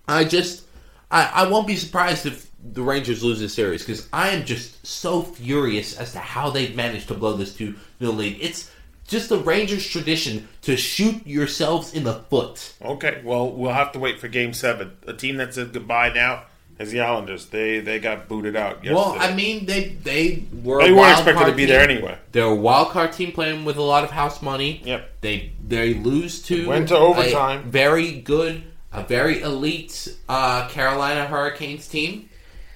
I 0.08 0.26
just, 0.26 0.66
I, 1.10 1.32
I 1.34 1.48
won't 1.48 1.68
be 1.68 1.78
surprised 1.78 2.26
if 2.26 2.50
the 2.72 2.82
Rangers 2.82 3.24
lose 3.24 3.40
this 3.40 3.54
series 3.54 3.82
because 3.84 4.08
I 4.14 4.30
am 4.30 4.46
just 4.46 4.86
so 4.86 5.22
furious 5.22 5.98
as 5.98 6.14
to 6.14 6.20
how 6.20 6.50
they've 6.50 6.76
managed 6.76 7.08
to 7.10 7.14
blow 7.14 7.34
this 7.34 7.54
2 7.56 7.76
0 8.00 8.12
lead. 8.14 8.38
It's 8.40 8.72
just 9.08 9.30
the 9.30 9.38
Rangers' 9.38 9.86
tradition 9.88 10.48
to 10.62 10.78
shoot 10.78 11.28
yourselves 11.28 11.94
in 11.94 12.04
the 12.06 12.14
foot. 12.30 12.74
Okay, 12.82 13.22
well, 13.24 13.52
we'll 13.52 13.74
have 13.74 13.92
to 13.94 14.00
wait 14.00 14.20
for 14.20 14.28
Game 14.30 14.54
Seven. 14.54 14.94
A 15.08 15.14
team 15.14 15.38
that 15.38 15.54
said 15.54 15.74
goodbye 15.74 16.14
now 16.14 16.44
is 16.80 16.92
the 16.92 17.02
Islanders. 17.02 17.48
They 17.48 17.82
they 17.82 18.00
got 18.00 18.30
booted 18.30 18.56
out. 18.56 18.78
Yesterday. 18.84 18.96
Well, 18.96 19.16
I 19.20 19.34
mean, 19.36 19.66
they 19.66 19.90
they 20.02 20.46
were 20.64 20.80
they 20.82 20.86
a 20.90 20.94
weren't 20.94 20.98
wild 20.98 21.12
expected 21.20 21.36
card 21.38 21.50
to 21.52 21.56
be 21.58 21.64
team. 21.64 21.70
there 21.76 21.82
anyway. 21.90 22.18
They're 22.32 22.46
a 22.46 22.56
wild 22.56 22.90
card 22.92 23.12
team 23.12 23.34
playing 23.34 23.66
with 23.66 23.76
a 23.76 23.82
lot 23.82 24.04
of 24.06 24.12
house 24.12 24.42
money. 24.42 24.82
Yep. 24.86 25.10
They 25.22 25.52
they 25.68 25.94
lose 25.96 26.42
to 26.44 26.68
Went 26.70 26.88
to 26.88 26.96
a 26.96 27.00
overtime. 27.00 27.64
very 27.64 28.14
good, 28.22 28.64
a 28.94 29.04
very 29.04 29.42
elite 29.42 30.16
uh, 30.30 30.70
Carolina 30.70 31.26
Hurricanes 31.26 31.88
team. 31.90 32.30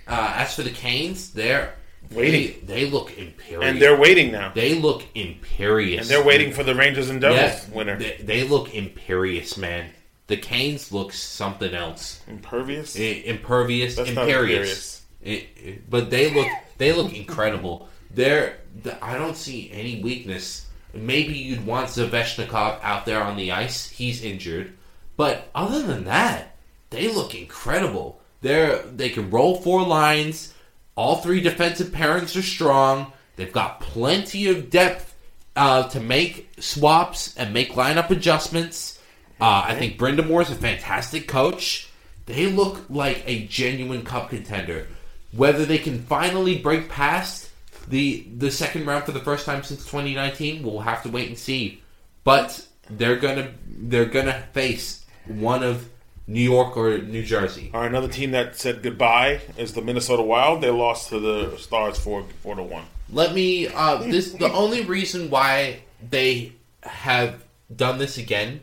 Uh, 0.08 0.34
as 0.38 0.56
for 0.56 0.64
the 0.64 0.70
Canes, 0.72 1.32
they're 1.32 1.74
Waiting. 2.12 2.66
They, 2.66 2.86
they 2.86 2.90
look 2.90 3.18
imperious. 3.18 3.64
And 3.70 3.82
they're 3.82 3.98
waiting 3.98 4.32
now. 4.32 4.52
they 4.54 4.76
look 4.76 5.04
imperious. 5.16 6.02
And 6.02 6.10
they're 6.10 6.24
waiting 6.24 6.54
for 6.54 6.64
the 6.64 6.74
Rangers 6.74 7.10
and 7.10 7.20
Devils 7.20 7.68
Yeah, 7.68 7.76
winner. 7.76 7.98
They, 7.98 8.18
they 8.22 8.44
look 8.44 8.74
imperious, 8.74 9.58
man. 9.58 9.90
The 10.28 10.38
Canes 10.38 10.92
look 10.92 11.12
something 11.14 11.74
else. 11.74 12.22
Impervious. 12.28 12.98
I- 12.98 13.24
impervious, 13.26 13.96
That's 13.96 14.10
imperious. 14.10 15.02
I- 15.26 15.48
I- 15.66 15.80
but 15.90 16.10
they 16.10 16.34
look 16.34 16.48
they 16.78 16.94
look 16.94 17.14
incredible. 17.14 17.90
They're 18.14 18.58
the, 18.84 19.04
I 19.04 19.18
don't 19.18 19.36
see 19.36 19.72
any 19.72 20.02
weakness. 20.02 20.68
Maybe 20.94 21.34
you'd 21.34 21.66
want 21.66 21.90
Svechnikov 21.90 22.80
out 22.82 23.06
there 23.06 23.22
on 23.22 23.36
the 23.36 23.52
ice. 23.52 23.90
He's 23.90 24.24
injured, 24.24 24.74
but 25.18 25.50
other 25.54 25.82
than 25.84 26.06
that, 26.06 26.56
they 26.90 27.08
look 27.10 27.36
incredible. 27.36 28.22
They're 28.42 28.82
they 28.84 29.10
can 29.10 29.30
roll 29.30 29.62
four 29.62 29.84
lines. 29.84 30.54
All 30.96 31.18
three 31.18 31.42
defensive 31.42 31.88
pairings 31.88 32.38
are 32.38 32.42
strong. 32.42 33.12
They've 33.36 33.52
got 33.52 33.82
plenty 33.82 34.48
of 34.48 34.70
depth 34.70 35.16
uh, 35.56 35.88
to 35.90 36.00
make 36.00 36.50
swaps 36.60 37.36
and 37.38 37.54
make 37.54 37.74
lineup 37.74 38.10
adjustments. 38.10 39.00
Uh, 39.40 39.66
I 39.68 39.76
think 39.76 39.98
Brind'Amour's 40.00 40.50
a 40.50 40.56
fantastic 40.56 41.28
coach. 41.28 41.90
They 42.26 42.48
look 42.48 42.86
like 42.90 43.24
a 43.26 43.46
genuine 43.46 44.04
cup 44.04 44.30
contender. 44.30 44.88
Whether 45.32 45.66
they 45.66 45.78
can 45.78 46.02
finally 46.04 46.58
break 46.58 46.90
past 46.90 47.50
the 47.88 48.28
the 48.36 48.52
second 48.52 48.86
round 48.86 49.06
for 49.06 49.12
the 49.12 49.20
first 49.20 49.46
time 49.46 49.64
since 49.64 49.86
2019, 49.86 50.64
we'll 50.64 50.80
have 50.80 51.04
to 51.04 51.10
wait 51.10 51.28
and 51.30 51.38
see. 51.38 51.82
But 52.24 52.66
they're 52.90 53.18
gonna 53.18 53.52
they're 53.66 54.06
gonna 54.06 54.44
face 54.54 55.06
one 55.26 55.64
of 55.64 55.90
New 56.28 56.42
York 56.42 56.76
or 56.76 56.98
New 56.98 57.24
Jersey. 57.24 57.72
All 57.74 57.82
right, 57.82 57.90
another 57.90 58.10
team 58.10 58.32
that 58.32 58.58
said 58.58 58.84
goodbye 58.84 59.42
is 59.58 59.74
the 59.74 59.82
Minnesota 59.82 60.22
Wild. 60.22 60.62
They 60.62 60.70
lost 60.70 61.10
to 61.10 61.20
the 61.20 61.58
Stars 61.58 61.98
four 61.98 62.26
four 62.44 62.56
to 62.56 62.64
one. 62.64 62.86
Let 63.12 63.34
me. 63.34 63.68
Uh, 63.68 63.98
this 63.98 64.34
the 64.34 64.52
only 64.52 64.84
reason 64.84 65.30
why 65.30 65.84
they 66.10 66.54
have 66.84 67.44
done 67.74 67.98
this 67.98 68.18
again 68.18 68.62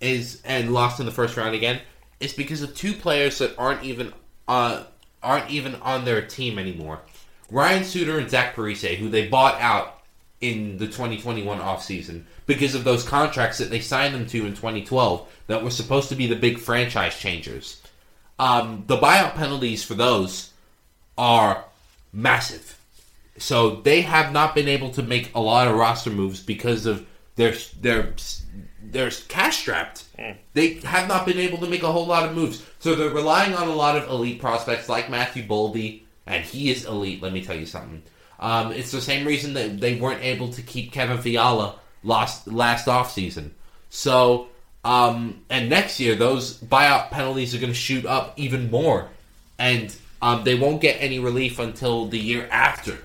is 0.00 0.42
and 0.44 0.72
lost 0.74 1.00
in 1.00 1.06
the 1.06 1.12
first 1.12 1.36
round 1.36 1.54
again 1.54 1.80
is 2.20 2.32
because 2.32 2.62
of 2.62 2.74
two 2.74 2.92
players 2.92 3.38
that 3.38 3.54
aren't 3.58 3.82
even 3.82 4.12
uh 4.46 4.84
aren't 5.22 5.50
even 5.50 5.74
on 5.76 6.04
their 6.04 6.20
team 6.22 6.58
anymore. 6.58 7.00
Ryan 7.50 7.84
Suter 7.84 8.18
and 8.18 8.30
Zach 8.30 8.54
Parise, 8.54 8.96
who 8.96 9.08
they 9.08 9.28
bought 9.28 9.60
out 9.60 9.95
in 10.40 10.76
the 10.78 10.86
2021 10.86 11.58
offseason 11.60 12.24
because 12.44 12.74
of 12.74 12.84
those 12.84 13.08
contracts 13.08 13.58
that 13.58 13.70
they 13.70 13.80
signed 13.80 14.14
them 14.14 14.26
to 14.26 14.46
in 14.46 14.54
2012 14.54 15.26
that 15.46 15.64
were 15.64 15.70
supposed 15.70 16.08
to 16.10 16.14
be 16.14 16.26
the 16.26 16.36
big 16.36 16.58
franchise 16.58 17.18
changers. 17.18 17.80
Um, 18.38 18.84
the 18.86 18.98
buyout 18.98 19.34
penalties 19.34 19.82
for 19.82 19.94
those 19.94 20.52
are 21.16 21.64
massive. 22.12 22.78
So 23.38 23.76
they 23.76 24.02
have 24.02 24.32
not 24.32 24.54
been 24.54 24.68
able 24.68 24.90
to 24.90 25.02
make 25.02 25.34
a 25.34 25.40
lot 25.40 25.68
of 25.68 25.76
roster 25.76 26.10
moves 26.10 26.42
because 26.42 26.86
of 26.86 27.06
their 27.36 27.54
their 27.80 28.14
they're 28.82 29.10
cash 29.28 29.58
strapped. 29.58 30.04
They 30.54 30.74
have 30.74 31.08
not 31.08 31.26
been 31.26 31.38
able 31.38 31.58
to 31.58 31.66
make 31.66 31.82
a 31.82 31.92
whole 31.92 32.06
lot 32.06 32.28
of 32.28 32.34
moves. 32.34 32.64
So 32.78 32.94
they're 32.94 33.10
relying 33.10 33.54
on 33.54 33.68
a 33.68 33.74
lot 33.74 33.96
of 33.96 34.08
elite 34.08 34.40
prospects 34.40 34.88
like 34.88 35.10
Matthew 35.10 35.46
Boldy, 35.46 36.02
and 36.26 36.44
he 36.44 36.70
is 36.70 36.84
elite. 36.84 37.22
Let 37.22 37.32
me 37.32 37.44
tell 37.44 37.56
you 37.56 37.66
something. 37.66 38.02
Um, 38.38 38.72
it's 38.72 38.90
the 38.90 39.00
same 39.00 39.26
reason 39.26 39.54
that 39.54 39.80
they 39.80 39.94
weren't 39.96 40.22
able 40.22 40.48
to 40.52 40.62
keep 40.62 40.92
Kevin 40.92 41.18
Fiala 41.18 41.76
last 42.02 42.46
last 42.46 42.86
offseason. 42.86 43.50
So 43.90 44.48
um, 44.84 45.42
and 45.50 45.68
next 45.70 45.98
year 46.00 46.14
those 46.14 46.58
buyout 46.60 47.10
penalties 47.10 47.54
are 47.54 47.58
going 47.58 47.72
to 47.72 47.78
shoot 47.78 48.04
up 48.06 48.34
even 48.36 48.70
more, 48.70 49.08
and 49.58 49.94
um, 50.22 50.44
they 50.44 50.54
won't 50.54 50.80
get 50.80 50.96
any 51.00 51.18
relief 51.18 51.58
until 51.58 52.06
the 52.06 52.18
year 52.18 52.46
after 52.50 52.98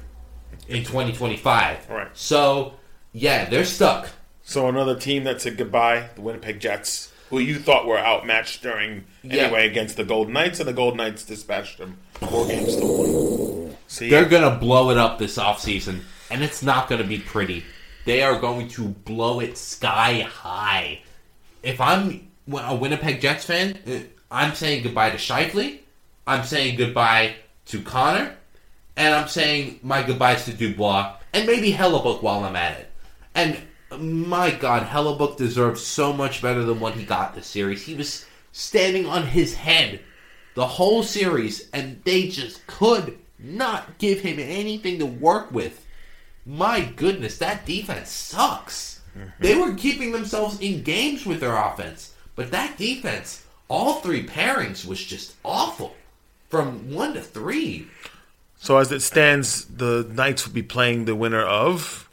in 0.67 0.84
2025. 0.84 1.89
Right. 1.89 2.08
So 2.13 2.74
yeah, 3.13 3.46
they're 3.50 3.65
stuck. 3.65 4.10
So 4.44 4.67
another 4.67 4.96
team 5.00 5.24
that 5.26 5.41
said 5.41 5.58
goodbye, 5.58 6.10
the 6.15 6.22
Winnipeg 6.22 6.60
Jets, 6.60 7.12
who 7.30 7.39
you 7.39 7.58
thought 7.60 7.86
were 7.88 7.98
outmatched 8.00 8.62
during 8.63 9.06
Yeah. 9.24 9.44
anyway 9.44 9.67
against 9.67 9.96
the 9.98 10.04
Golden 10.04 10.34
Knights, 10.34 10.60
and 10.60 10.67
the 10.67 10.74
Golden 10.74 10.98
Knights 10.98 11.24
dispatched 11.24 11.78
them 11.78 11.98
Four 12.15 12.48
games 12.48 12.76
to 12.76 12.86
one. 12.86 13.40
See, 14.02 14.10
They're 14.10 14.26
gonna 14.26 14.58
blow 14.58 14.90
it 14.90 14.98
up 14.98 15.20
this 15.20 15.38
offseason, 15.38 16.02
and 16.32 16.44
it's 16.44 16.64
not 16.64 16.90
gonna 16.90 17.04
be 17.04 17.20
pretty. 17.20 17.64
They 18.06 18.24
are 18.24 18.40
going 18.40 18.68
to 18.70 18.88
blow 18.88 19.42
it 19.42 19.60
sky 19.60 20.22
high. 20.22 21.04
If 21.62 21.80
I'm 21.80 22.32
a 22.52 22.76
Winnipeg 22.76 23.22
Jets 23.22 23.46
fan, 23.46 23.78
uh, 23.86 24.00
I'm 24.32 24.56
saying 24.56 24.82
goodbye 24.82 25.12
to 25.12 25.18
Scheifele. 25.18 25.82
I'm 26.26 26.44
saying 26.44 26.78
goodbye 26.78 27.36
to 27.68 27.82
Connor, 27.84 28.36
and 28.98 29.14
I'm 29.14 29.28
saying 29.28 29.82
my 29.84 30.02
goodbyes 30.02 30.46
to 30.46 30.54
Dubois, 30.54 31.18
and 31.32 31.46
maybe 31.46 31.72
Hellebuyck 31.72 32.24
while 32.24 32.44
I'm 32.44 32.56
at 32.56 32.80
it. 32.80 32.92
And 33.36 33.56
my 34.00 34.50
God, 34.50 34.82
Hellebuyck 34.82 35.38
deserves 35.38 35.86
so 35.86 36.12
much 36.12 36.42
better 36.42 36.64
than 36.64 36.80
what 36.80 36.96
he 36.96 37.04
got 37.04 37.36
this 37.36 37.46
series. 37.46 37.84
He 37.84 37.94
was 37.94 38.26
standing 38.52 39.06
on 39.06 39.28
his 39.28 39.54
head 39.54 40.00
the 40.56 40.66
whole 40.66 41.04
series, 41.04 41.70
and 41.72 42.02
they 42.04 42.30
just 42.30 42.66
could 42.66 43.20
not 43.41 43.97
give 43.97 44.19
him 44.21 44.39
anything 44.39 44.99
to 44.99 45.06
work 45.06 45.51
with. 45.51 45.86
My 46.45 46.82
goodness, 46.82 47.38
that 47.39 47.65
defense 47.65 48.10
sucks. 48.10 49.01
Mm-hmm. 49.17 49.30
They 49.43 49.56
were 49.56 49.73
keeping 49.75 50.12
themselves 50.12 50.60
in 50.60 50.84
games 50.84 51.25
with 51.25 51.39
their 51.39 51.56
offense, 51.56 52.13
but 52.36 52.51
that 52.51 52.77
defense, 52.77 53.45
all 53.67 53.95
three 53.95 54.25
pairings, 54.25 54.86
was 54.86 55.04
just 55.04 55.34
awful. 55.43 55.95
From 56.49 56.93
one 56.93 57.13
to 57.13 57.21
three. 57.21 57.88
so 58.58 58.77
as 58.77 58.91
it 58.91 59.01
stands, 59.01 59.65
the 59.65 60.06
Knights 60.12 60.45
will 60.45 60.54
be 60.54 60.63
playing 60.63 61.06
the 61.06 61.15
winner 61.15 61.41
of. 61.43 62.10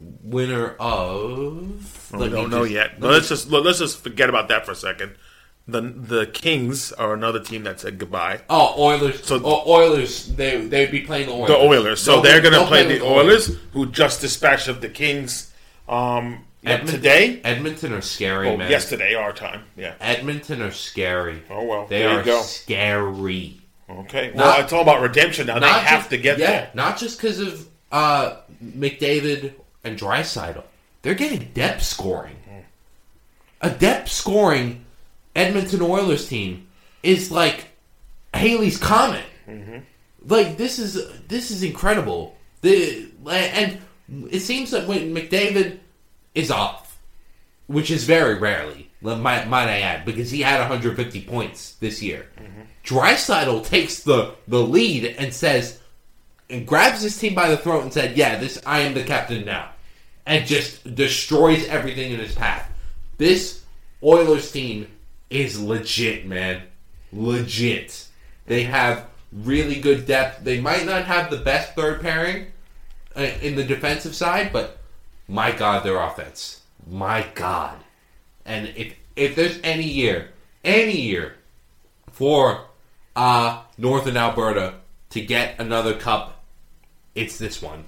Winner 0.00 0.70
of. 0.80 2.10
Oh, 2.12 2.18
we 2.18 2.28
don't 2.28 2.50
know 2.50 2.62
just- 2.64 2.72
yet. 2.72 2.90
let 2.92 3.00
But 3.00 3.06
me- 3.08 3.12
let's 3.14 3.28
just 3.28 3.48
let's 3.50 3.78
just 3.78 4.02
forget 4.02 4.28
about 4.28 4.48
that 4.48 4.66
for 4.66 4.72
a 4.72 4.76
second. 4.76 5.14
The 5.66 5.80
the 5.80 6.26
Kings 6.26 6.92
are 6.92 7.14
another 7.14 7.40
team 7.40 7.62
that 7.64 7.80
said 7.80 7.98
goodbye. 7.98 8.42
Oh, 8.50 8.74
Oilers. 8.78 9.24
So- 9.24 9.38
So 9.40 9.62
Oilers. 9.66 10.26
They 10.34 10.60
they'd 10.66 10.90
be 10.90 11.00
playing 11.00 11.28
the 11.28 11.32
Oilers. 11.32 11.48
The 11.48 11.56
Oilers. 11.58 12.00
So 12.02 12.12
They'll- 12.12 12.22
they're 12.22 12.40
going 12.42 12.52
to 12.54 12.66
play 12.66 12.86
with 12.86 12.98
the 13.00 13.06
Oilers, 13.06 13.56
who 13.72 13.86
just 13.86 14.20
dispatched 14.20 14.68
of 14.68 14.82
the 14.82 14.90
Kings 14.90 15.52
um, 15.88 16.44
Edmonton, 16.64 16.96
today. 16.96 17.40
Edmonton 17.44 17.92
are 17.94 18.00
scary, 18.02 18.48
Oh, 18.50 18.56
man. 18.58 18.70
yesterday, 18.70 19.14
our 19.14 19.32
time. 19.32 19.64
Yeah. 19.76 19.94
Edmonton 20.00 20.60
are 20.62 20.70
scary. 20.70 21.42
Oh, 21.50 21.62
well, 21.64 21.86
they 21.86 22.00
there 22.00 22.12
you 22.12 22.18
are 22.18 22.22
go. 22.22 22.40
scary. 22.42 23.60
Okay. 23.88 24.32
Well, 24.34 24.46
Not- 24.46 24.60
it's 24.60 24.72
all 24.72 24.82
about 24.82 25.00
redemption 25.02 25.46
now. 25.46 25.58
They 25.58 25.66
have 25.66 26.00
just- 26.00 26.10
to 26.10 26.18
get 26.18 26.38
yeah, 26.38 26.46
there. 26.46 26.70
Not 26.74 26.98
just 26.98 27.18
because 27.18 27.38
of 27.40 27.66
uh, 27.92 28.36
McDavid 28.62 29.52
and 29.82 29.98
Draisaitl. 29.98 30.62
They're 31.02 31.14
getting 31.14 31.50
depth 31.54 31.82
scoring. 31.84 32.36
A 33.60 33.70
depth 33.70 34.10
scoring 34.10 34.83
Edmonton 35.34 35.82
Oilers 35.82 36.28
team 36.28 36.68
is 37.02 37.30
like 37.30 37.66
Halley's 38.32 38.78
Comet. 38.78 39.24
Mm-hmm. 39.48 39.78
Like 40.26 40.56
this 40.56 40.78
is 40.78 41.10
this 41.28 41.50
is 41.50 41.62
incredible. 41.62 42.36
The 42.62 43.10
and 43.28 43.80
it 44.30 44.40
seems 44.40 44.70
that 44.70 44.86
when 44.86 45.14
McDavid 45.14 45.78
is 46.34 46.50
off, 46.50 46.98
which 47.66 47.90
is 47.90 48.04
very 48.04 48.38
rarely, 48.38 48.90
might, 49.00 49.48
might 49.48 49.68
I 49.68 49.80
add, 49.80 50.04
because 50.04 50.30
he 50.30 50.42
had 50.42 50.60
150 50.60 51.22
points 51.22 51.74
this 51.74 52.02
year. 52.02 52.26
Mm-hmm. 52.38 52.60
Draisaitl 52.84 53.66
takes 53.66 54.02
the 54.02 54.34
the 54.48 54.60
lead 54.60 55.04
and 55.18 55.32
says, 55.32 55.80
and 56.50 56.66
grabs 56.66 57.02
his 57.02 57.18
team 57.18 57.34
by 57.34 57.48
the 57.48 57.56
throat 57.56 57.82
and 57.82 57.92
said, 57.92 58.16
"Yeah, 58.16 58.38
this 58.38 58.60
I 58.66 58.80
am 58.80 58.94
the 58.94 59.04
captain 59.04 59.44
now," 59.44 59.70
and 60.26 60.46
just 60.46 60.94
destroys 60.94 61.66
everything 61.66 62.12
in 62.12 62.20
his 62.20 62.34
path. 62.34 62.70
This 63.16 63.62
Oilers 64.02 64.52
team 64.52 64.86
is 65.30 65.60
legit, 65.60 66.26
man, 66.26 66.62
legit. 67.12 68.06
They 68.46 68.64
have 68.64 69.06
really 69.32 69.80
good 69.80 70.06
depth. 70.06 70.44
They 70.44 70.60
might 70.60 70.86
not 70.86 71.04
have 71.04 71.30
the 71.30 71.38
best 71.38 71.74
third 71.74 72.00
pairing 72.00 72.46
uh, 73.16 73.22
in 73.42 73.56
the 73.56 73.64
defensive 73.64 74.14
side, 74.14 74.52
but 74.52 74.78
my 75.26 75.52
God, 75.52 75.84
their 75.84 76.00
offense, 76.00 76.62
my 76.86 77.26
God. 77.34 77.76
And 78.44 78.72
if 78.76 78.94
if 79.16 79.36
there's 79.36 79.58
any 79.62 79.88
year, 79.88 80.30
any 80.64 81.00
year 81.00 81.36
for 82.12 82.66
uh, 83.16 83.62
Northern 83.78 84.16
Alberta 84.16 84.74
to 85.10 85.20
get 85.20 85.58
another 85.58 85.94
cup, 85.94 86.44
it's 87.14 87.38
this 87.38 87.62
one. 87.62 87.84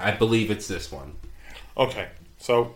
I 0.00 0.10
believe 0.12 0.50
it's 0.50 0.68
this 0.68 0.92
one. 0.92 1.14
Okay. 1.76 2.08
So 2.38 2.74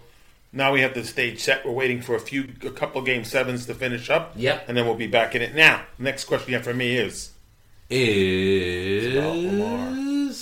now 0.52 0.72
we 0.72 0.82
have 0.82 0.94
the 0.94 1.04
stage 1.04 1.40
set. 1.40 1.64
We're 1.64 1.72
waiting 1.72 2.02
for 2.02 2.14
a 2.14 2.20
few, 2.20 2.48
a 2.62 2.70
couple 2.70 3.00
game 3.02 3.24
sevens 3.24 3.66
to 3.66 3.74
finish 3.74 4.10
up. 4.10 4.34
Yep. 4.36 4.66
And 4.68 4.76
then 4.76 4.84
we'll 4.84 4.94
be 4.94 5.06
back 5.06 5.34
in 5.34 5.42
it. 5.42 5.54
Now, 5.54 5.82
next 5.98 6.26
question 6.26 6.50
you 6.50 6.56
have 6.56 6.64
for 6.64 6.74
me 6.74 6.96
is 6.96 7.30
Is 7.88 9.16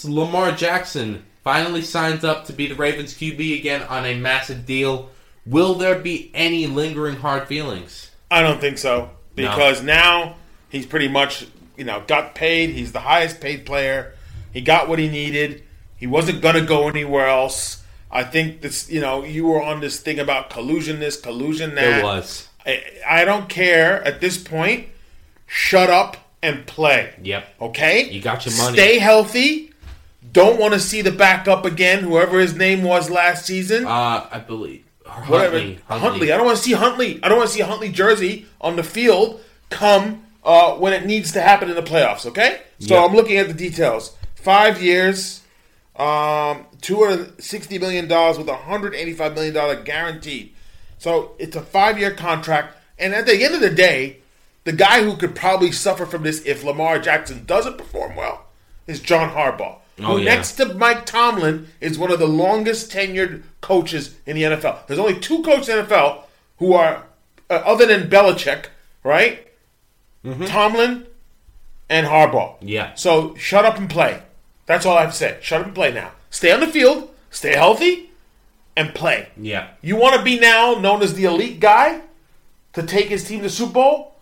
Lamar 0.04 0.52
Jackson 0.52 1.24
finally 1.44 1.82
signs 1.82 2.24
up 2.24 2.46
to 2.46 2.52
be 2.52 2.66
the 2.66 2.74
Ravens 2.74 3.14
QB 3.14 3.58
again 3.58 3.82
on 3.84 4.04
a 4.04 4.14
massive 4.14 4.66
deal? 4.66 5.10
Will 5.46 5.74
there 5.74 5.98
be 5.98 6.30
any 6.34 6.66
lingering 6.66 7.16
hard 7.16 7.46
feelings? 7.46 8.10
I 8.30 8.42
don't 8.42 8.60
think 8.60 8.78
so 8.78 9.10
because 9.34 9.82
now 9.82 10.36
he's 10.68 10.86
pretty 10.86 11.08
much 11.08 11.46
you 11.76 11.84
know 11.84 12.02
got 12.06 12.34
paid. 12.34 12.70
He's 12.70 12.92
the 12.92 13.00
highest 13.00 13.40
paid 13.40 13.66
player. 13.66 14.14
He 14.52 14.60
got 14.60 14.88
what 14.88 14.98
he 14.98 15.08
needed. 15.08 15.62
He 15.96 16.06
wasn't 16.06 16.42
gonna 16.42 16.64
go 16.64 16.88
anywhere 16.88 17.26
else. 17.26 17.79
I 18.10 18.24
think 18.24 18.60
this 18.60 18.90
you 18.90 19.00
know 19.00 19.24
you 19.24 19.46
were 19.46 19.62
on 19.62 19.80
this 19.80 20.00
thing 20.00 20.18
about 20.18 20.50
collusion 20.50 21.00
this 21.00 21.20
collusion 21.20 21.74
that. 21.76 21.80
There 21.82 22.04
was. 22.04 22.48
I, 22.66 22.82
I 23.08 23.24
don't 23.24 23.48
care 23.48 24.02
at 24.04 24.20
this 24.20 24.36
point. 24.36 24.88
Shut 25.46 25.90
up 25.90 26.16
and 26.42 26.66
play. 26.66 27.14
Yep. 27.22 27.54
Okay. 27.60 28.10
You 28.10 28.20
got 28.20 28.46
your 28.46 28.56
money. 28.56 28.76
Stay 28.76 28.98
healthy. 28.98 29.72
Don't 30.32 30.60
want 30.60 30.74
to 30.74 30.80
see 30.80 31.02
the 31.02 31.10
backup 31.10 31.64
again. 31.64 32.04
Whoever 32.04 32.38
his 32.38 32.54
name 32.54 32.82
was 32.82 33.10
last 33.10 33.46
season. 33.46 33.86
Uh, 33.86 34.28
I 34.30 34.38
believe 34.46 34.84
Whatever. 35.26 35.58
Huntley. 35.58 35.78
Huntley. 35.88 36.32
I 36.32 36.36
don't 36.36 36.46
want 36.46 36.58
to 36.58 36.62
see 36.62 36.72
Huntley. 36.72 37.22
I 37.22 37.28
don't 37.28 37.38
want 37.38 37.50
to 37.50 37.54
see 37.56 37.62
Huntley 37.62 37.90
jersey 37.90 38.46
on 38.60 38.76
the 38.76 38.84
field 38.84 39.40
come 39.70 40.24
uh, 40.44 40.74
when 40.74 40.92
it 40.92 41.04
needs 41.04 41.32
to 41.32 41.40
happen 41.40 41.68
in 41.68 41.74
the 41.74 41.82
playoffs. 41.82 42.26
Okay. 42.26 42.60
So 42.78 42.94
Yep. 42.94 43.10
I'm 43.10 43.16
looking 43.16 43.36
at 43.36 43.48
the 43.48 43.54
details. 43.54 44.16
Five 44.36 44.80
years, 44.82 45.42
um, 46.00 46.64
two 46.80 47.04
hundred 47.04 47.42
sixty 47.42 47.78
million 47.78 48.08
dollars 48.08 48.38
with 48.38 48.48
a 48.48 48.56
hundred 48.56 48.94
eighty-five 48.94 49.34
million 49.34 49.52
dollar 49.52 49.76
guaranteed. 49.76 50.54
So 50.98 51.32
it's 51.38 51.56
a 51.56 51.62
five-year 51.62 52.12
contract, 52.12 52.76
and 52.98 53.14
at 53.14 53.26
the 53.26 53.44
end 53.44 53.54
of 53.54 53.60
the 53.60 53.70
day, 53.70 54.18
the 54.64 54.72
guy 54.72 55.02
who 55.02 55.16
could 55.16 55.34
probably 55.34 55.72
suffer 55.72 56.06
from 56.06 56.22
this 56.22 56.42
if 56.46 56.64
Lamar 56.64 56.98
Jackson 56.98 57.44
doesn't 57.44 57.78
perform 57.78 58.16
well 58.16 58.46
is 58.86 59.00
John 59.00 59.30
Harbaugh. 59.30 59.76
Oh, 59.98 60.16
who 60.16 60.18
yeah. 60.18 60.34
next 60.34 60.52
to 60.52 60.74
Mike 60.74 61.04
Tomlin 61.04 61.68
is 61.80 61.98
one 61.98 62.10
of 62.10 62.18
the 62.18 62.26
longest 62.26 62.90
tenured 62.90 63.42
coaches 63.60 64.16
in 64.24 64.36
the 64.36 64.42
NFL. 64.44 64.86
There's 64.86 64.98
only 64.98 65.18
two 65.18 65.42
coaches 65.42 65.68
in 65.68 65.76
the 65.76 65.82
NFL 65.84 66.22
who 66.58 66.72
are, 66.72 67.04
uh, 67.50 67.54
other 67.64 67.84
than 67.84 68.08
Belichick, 68.08 68.66
right? 69.04 69.46
Tomlin 70.46 71.06
and 71.90 72.06
Harbaugh. 72.06 72.56
Yeah. 72.62 72.94
So 72.94 73.34
shut 73.34 73.66
up 73.66 73.76
and 73.76 73.90
play. 73.90 74.22
That's 74.70 74.86
all 74.86 74.96
I 74.96 75.00
have 75.00 75.10
to 75.10 75.16
say. 75.16 75.36
Shut 75.40 75.62
up 75.62 75.66
and 75.66 75.74
play 75.74 75.92
now. 75.92 76.12
Stay 76.30 76.52
on 76.52 76.60
the 76.60 76.68
field, 76.68 77.10
stay 77.28 77.56
healthy, 77.56 78.12
and 78.76 78.94
play. 78.94 79.28
Yeah. 79.36 79.70
You 79.82 79.96
want 79.96 80.16
to 80.16 80.22
be 80.22 80.38
now 80.38 80.74
known 80.74 81.02
as 81.02 81.14
the 81.14 81.24
elite 81.24 81.58
guy 81.58 82.02
to 82.74 82.84
take 82.84 83.06
his 83.06 83.24
team 83.24 83.42
to 83.42 83.50
Super 83.50 83.72
Bowl? 83.72 84.14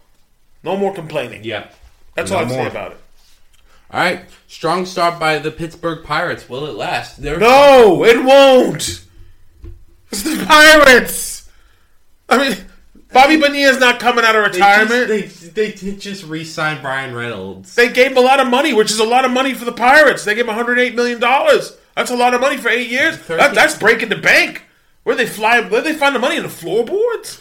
No 0.65 0.75
more 0.75 0.95
complaining. 0.95 1.45
Yeah. 1.45 1.69
That's 2.15 2.31
No 2.31 2.39
all 2.39 2.45
I 2.45 2.47
have 2.47 2.57
to 2.57 2.63
say 2.63 2.67
about 2.67 2.93
it. 2.93 2.99
All 3.91 4.01
right. 4.01 4.25
Strong 4.47 4.87
start 4.87 5.21
by 5.21 5.39
the 5.39 5.51
Pittsburgh 5.51 6.03
Pirates. 6.03 6.49
Will 6.49 6.65
it 6.65 6.77
last? 6.77 7.21
They're 7.21 7.39
No, 7.39 8.03
it 8.03 8.25
won't. 8.25 9.05
It's 10.11 10.23
the 10.23 10.47
Pirates. 10.47 11.47
I 12.27 12.39
mean, 12.39 12.57
Bobby 13.13 13.37
Bonilla's 13.39 13.79
not 13.81 14.01
coming 14.01 14.25
out 14.25 14.37
of 14.37 14.53
They 14.53 14.59
retirement. 14.59 15.09
just, 15.09 15.55
they, 15.55 15.71
they 15.73 15.97
just 15.97 16.25
re-signed 16.25 16.83
Bryan 16.83 17.15
Reynolds. 17.15 17.75
They 17.75 17.89
gave 17.91 18.13
him 18.13 18.19
a 18.19 18.23
lot 18.23 18.39
of 18.39 18.49
money, 18.49 18.73
which 18.75 18.91
is 18.91 18.99
a 18.99 19.05
lot 19.05 19.25
of 19.25 19.31
money 19.31 19.55
for 19.55 19.65
the 19.65 19.73
Pirates. 19.73 20.25
They 20.25 20.35
gave 20.35 20.43
him 20.45 20.49
108 20.49 20.95
million 20.95 21.19
dollars. 21.19 21.77
That's 21.97 22.11
a 22.11 22.17
lot 22.17 22.35
of 22.35 22.41
money 22.41 22.59
for 22.59 22.69
eight 22.69 22.89
years. 22.91 23.19
That, 23.27 23.55
that's 23.55 23.77
breaking 23.79 24.11
the 24.11 24.17
bank. 24.17 24.63
Where 25.05 25.17
they 25.17 25.27
fly? 25.27 25.61
Where 25.63 25.81
they 25.81 25.95
find 25.95 26.15
the 26.15 26.19
money 26.21 26.37
in 26.37 26.43
the 26.43 26.49
floorboards? 26.51 27.41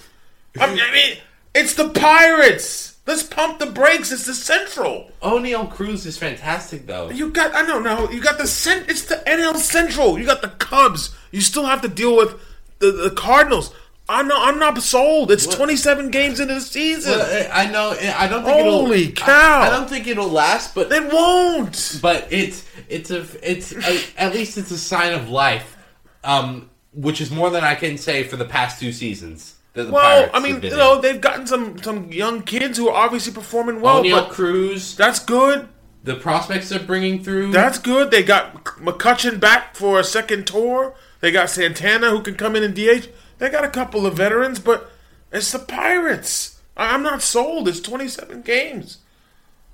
I 0.60 0.68
mean, 0.68 0.80
I 0.80 0.92
mean, 0.92 1.18
it's 1.54 1.74
the 1.76 1.90
Pirates. 1.90 2.98
Let's 3.06 3.24
pump 3.24 3.60
the 3.60 3.68
brakes. 3.68 4.12
It's 4.12 4.26
the 4.26 4.34
Central. 4.34 5.12
Oneil 5.22 5.70
Cruz 5.70 6.06
is 6.06 6.18
fantastic, 6.18 6.88
though. 6.88 7.10
You 7.10 7.30
got 7.30 7.54
I 7.54 7.66
don't 7.66 7.84
know. 7.84 8.10
You 8.10 8.22
got 8.22 8.38
the 8.38 8.48
cent. 8.48 8.90
It's 8.90 9.06
the 9.06 9.16
NL 9.28 9.56
Central. 9.58 10.18
You 10.18 10.26
got 10.26 10.42
the 10.42 10.50
Cubs. 10.50 11.14
You 11.32 11.42
still 11.42 11.66
have 11.66 11.82
to 11.82 11.88
deal 11.88 12.16
with 12.18 12.40
the, 12.80 12.92
the 12.92 13.12
Cardinals. 13.12 13.74
I'm 14.10 14.28
not. 14.28 14.48
I'm 14.48 14.60
not 14.60 14.82
sold. 14.82 15.32
It's 15.32 15.46
27 15.46 16.12
games 16.12 16.40
into 16.40 16.54
the 16.54 16.62
season. 16.62 17.20
Well, 17.20 17.50
I 17.52 17.70
know. 17.70 17.92
I 18.16 18.28
don't 18.28 18.44
think 18.46 18.58
Holy 18.58 19.04
it'll. 19.04 19.26
cow. 19.26 19.62
I, 19.62 19.68
I 19.68 19.70
don't 19.70 19.90
think 19.90 20.08
it'll 20.08 20.30
last, 20.30 20.74
but 20.74 20.92
it 20.92 21.12
won't. 21.12 22.00
but 22.02 22.28
it's 22.32 22.66
it's 22.88 23.12
a 23.12 23.26
it's 23.42 23.74
a, 23.74 24.02
at 24.18 24.34
least 24.34 24.58
it's 24.58 24.72
a 24.72 24.78
sign 24.78 25.14
of 25.14 25.30
life, 25.30 25.76
um, 26.24 26.70
which 26.94 27.20
is 27.20 27.32
more 27.32 27.50
than 27.50 27.64
I 27.66 27.76
can 27.76 27.98
say 27.98 28.24
for 28.24 28.38
the 28.38 28.46
past 28.46 28.80
two 28.80 28.94
seasons 28.94 29.56
Well, 29.76 29.92
Pirates 29.92 30.32
I 30.34 30.40
mean, 30.40 30.62
you 30.62 30.70
know, 30.70 30.96
in. 30.96 31.02
they've 31.02 31.20
gotten 31.22 31.46
some 31.46 31.78
some 31.84 32.12
young 32.12 32.44
kids 32.44 32.78
who 32.78 32.88
are 32.90 32.96
obviously 33.06 33.34
performing 33.34 33.82
well, 33.82 34.02
Oneil 34.04 34.12
but 34.22 34.30
Cruz, 34.30 34.96
that's 34.96 35.20
good. 35.20 35.68
the 36.06 36.16
prospects 36.16 36.70
they're 36.70 36.80
bringing 36.80 37.22
through. 37.24 37.52
That's 37.52 37.78
good. 37.78 38.10
They 38.12 38.24
got 38.24 38.64
McCutchen 38.78 39.40
back 39.42 39.76
for 39.76 40.00
a 40.00 40.04
second 40.06 40.48
tour. 40.48 40.96
They 41.20 41.32
got 41.32 41.50
Santana 41.50 42.10
who 42.12 42.22
can 42.22 42.36
come 42.36 42.56
in 42.56 42.64
and 42.64 42.76
DH. 42.76 43.08
They 43.40 43.50
got 43.50 43.64
a 43.66 43.70
couple 43.70 44.06
of 44.06 44.16
veterans, 44.16 44.60
but 44.60 44.92
it's 45.32 45.52
the 45.52 45.60
Pirates. 45.60 46.60
I- 46.76 46.94
I'm 46.94 47.04
not 47.04 47.22
sold. 47.22 47.68
It's 47.68 47.80
27 47.80 48.42
games. 48.42 49.00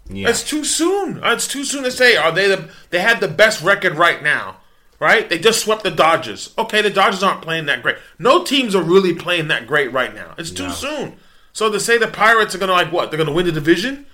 yeah. 0.10 0.30
It's 0.30 0.44
too 0.44 0.64
soon. 0.64 1.24
Uh, 1.24 1.32
it's 1.34 1.48
too 1.48 1.64
soon 1.64 1.84
to 1.84 1.92
say. 1.92 2.16
Are 2.16 2.32
they 2.32 2.48
the? 2.48 2.70
They 2.90 3.00
had 3.00 3.20
the 3.20 3.28
best 3.28 3.62
record 3.62 3.96
right 3.96 4.22
now, 4.24 4.58
right? 5.00 5.30
They 5.30 5.40
just 5.40 5.62
swept 5.64 5.84
the 5.84 5.92
Dodgers. 5.92 6.54
Okay, 6.58 6.82
the 6.82 6.90
Dodgers 6.90 7.24
aren't 7.24 7.42
playing 7.42 7.66
that 7.68 7.82
great. 7.82 7.98
No 8.20 8.44
teams 8.44 8.76
are 8.76 8.82
really 8.84 9.14
playing 9.14 9.48
that 9.50 9.66
great 9.68 9.92
right 9.94 10.14
now. 10.14 10.34
It's 10.38 10.52
too 10.52 10.68
No. 10.68 10.74
soon. 10.74 11.16
So 11.54 11.72
to 11.72 11.80
say 11.80 11.98
the 11.98 12.08
Pirates 12.08 12.54
are 12.56 12.58
going 12.58 12.68
to 12.70 12.74
like 12.74 12.92
what? 12.92 13.12
They're 13.12 13.18
going 13.18 13.28
to 13.30 13.34
win 13.34 13.46
the 13.46 13.52
division? 13.52 14.06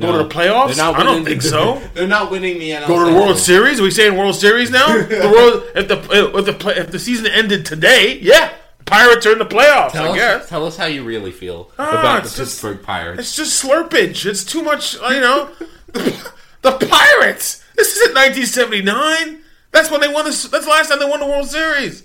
Go 0.00 0.12
to 0.12 0.18
the 0.24 0.28
playoffs? 0.28 0.76
They're 0.76 0.84
I 0.84 1.02
don't 1.02 1.24
think 1.24 1.42
the- 1.42 1.48
so. 1.48 1.82
They're 1.94 2.06
not 2.06 2.30
winning 2.30 2.58
the 2.58 2.70
NL. 2.70 2.86
Go 2.86 3.04
to 3.04 3.10
the 3.10 3.16
World 3.18 3.38
Series? 3.38 3.80
Are 3.80 3.82
we 3.82 3.90
saying 3.90 4.16
World 4.16 4.34
Series 4.36 4.70
now? 4.70 4.86
the 5.02 5.30
world 5.30 5.64
if 5.74 5.88
the 5.88 6.36
if 6.38 6.44
the 6.46 6.52
play, 6.52 6.76
if 6.76 6.90
the 6.90 6.98
season 6.98 7.26
ended 7.26 7.64
today, 7.66 8.18
yeah, 8.20 8.52
Pirates 8.84 9.26
are 9.26 9.32
in 9.32 9.38
the 9.38 9.46
playoffs. 9.46 9.92
Tell 9.92 10.06
I 10.06 10.08
us, 10.10 10.16
guess. 10.16 10.48
tell 10.48 10.64
us 10.66 10.76
how 10.76 10.86
you 10.86 11.04
really 11.04 11.32
feel 11.32 11.70
Ah, 11.78 11.90
about 12.00 12.22
the 12.22 12.28
just- 12.28 12.38
Pittsburgh 12.38 12.82
Pirates. 12.82 13.20
It's 13.20 13.36
just 13.36 13.62
slurpage. 13.64 14.24
It's 14.26 14.44
too 14.44 14.62
much, 14.62 14.94
you 14.94 15.20
know. 15.20 15.50
the, 15.92 16.30
the 16.62 16.72
Pirates. 16.72 17.64
This 17.76 17.96
isn't 17.96 18.14
1979. 18.14 19.42
That's 19.70 19.90
when 19.90 20.00
they 20.00 20.08
won. 20.08 20.24
The, 20.24 20.30
that's 20.30 20.64
the 20.64 20.70
last 20.70 20.88
time 20.90 20.98
they 20.98 21.04
won 21.08 21.20
the 21.20 21.26
World 21.26 21.48
Series. 21.48 22.04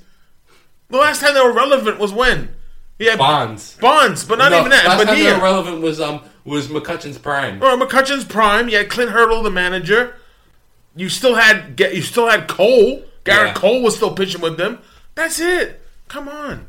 The 0.89 0.97
last 0.97 1.21
time 1.21 1.33
they 1.33 1.41
were 1.41 1.53
relevant 1.53 1.97
was 1.99 2.11
when. 2.11 2.49
Yeah, 2.99 3.15
Bonds. 3.15 3.75
Bonds, 3.77 4.23
but 4.23 4.37
not 4.37 4.51
No, 4.51 4.59
even 4.59 4.69
that. 4.71 4.85
Last 4.85 4.97
But 4.99 5.05
time 5.05 5.19
they 5.23 5.33
were 5.33 5.39
relevant 5.41 5.81
was 5.81 5.99
um 5.99 6.21
was 6.45 6.67
McCutchen's 6.67 7.17
prime. 7.17 7.61
or 7.63 7.77
McCutchen's 7.77 8.25
prime. 8.25 8.69
You 8.69 8.77
had 8.77 8.89
Clint 8.89 9.11
Hurdle, 9.11 9.43
the 9.43 9.49
manager. 9.51 10.15
You 10.95 11.09
still 11.09 11.35
had 11.35 11.79
you 11.79 12.01
still 12.01 12.29
had 12.29 12.47
Cole. 12.47 13.03
Gerrit 13.25 13.47
Yeah. 13.47 13.53
Cole 13.53 13.81
was 13.81 13.95
still 13.95 14.13
pitching 14.13 14.41
with 14.41 14.57
them. 14.57 14.79
That's 15.15 15.39
it. 15.39 15.81
Come 16.07 16.27
on, 16.27 16.67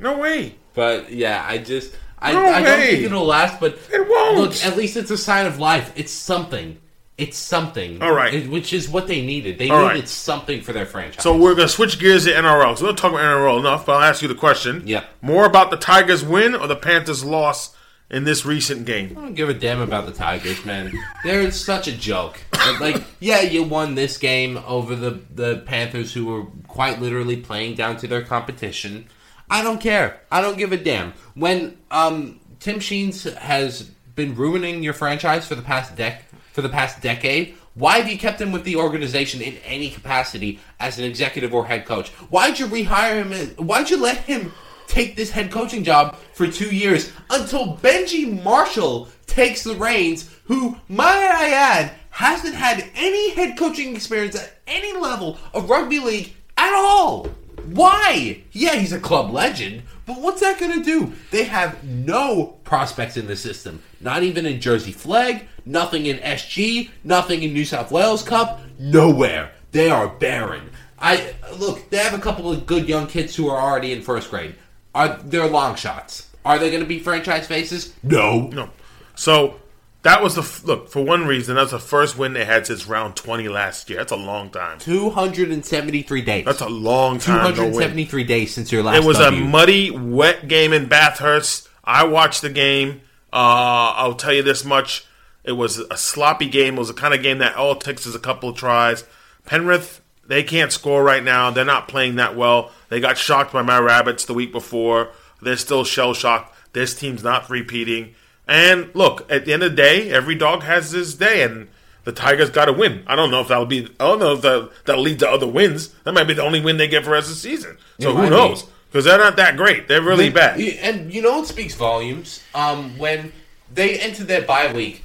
no 0.00 0.18
way. 0.18 0.56
But 0.74 1.12
yeah, 1.12 1.44
I 1.46 1.58
just 1.58 1.94
I, 2.18 2.32
No 2.32 2.40
I 2.44 2.62
don't 2.62 2.80
think 2.80 3.02
it'll 3.04 3.24
last. 3.24 3.60
But 3.60 3.78
It 3.92 4.08
won't. 4.08 4.38
Look, 4.38 4.64
at 4.64 4.76
least 4.76 4.96
it's 4.96 5.10
a 5.10 5.18
sign 5.18 5.46
of 5.46 5.58
life. 5.58 5.92
It's 5.96 6.12
something. 6.12 6.78
It's 7.18 7.36
something. 7.36 8.00
All 8.02 8.12
right. 8.12 8.48
Which 8.48 8.72
is 8.72 8.88
what 8.88 9.06
they 9.06 9.20
needed. 9.24 9.58
They 9.58 9.68
All 9.68 9.82
needed 9.82 10.00
right. 10.00 10.08
something 10.08 10.62
for 10.62 10.72
their 10.72 10.86
franchise. 10.86 11.22
So 11.22 11.36
we're 11.36 11.54
gonna 11.54 11.68
switch 11.68 11.98
gears 12.00 12.24
to 12.24 12.32
NRL. 12.32 12.76
So 12.78 12.86
we'll 12.86 12.94
talk 12.94 13.12
about 13.12 13.22
NRL 13.22 13.60
enough. 13.60 13.86
But 13.86 13.92
I'll 13.96 14.08
ask 14.08 14.22
you 14.22 14.28
the 14.28 14.34
question. 14.34 14.82
Yeah. 14.86 15.04
More 15.20 15.44
about 15.44 15.70
the 15.70 15.76
Tigers' 15.76 16.24
win 16.24 16.54
or 16.54 16.66
the 16.66 16.74
Panthers' 16.76 17.22
loss 17.24 17.76
in 18.12 18.24
this 18.24 18.44
recent 18.44 18.84
game. 18.84 19.16
I 19.18 19.22
don't 19.22 19.34
give 19.34 19.48
a 19.48 19.54
damn 19.54 19.80
about 19.80 20.06
the 20.06 20.12
Tigers, 20.12 20.64
man. 20.64 20.92
They're 21.24 21.50
such 21.50 21.88
a 21.88 21.92
joke. 21.92 22.38
Like, 22.78 23.02
yeah, 23.18 23.40
you 23.40 23.64
won 23.64 23.94
this 23.94 24.18
game 24.18 24.58
over 24.66 24.94
the 24.94 25.20
the 25.34 25.62
Panthers, 25.66 26.12
who 26.12 26.26
were 26.26 26.44
quite 26.68 27.00
literally 27.00 27.36
playing 27.36 27.74
down 27.74 27.96
to 27.98 28.06
their 28.06 28.22
competition. 28.22 29.06
I 29.50 29.62
don't 29.62 29.80
care. 29.80 30.20
I 30.30 30.40
don't 30.40 30.58
give 30.58 30.72
a 30.72 30.76
damn. 30.76 31.14
When 31.34 31.78
um, 31.90 32.38
Tim 32.60 32.78
Sheens 32.78 33.24
has 33.34 33.82
been 34.14 34.34
ruining 34.34 34.82
your 34.82 34.92
franchise 34.92 35.46
for 35.46 35.54
the 35.54 35.62
past 35.62 35.96
dec 35.96 36.20
for 36.52 36.62
the 36.62 36.68
past 36.68 37.00
decade. 37.02 37.56
Why 37.74 37.98
have 37.98 38.10
you 38.10 38.18
kept 38.18 38.38
him 38.38 38.52
with 38.52 38.64
the 38.64 38.76
organization 38.76 39.40
in 39.40 39.56
any 39.64 39.88
capacity 39.88 40.60
as 40.78 40.98
an 40.98 41.06
executive 41.06 41.54
or 41.54 41.64
head 41.64 41.86
coach? 41.86 42.10
Why'd 42.10 42.58
you 42.58 42.66
rehire 42.66 43.24
him? 43.24 43.66
Why'd 43.66 43.88
you 43.88 43.96
let 43.96 44.18
him 44.18 44.52
take 44.92 45.16
this 45.16 45.30
head 45.30 45.50
coaching 45.50 45.82
job 45.82 46.16
for 46.34 46.46
two 46.46 46.74
years 46.74 47.10
until 47.30 47.78
Benji 47.78 48.42
Marshall 48.42 49.08
takes 49.26 49.64
the 49.64 49.74
reins, 49.74 50.28
who, 50.44 50.76
might 50.86 51.30
I 51.32 51.48
add, 51.48 51.92
hasn't 52.10 52.54
had 52.54 52.84
any 52.94 53.30
head 53.30 53.56
coaching 53.56 53.96
experience 53.96 54.36
at 54.36 54.58
any 54.66 54.92
level 54.92 55.38
of 55.54 55.70
rugby 55.70 55.98
league 55.98 56.34
at 56.58 56.74
all? 56.74 57.26
Why? 57.64 58.42
Yeah, 58.52 58.74
he's 58.74 58.92
a 58.92 59.00
club 59.00 59.32
legend, 59.32 59.82
but 60.04 60.20
what's 60.20 60.42
that 60.42 60.60
going 60.60 60.82
to 60.82 60.84
do? 60.84 61.14
They 61.30 61.44
have 61.44 61.82
no 61.84 62.58
prospects 62.64 63.16
in 63.16 63.26
the 63.26 63.36
system. 63.36 63.82
Not 64.00 64.22
even 64.24 64.44
in 64.44 64.60
Jersey 64.60 64.92
Flegg, 64.92 65.46
nothing 65.64 66.04
in 66.04 66.18
SG, 66.18 66.90
nothing 67.02 67.42
in 67.42 67.54
New 67.54 67.64
South 67.64 67.90
Wales 67.90 68.22
Cup, 68.22 68.60
nowhere. 68.78 69.52
They 69.70 69.90
are 69.90 70.08
barren. 70.08 70.68
I 70.98 71.34
look, 71.56 71.88
they 71.88 71.96
have 71.96 72.14
a 72.14 72.22
couple 72.22 72.52
of 72.52 72.66
good 72.66 72.88
young 72.88 73.06
kids 73.06 73.34
who 73.34 73.48
are 73.48 73.60
already 73.60 73.92
in 73.92 74.02
first 74.02 74.28
grade. 74.30 74.54
Are 74.94 75.16
they're 75.22 75.48
long 75.48 75.74
shots? 75.76 76.28
Are 76.44 76.58
they 76.58 76.70
going 76.70 76.82
to 76.82 76.88
be 76.88 76.98
franchise 76.98 77.46
faces? 77.46 77.94
No. 78.02 78.48
No. 78.48 78.70
So 79.14 79.60
that 80.02 80.22
was 80.22 80.34
the 80.34 80.42
f- 80.42 80.64
look 80.64 80.88
for 80.90 81.02
one 81.04 81.26
reason. 81.26 81.54
That's 81.54 81.70
the 81.70 81.78
first 81.78 82.18
win 82.18 82.32
they 82.32 82.44
had 82.44 82.66
since 82.66 82.86
round 82.86 83.16
twenty 83.16 83.48
last 83.48 83.88
year. 83.88 84.00
That's 84.00 84.12
a 84.12 84.16
long 84.16 84.50
time. 84.50 84.78
273 84.80 86.22
days. 86.22 86.44
That's 86.44 86.60
a 86.60 86.68
long 86.68 87.18
time. 87.18 87.54
273 87.54 88.24
days 88.24 88.52
since 88.54 88.70
your 88.72 88.82
last 88.82 89.02
It 89.02 89.06
was 89.06 89.18
a 89.18 89.24
W. 89.30 89.44
muddy, 89.44 89.90
wet 89.90 90.48
game 90.48 90.72
in 90.72 90.86
Bathurst. 90.88 91.68
I 91.84 92.04
watched 92.04 92.42
the 92.42 92.50
game. 92.50 93.00
Uh, 93.32 93.96
I'll 93.96 94.14
tell 94.14 94.32
you 94.32 94.42
this 94.42 94.64
much: 94.64 95.06
it 95.44 95.52
was 95.52 95.78
a 95.78 95.96
sloppy 95.96 96.48
game. 96.48 96.74
It 96.74 96.78
was 96.80 96.88
the 96.88 96.94
kind 96.94 97.14
of 97.14 97.22
game 97.22 97.38
that 97.38 97.56
all 97.56 97.76
takes 97.76 98.04
is 98.04 98.14
a 98.14 98.20
couple 98.20 98.50
of 98.50 98.56
tries. 98.56 99.04
Penrith, 99.46 100.01
they 100.26 100.42
can't 100.42 100.72
score 100.72 101.02
right 101.02 101.22
now. 101.22 101.50
They're 101.50 101.64
not 101.64 101.88
playing 101.88 102.16
that 102.16 102.36
well. 102.36 102.70
They 102.88 103.00
got 103.00 103.18
shocked 103.18 103.52
by 103.52 103.62
my 103.62 103.78
rabbits 103.78 104.24
the 104.24 104.34
week 104.34 104.52
before. 104.52 105.10
They're 105.40 105.56
still 105.56 105.84
shell 105.84 106.14
shocked. 106.14 106.54
This 106.72 106.94
team's 106.94 107.22
not 107.22 107.50
repeating. 107.50 108.14
And 108.48 108.90
look, 108.94 109.30
at 109.30 109.44
the 109.44 109.52
end 109.52 109.62
of 109.62 109.70
the 109.70 109.76
day, 109.76 110.10
every 110.10 110.34
dog 110.34 110.62
has 110.62 110.90
his 110.90 111.14
day, 111.14 111.42
and 111.42 111.68
the 112.04 112.12
Tigers 112.12 112.50
got 112.50 112.66
to 112.66 112.72
win. 112.72 113.02
I 113.06 113.16
don't 113.16 113.30
know 113.30 113.40
if 113.40 113.48
that'll 113.48 113.66
be. 113.66 113.84
I 114.00 114.06
don't 114.06 114.18
know 114.18 114.32
if 114.32 114.42
that, 114.42 114.70
that'll 114.84 115.02
lead 115.02 115.20
to 115.20 115.30
other 115.30 115.46
wins. 115.46 115.88
That 116.04 116.12
might 116.12 116.24
be 116.24 116.34
the 116.34 116.42
only 116.42 116.60
win 116.60 116.76
they 116.76 116.88
get 116.88 117.02
for 117.04 117.10
the 117.10 117.12
rest 117.12 117.28
of 117.28 117.34
the 117.34 117.40
season. 117.40 117.78
So 118.00 118.14
who 118.14 118.30
knows? 118.30 118.64
Because 118.90 119.04
they're 119.04 119.18
not 119.18 119.36
that 119.36 119.56
great. 119.56 119.88
They're 119.88 120.02
really 120.02 120.28
bad. 120.28 120.60
And 120.60 121.12
you 121.12 121.22
know 121.22 121.42
it 121.42 121.46
speaks 121.46 121.74
volumes? 121.74 122.42
Um, 122.54 122.98
when 122.98 123.32
they 123.72 123.98
enter 123.98 124.24
their 124.24 124.42
bye 124.42 124.72
week, 124.72 125.02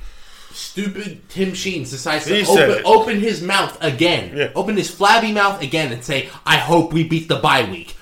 stupid 0.51 1.27
Tim 1.29 1.51
Sheens 1.53 1.89
decides 1.91 2.25
to 2.25 2.35
He 2.35 2.43
said 2.45 2.69
open, 2.69 2.79
it. 2.79 2.85
open 2.85 3.19
his 3.19 3.41
mouth 3.41 3.77
again. 3.81 4.35
Yeah. 4.35 4.51
Open 4.55 4.77
his 4.77 4.89
flabby 4.89 5.31
mouth 5.31 5.61
again 5.61 5.91
and 5.91 6.03
say, 6.03 6.29
I 6.45 6.57
hope 6.57 6.93
we 6.93 7.03
beat 7.03 7.27
the 7.27 7.37
bye 7.37 7.69
week. 7.69 7.95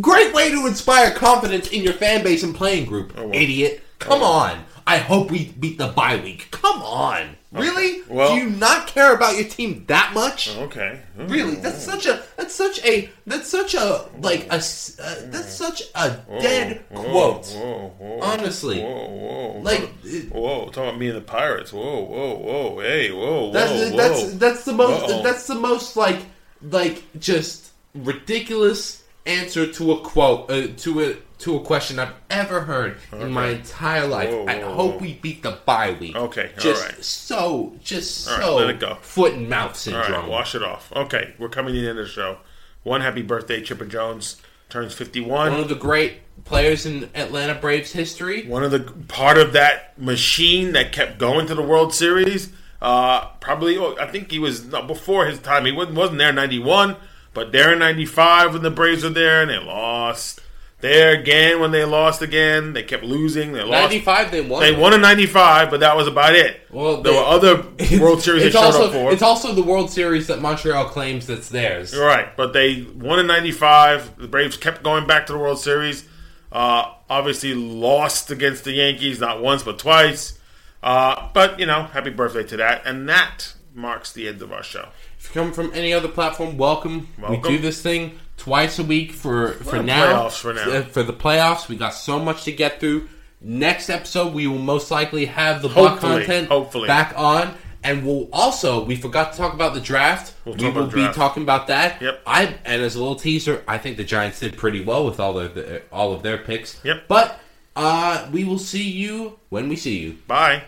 Great 0.00 0.34
way 0.34 0.50
to 0.50 0.66
inspire 0.66 1.12
confidence 1.12 1.68
in 1.68 1.82
your 1.82 1.92
fan 1.92 2.22
base 2.24 2.42
and 2.42 2.54
playing 2.54 2.86
group, 2.86 3.12
Oh, 3.16 3.30
idiot. 3.32 3.82
Come 4.00 4.22
oh, 4.22 4.26
on. 4.26 4.64
I 4.86 4.98
hope 4.98 5.30
we 5.30 5.46
beat 5.58 5.78
the 5.78 5.88
bye 5.88 6.16
week. 6.16 6.48
Come 6.50 6.82
on. 6.82 7.36
Really? 7.52 8.02
Well- 8.08 8.34
Do 8.34 8.40
you 8.42 8.50
not 8.50 8.86
care 8.88 9.14
about 9.14 9.36
your 9.36 9.48
team 9.48 9.84
that 9.86 10.12
much? 10.12 10.54
Okay. 10.56 11.00
Really, 11.16 11.54
that's 11.54 11.82
such 11.82 12.06
a 12.06 12.22
that's 12.36 12.54
such 12.54 12.84
a 12.84 13.08
that's 13.26 13.48
such 13.48 13.74
a 13.74 14.08
like 14.20 14.46
a 14.50 14.56
uh, 14.56 14.60
that's 14.60 15.54
such 15.54 15.82
a 15.94 16.10
dead 16.40 16.84
quote. 16.92 17.46
Whoa, 17.46 17.94
whoa, 17.98 18.18
Honestly, 18.20 18.82
whoa, 18.82 19.06
whoa. 19.08 19.60
like 19.62 19.88
Whoa, 20.32 20.66
talking 20.66 20.82
about 20.88 20.98
me 20.98 21.08
and 21.08 21.16
the 21.16 21.20
Pirates. 21.22 21.72
Whoa, 21.72 22.00
whoa, 22.04 22.34
whoa. 22.36 22.80
Hey, 22.80 23.10
whoa, 23.12 23.46
whoa, 23.46 23.52
that's 23.52 23.72
whoa. 23.90 23.96
that's 23.96 24.34
that's 24.34 24.64
the 24.64 24.72
most 24.72 25.04
Uh-oh. 25.04 25.22
that's 25.22 25.46
the 25.46 25.54
most 25.54 25.96
like 25.96 26.20
like 26.60 27.02
just 27.18 27.70
ridiculous 27.94 29.04
answer 29.26 29.66
to 29.72 29.92
a 29.92 30.00
quote 30.00 30.50
uh, 30.50 30.66
to 30.76 31.00
a 31.02 31.16
to 31.38 31.56
a 31.56 31.60
question 31.60 31.98
I've 31.98 32.14
ever 32.30 32.60
heard 32.62 32.96
in 33.12 33.32
my 33.32 33.48
entire 33.48 34.06
life. 34.06 34.30
Whoa, 34.30 34.46
I 34.46 34.60
hope 34.60 34.94
whoa. 34.94 34.98
we 34.98 35.14
beat 35.14 35.42
the 35.42 35.58
bye 35.64 35.96
week. 35.98 36.16
Okay, 36.16 36.50
all 36.54 36.60
just 36.62 36.84
right. 36.84 37.04
so 37.04 37.74
just 37.82 38.28
All 38.28 38.34
right, 38.36 38.44
so 38.44 38.56
let 38.56 38.70
it 38.70 38.80
go. 38.80 38.96
foot 39.02 39.34
and 39.34 39.48
mouth 39.48 39.76
syndrome. 39.76 40.12
right, 40.12 40.28
wash 40.28 40.54
it 40.54 40.62
off. 40.62 40.92
Okay, 40.94 41.34
we're 41.38 41.48
coming 41.48 41.74
to 41.74 41.80
the 41.80 41.88
end 41.88 41.98
of 41.98 42.06
the 42.06 42.10
show. 42.10 42.38
One 42.82 43.00
happy 43.00 43.22
birthday, 43.22 43.62
Chipper 43.62 43.86
Jones 43.86 44.40
turns 44.68 44.94
51. 44.94 45.52
One 45.52 45.60
of 45.60 45.68
the 45.68 45.74
great 45.74 46.20
players 46.44 46.84
in 46.86 47.08
Atlanta 47.14 47.54
Braves 47.54 47.92
history. 47.92 48.46
one 48.46 48.64
of 48.64 48.70
the 48.70 48.80
part 49.08 49.38
of 49.38 49.52
that 49.52 49.98
machine 49.98 50.72
that 50.72 50.92
kept 50.92 51.18
going 51.18 51.46
to 51.46 51.54
the 51.54 51.62
World 51.62 51.94
Series. 51.94 52.52
Uh, 52.82 53.26
probably, 53.40 53.78
oh, 53.78 53.96
I 53.98 54.06
think 54.10 54.30
he 54.30 54.38
was 54.38 54.64
no, 54.66 54.82
before 54.82 55.26
his 55.26 55.38
time. 55.38 55.64
He 55.64 55.72
wasn't, 55.72 55.96
wasn't 55.96 56.18
there 56.18 56.30
in 56.30 56.34
'91, 56.34 56.96
but 57.32 57.50
there 57.52 57.72
in 57.72 57.78
'95 57.78 58.52
when 58.52 58.62
the 58.62 58.70
Braves 58.70 59.04
were 59.04 59.10
there 59.10 59.40
and 59.40 59.50
they 59.50 59.58
lost. 59.58 60.40
There 60.84 61.18
again 61.18 61.60
when 61.60 61.70
they 61.70 61.86
lost 61.86 62.20
again, 62.20 62.74
they 62.74 62.82
kept 62.82 63.04
losing. 63.04 63.52
They 63.52 63.62
lost. 63.62 63.70
Ninety 63.70 64.00
five, 64.00 64.30
they 64.30 64.42
won. 64.42 64.60
They 64.60 64.76
won 64.76 64.92
in 64.92 65.00
'95, 65.00 65.70
but 65.70 65.80
that 65.80 65.96
was 65.96 66.06
about 66.06 66.34
it. 66.34 66.60
Well, 66.70 67.00
there 67.00 67.14
they- 67.14 67.18
were 67.18 67.24
other 67.24 67.56
World 68.02 68.20
Series 68.20 68.42
they 68.42 68.48
it's 68.48 68.54
showed 68.54 68.64
also 68.64 68.86
up 68.88 68.92
for. 68.92 69.10
it's 69.10 69.22
also 69.22 69.54
the 69.54 69.62
World 69.62 69.90
Series 69.90 70.26
that 70.26 70.42
Montreal 70.42 70.84
claims 70.90 71.26
that's 71.26 71.48
theirs. 71.48 71.96
Right, 71.96 72.36
but 72.36 72.52
they 72.52 72.82
won 72.82 73.18
in 73.18 73.26
'95. 73.26 74.18
The 74.18 74.28
Braves 74.28 74.58
kept 74.58 74.82
going 74.82 75.06
back 75.06 75.24
to 75.28 75.32
the 75.32 75.38
World 75.38 75.58
Series. 75.58 76.06
Uh, 76.52 76.92
obviously, 77.08 77.54
lost 77.54 78.30
against 78.30 78.64
the 78.64 78.72
Yankees 78.72 79.20
not 79.20 79.40
once 79.40 79.62
but 79.62 79.78
twice. 79.78 80.38
Uh, 80.82 81.30
but 81.32 81.58
you 81.58 81.64
know, 81.64 81.84
happy 81.84 82.10
birthday 82.10 82.42
to 82.42 82.58
that, 82.58 82.82
and 82.84 83.08
that 83.08 83.54
marks 83.72 84.12
the 84.12 84.28
end 84.28 84.42
of 84.42 84.52
our 84.52 84.62
show. 84.62 84.88
If 85.18 85.34
you 85.34 85.40
come 85.40 85.50
from 85.54 85.72
any 85.72 85.94
other 85.94 86.08
platform, 86.08 86.58
welcome. 86.58 87.08
Welcome. 87.18 87.40
We 87.40 87.56
do 87.56 87.58
this 87.58 87.80
thing 87.80 88.20
twice 88.36 88.78
a 88.78 88.84
week 88.84 89.12
for 89.12 89.52
for 89.52 89.76
the 89.78 89.82
now. 89.82 90.06
playoffs 90.28 90.38
for 90.40 90.52
now. 90.54 90.70
Uh, 90.70 90.82
for 90.82 91.02
the 91.02 91.12
playoffs, 91.12 91.68
we 91.68 91.76
got 91.76 91.90
so 91.94 92.18
much 92.18 92.44
to 92.44 92.52
get 92.52 92.80
through. 92.80 93.08
Next 93.40 93.90
episode, 93.90 94.32
we 94.32 94.46
will 94.46 94.58
most 94.58 94.90
likely 94.90 95.26
have 95.26 95.60
the 95.60 95.68
Buck 95.68 96.00
Hopefully, 96.00 96.12
content 96.24 96.48
hopefully. 96.48 96.86
back 96.86 97.12
on, 97.16 97.54
and 97.82 98.06
we'll 98.06 98.28
also 98.32 98.84
we 98.84 98.96
forgot 98.96 99.32
to 99.32 99.38
talk 99.38 99.52
about 99.52 99.74
the 99.74 99.80
draft. 99.80 100.34
We'll 100.46 100.54
we 100.54 100.62
talk 100.62 100.74
will 100.74 100.86
be 100.86 100.92
draft. 100.92 101.14
talking 101.16 101.42
about 101.42 101.66
that. 101.66 102.00
Yep. 102.00 102.22
I 102.26 102.54
and 102.64 102.80
as 102.82 102.94
a 102.94 102.98
little 103.00 103.16
teaser, 103.16 103.62
I 103.68 103.76
think 103.78 103.98
the 103.98 104.04
Giants 104.04 104.40
did 104.40 104.56
pretty 104.56 104.82
well 104.82 105.04
with 105.04 105.20
all 105.20 105.38
of 105.38 105.54
the, 105.54 105.82
all 105.92 106.12
of 106.14 106.22
their 106.22 106.38
picks. 106.38 106.80
Yep. 106.84 107.04
But 107.06 107.38
uh, 107.76 108.28
we 108.32 108.44
will 108.44 108.58
see 108.58 108.88
you 108.88 109.38
when 109.50 109.68
we 109.68 109.76
see 109.76 109.98
you. 109.98 110.18
Bye. 110.26 110.62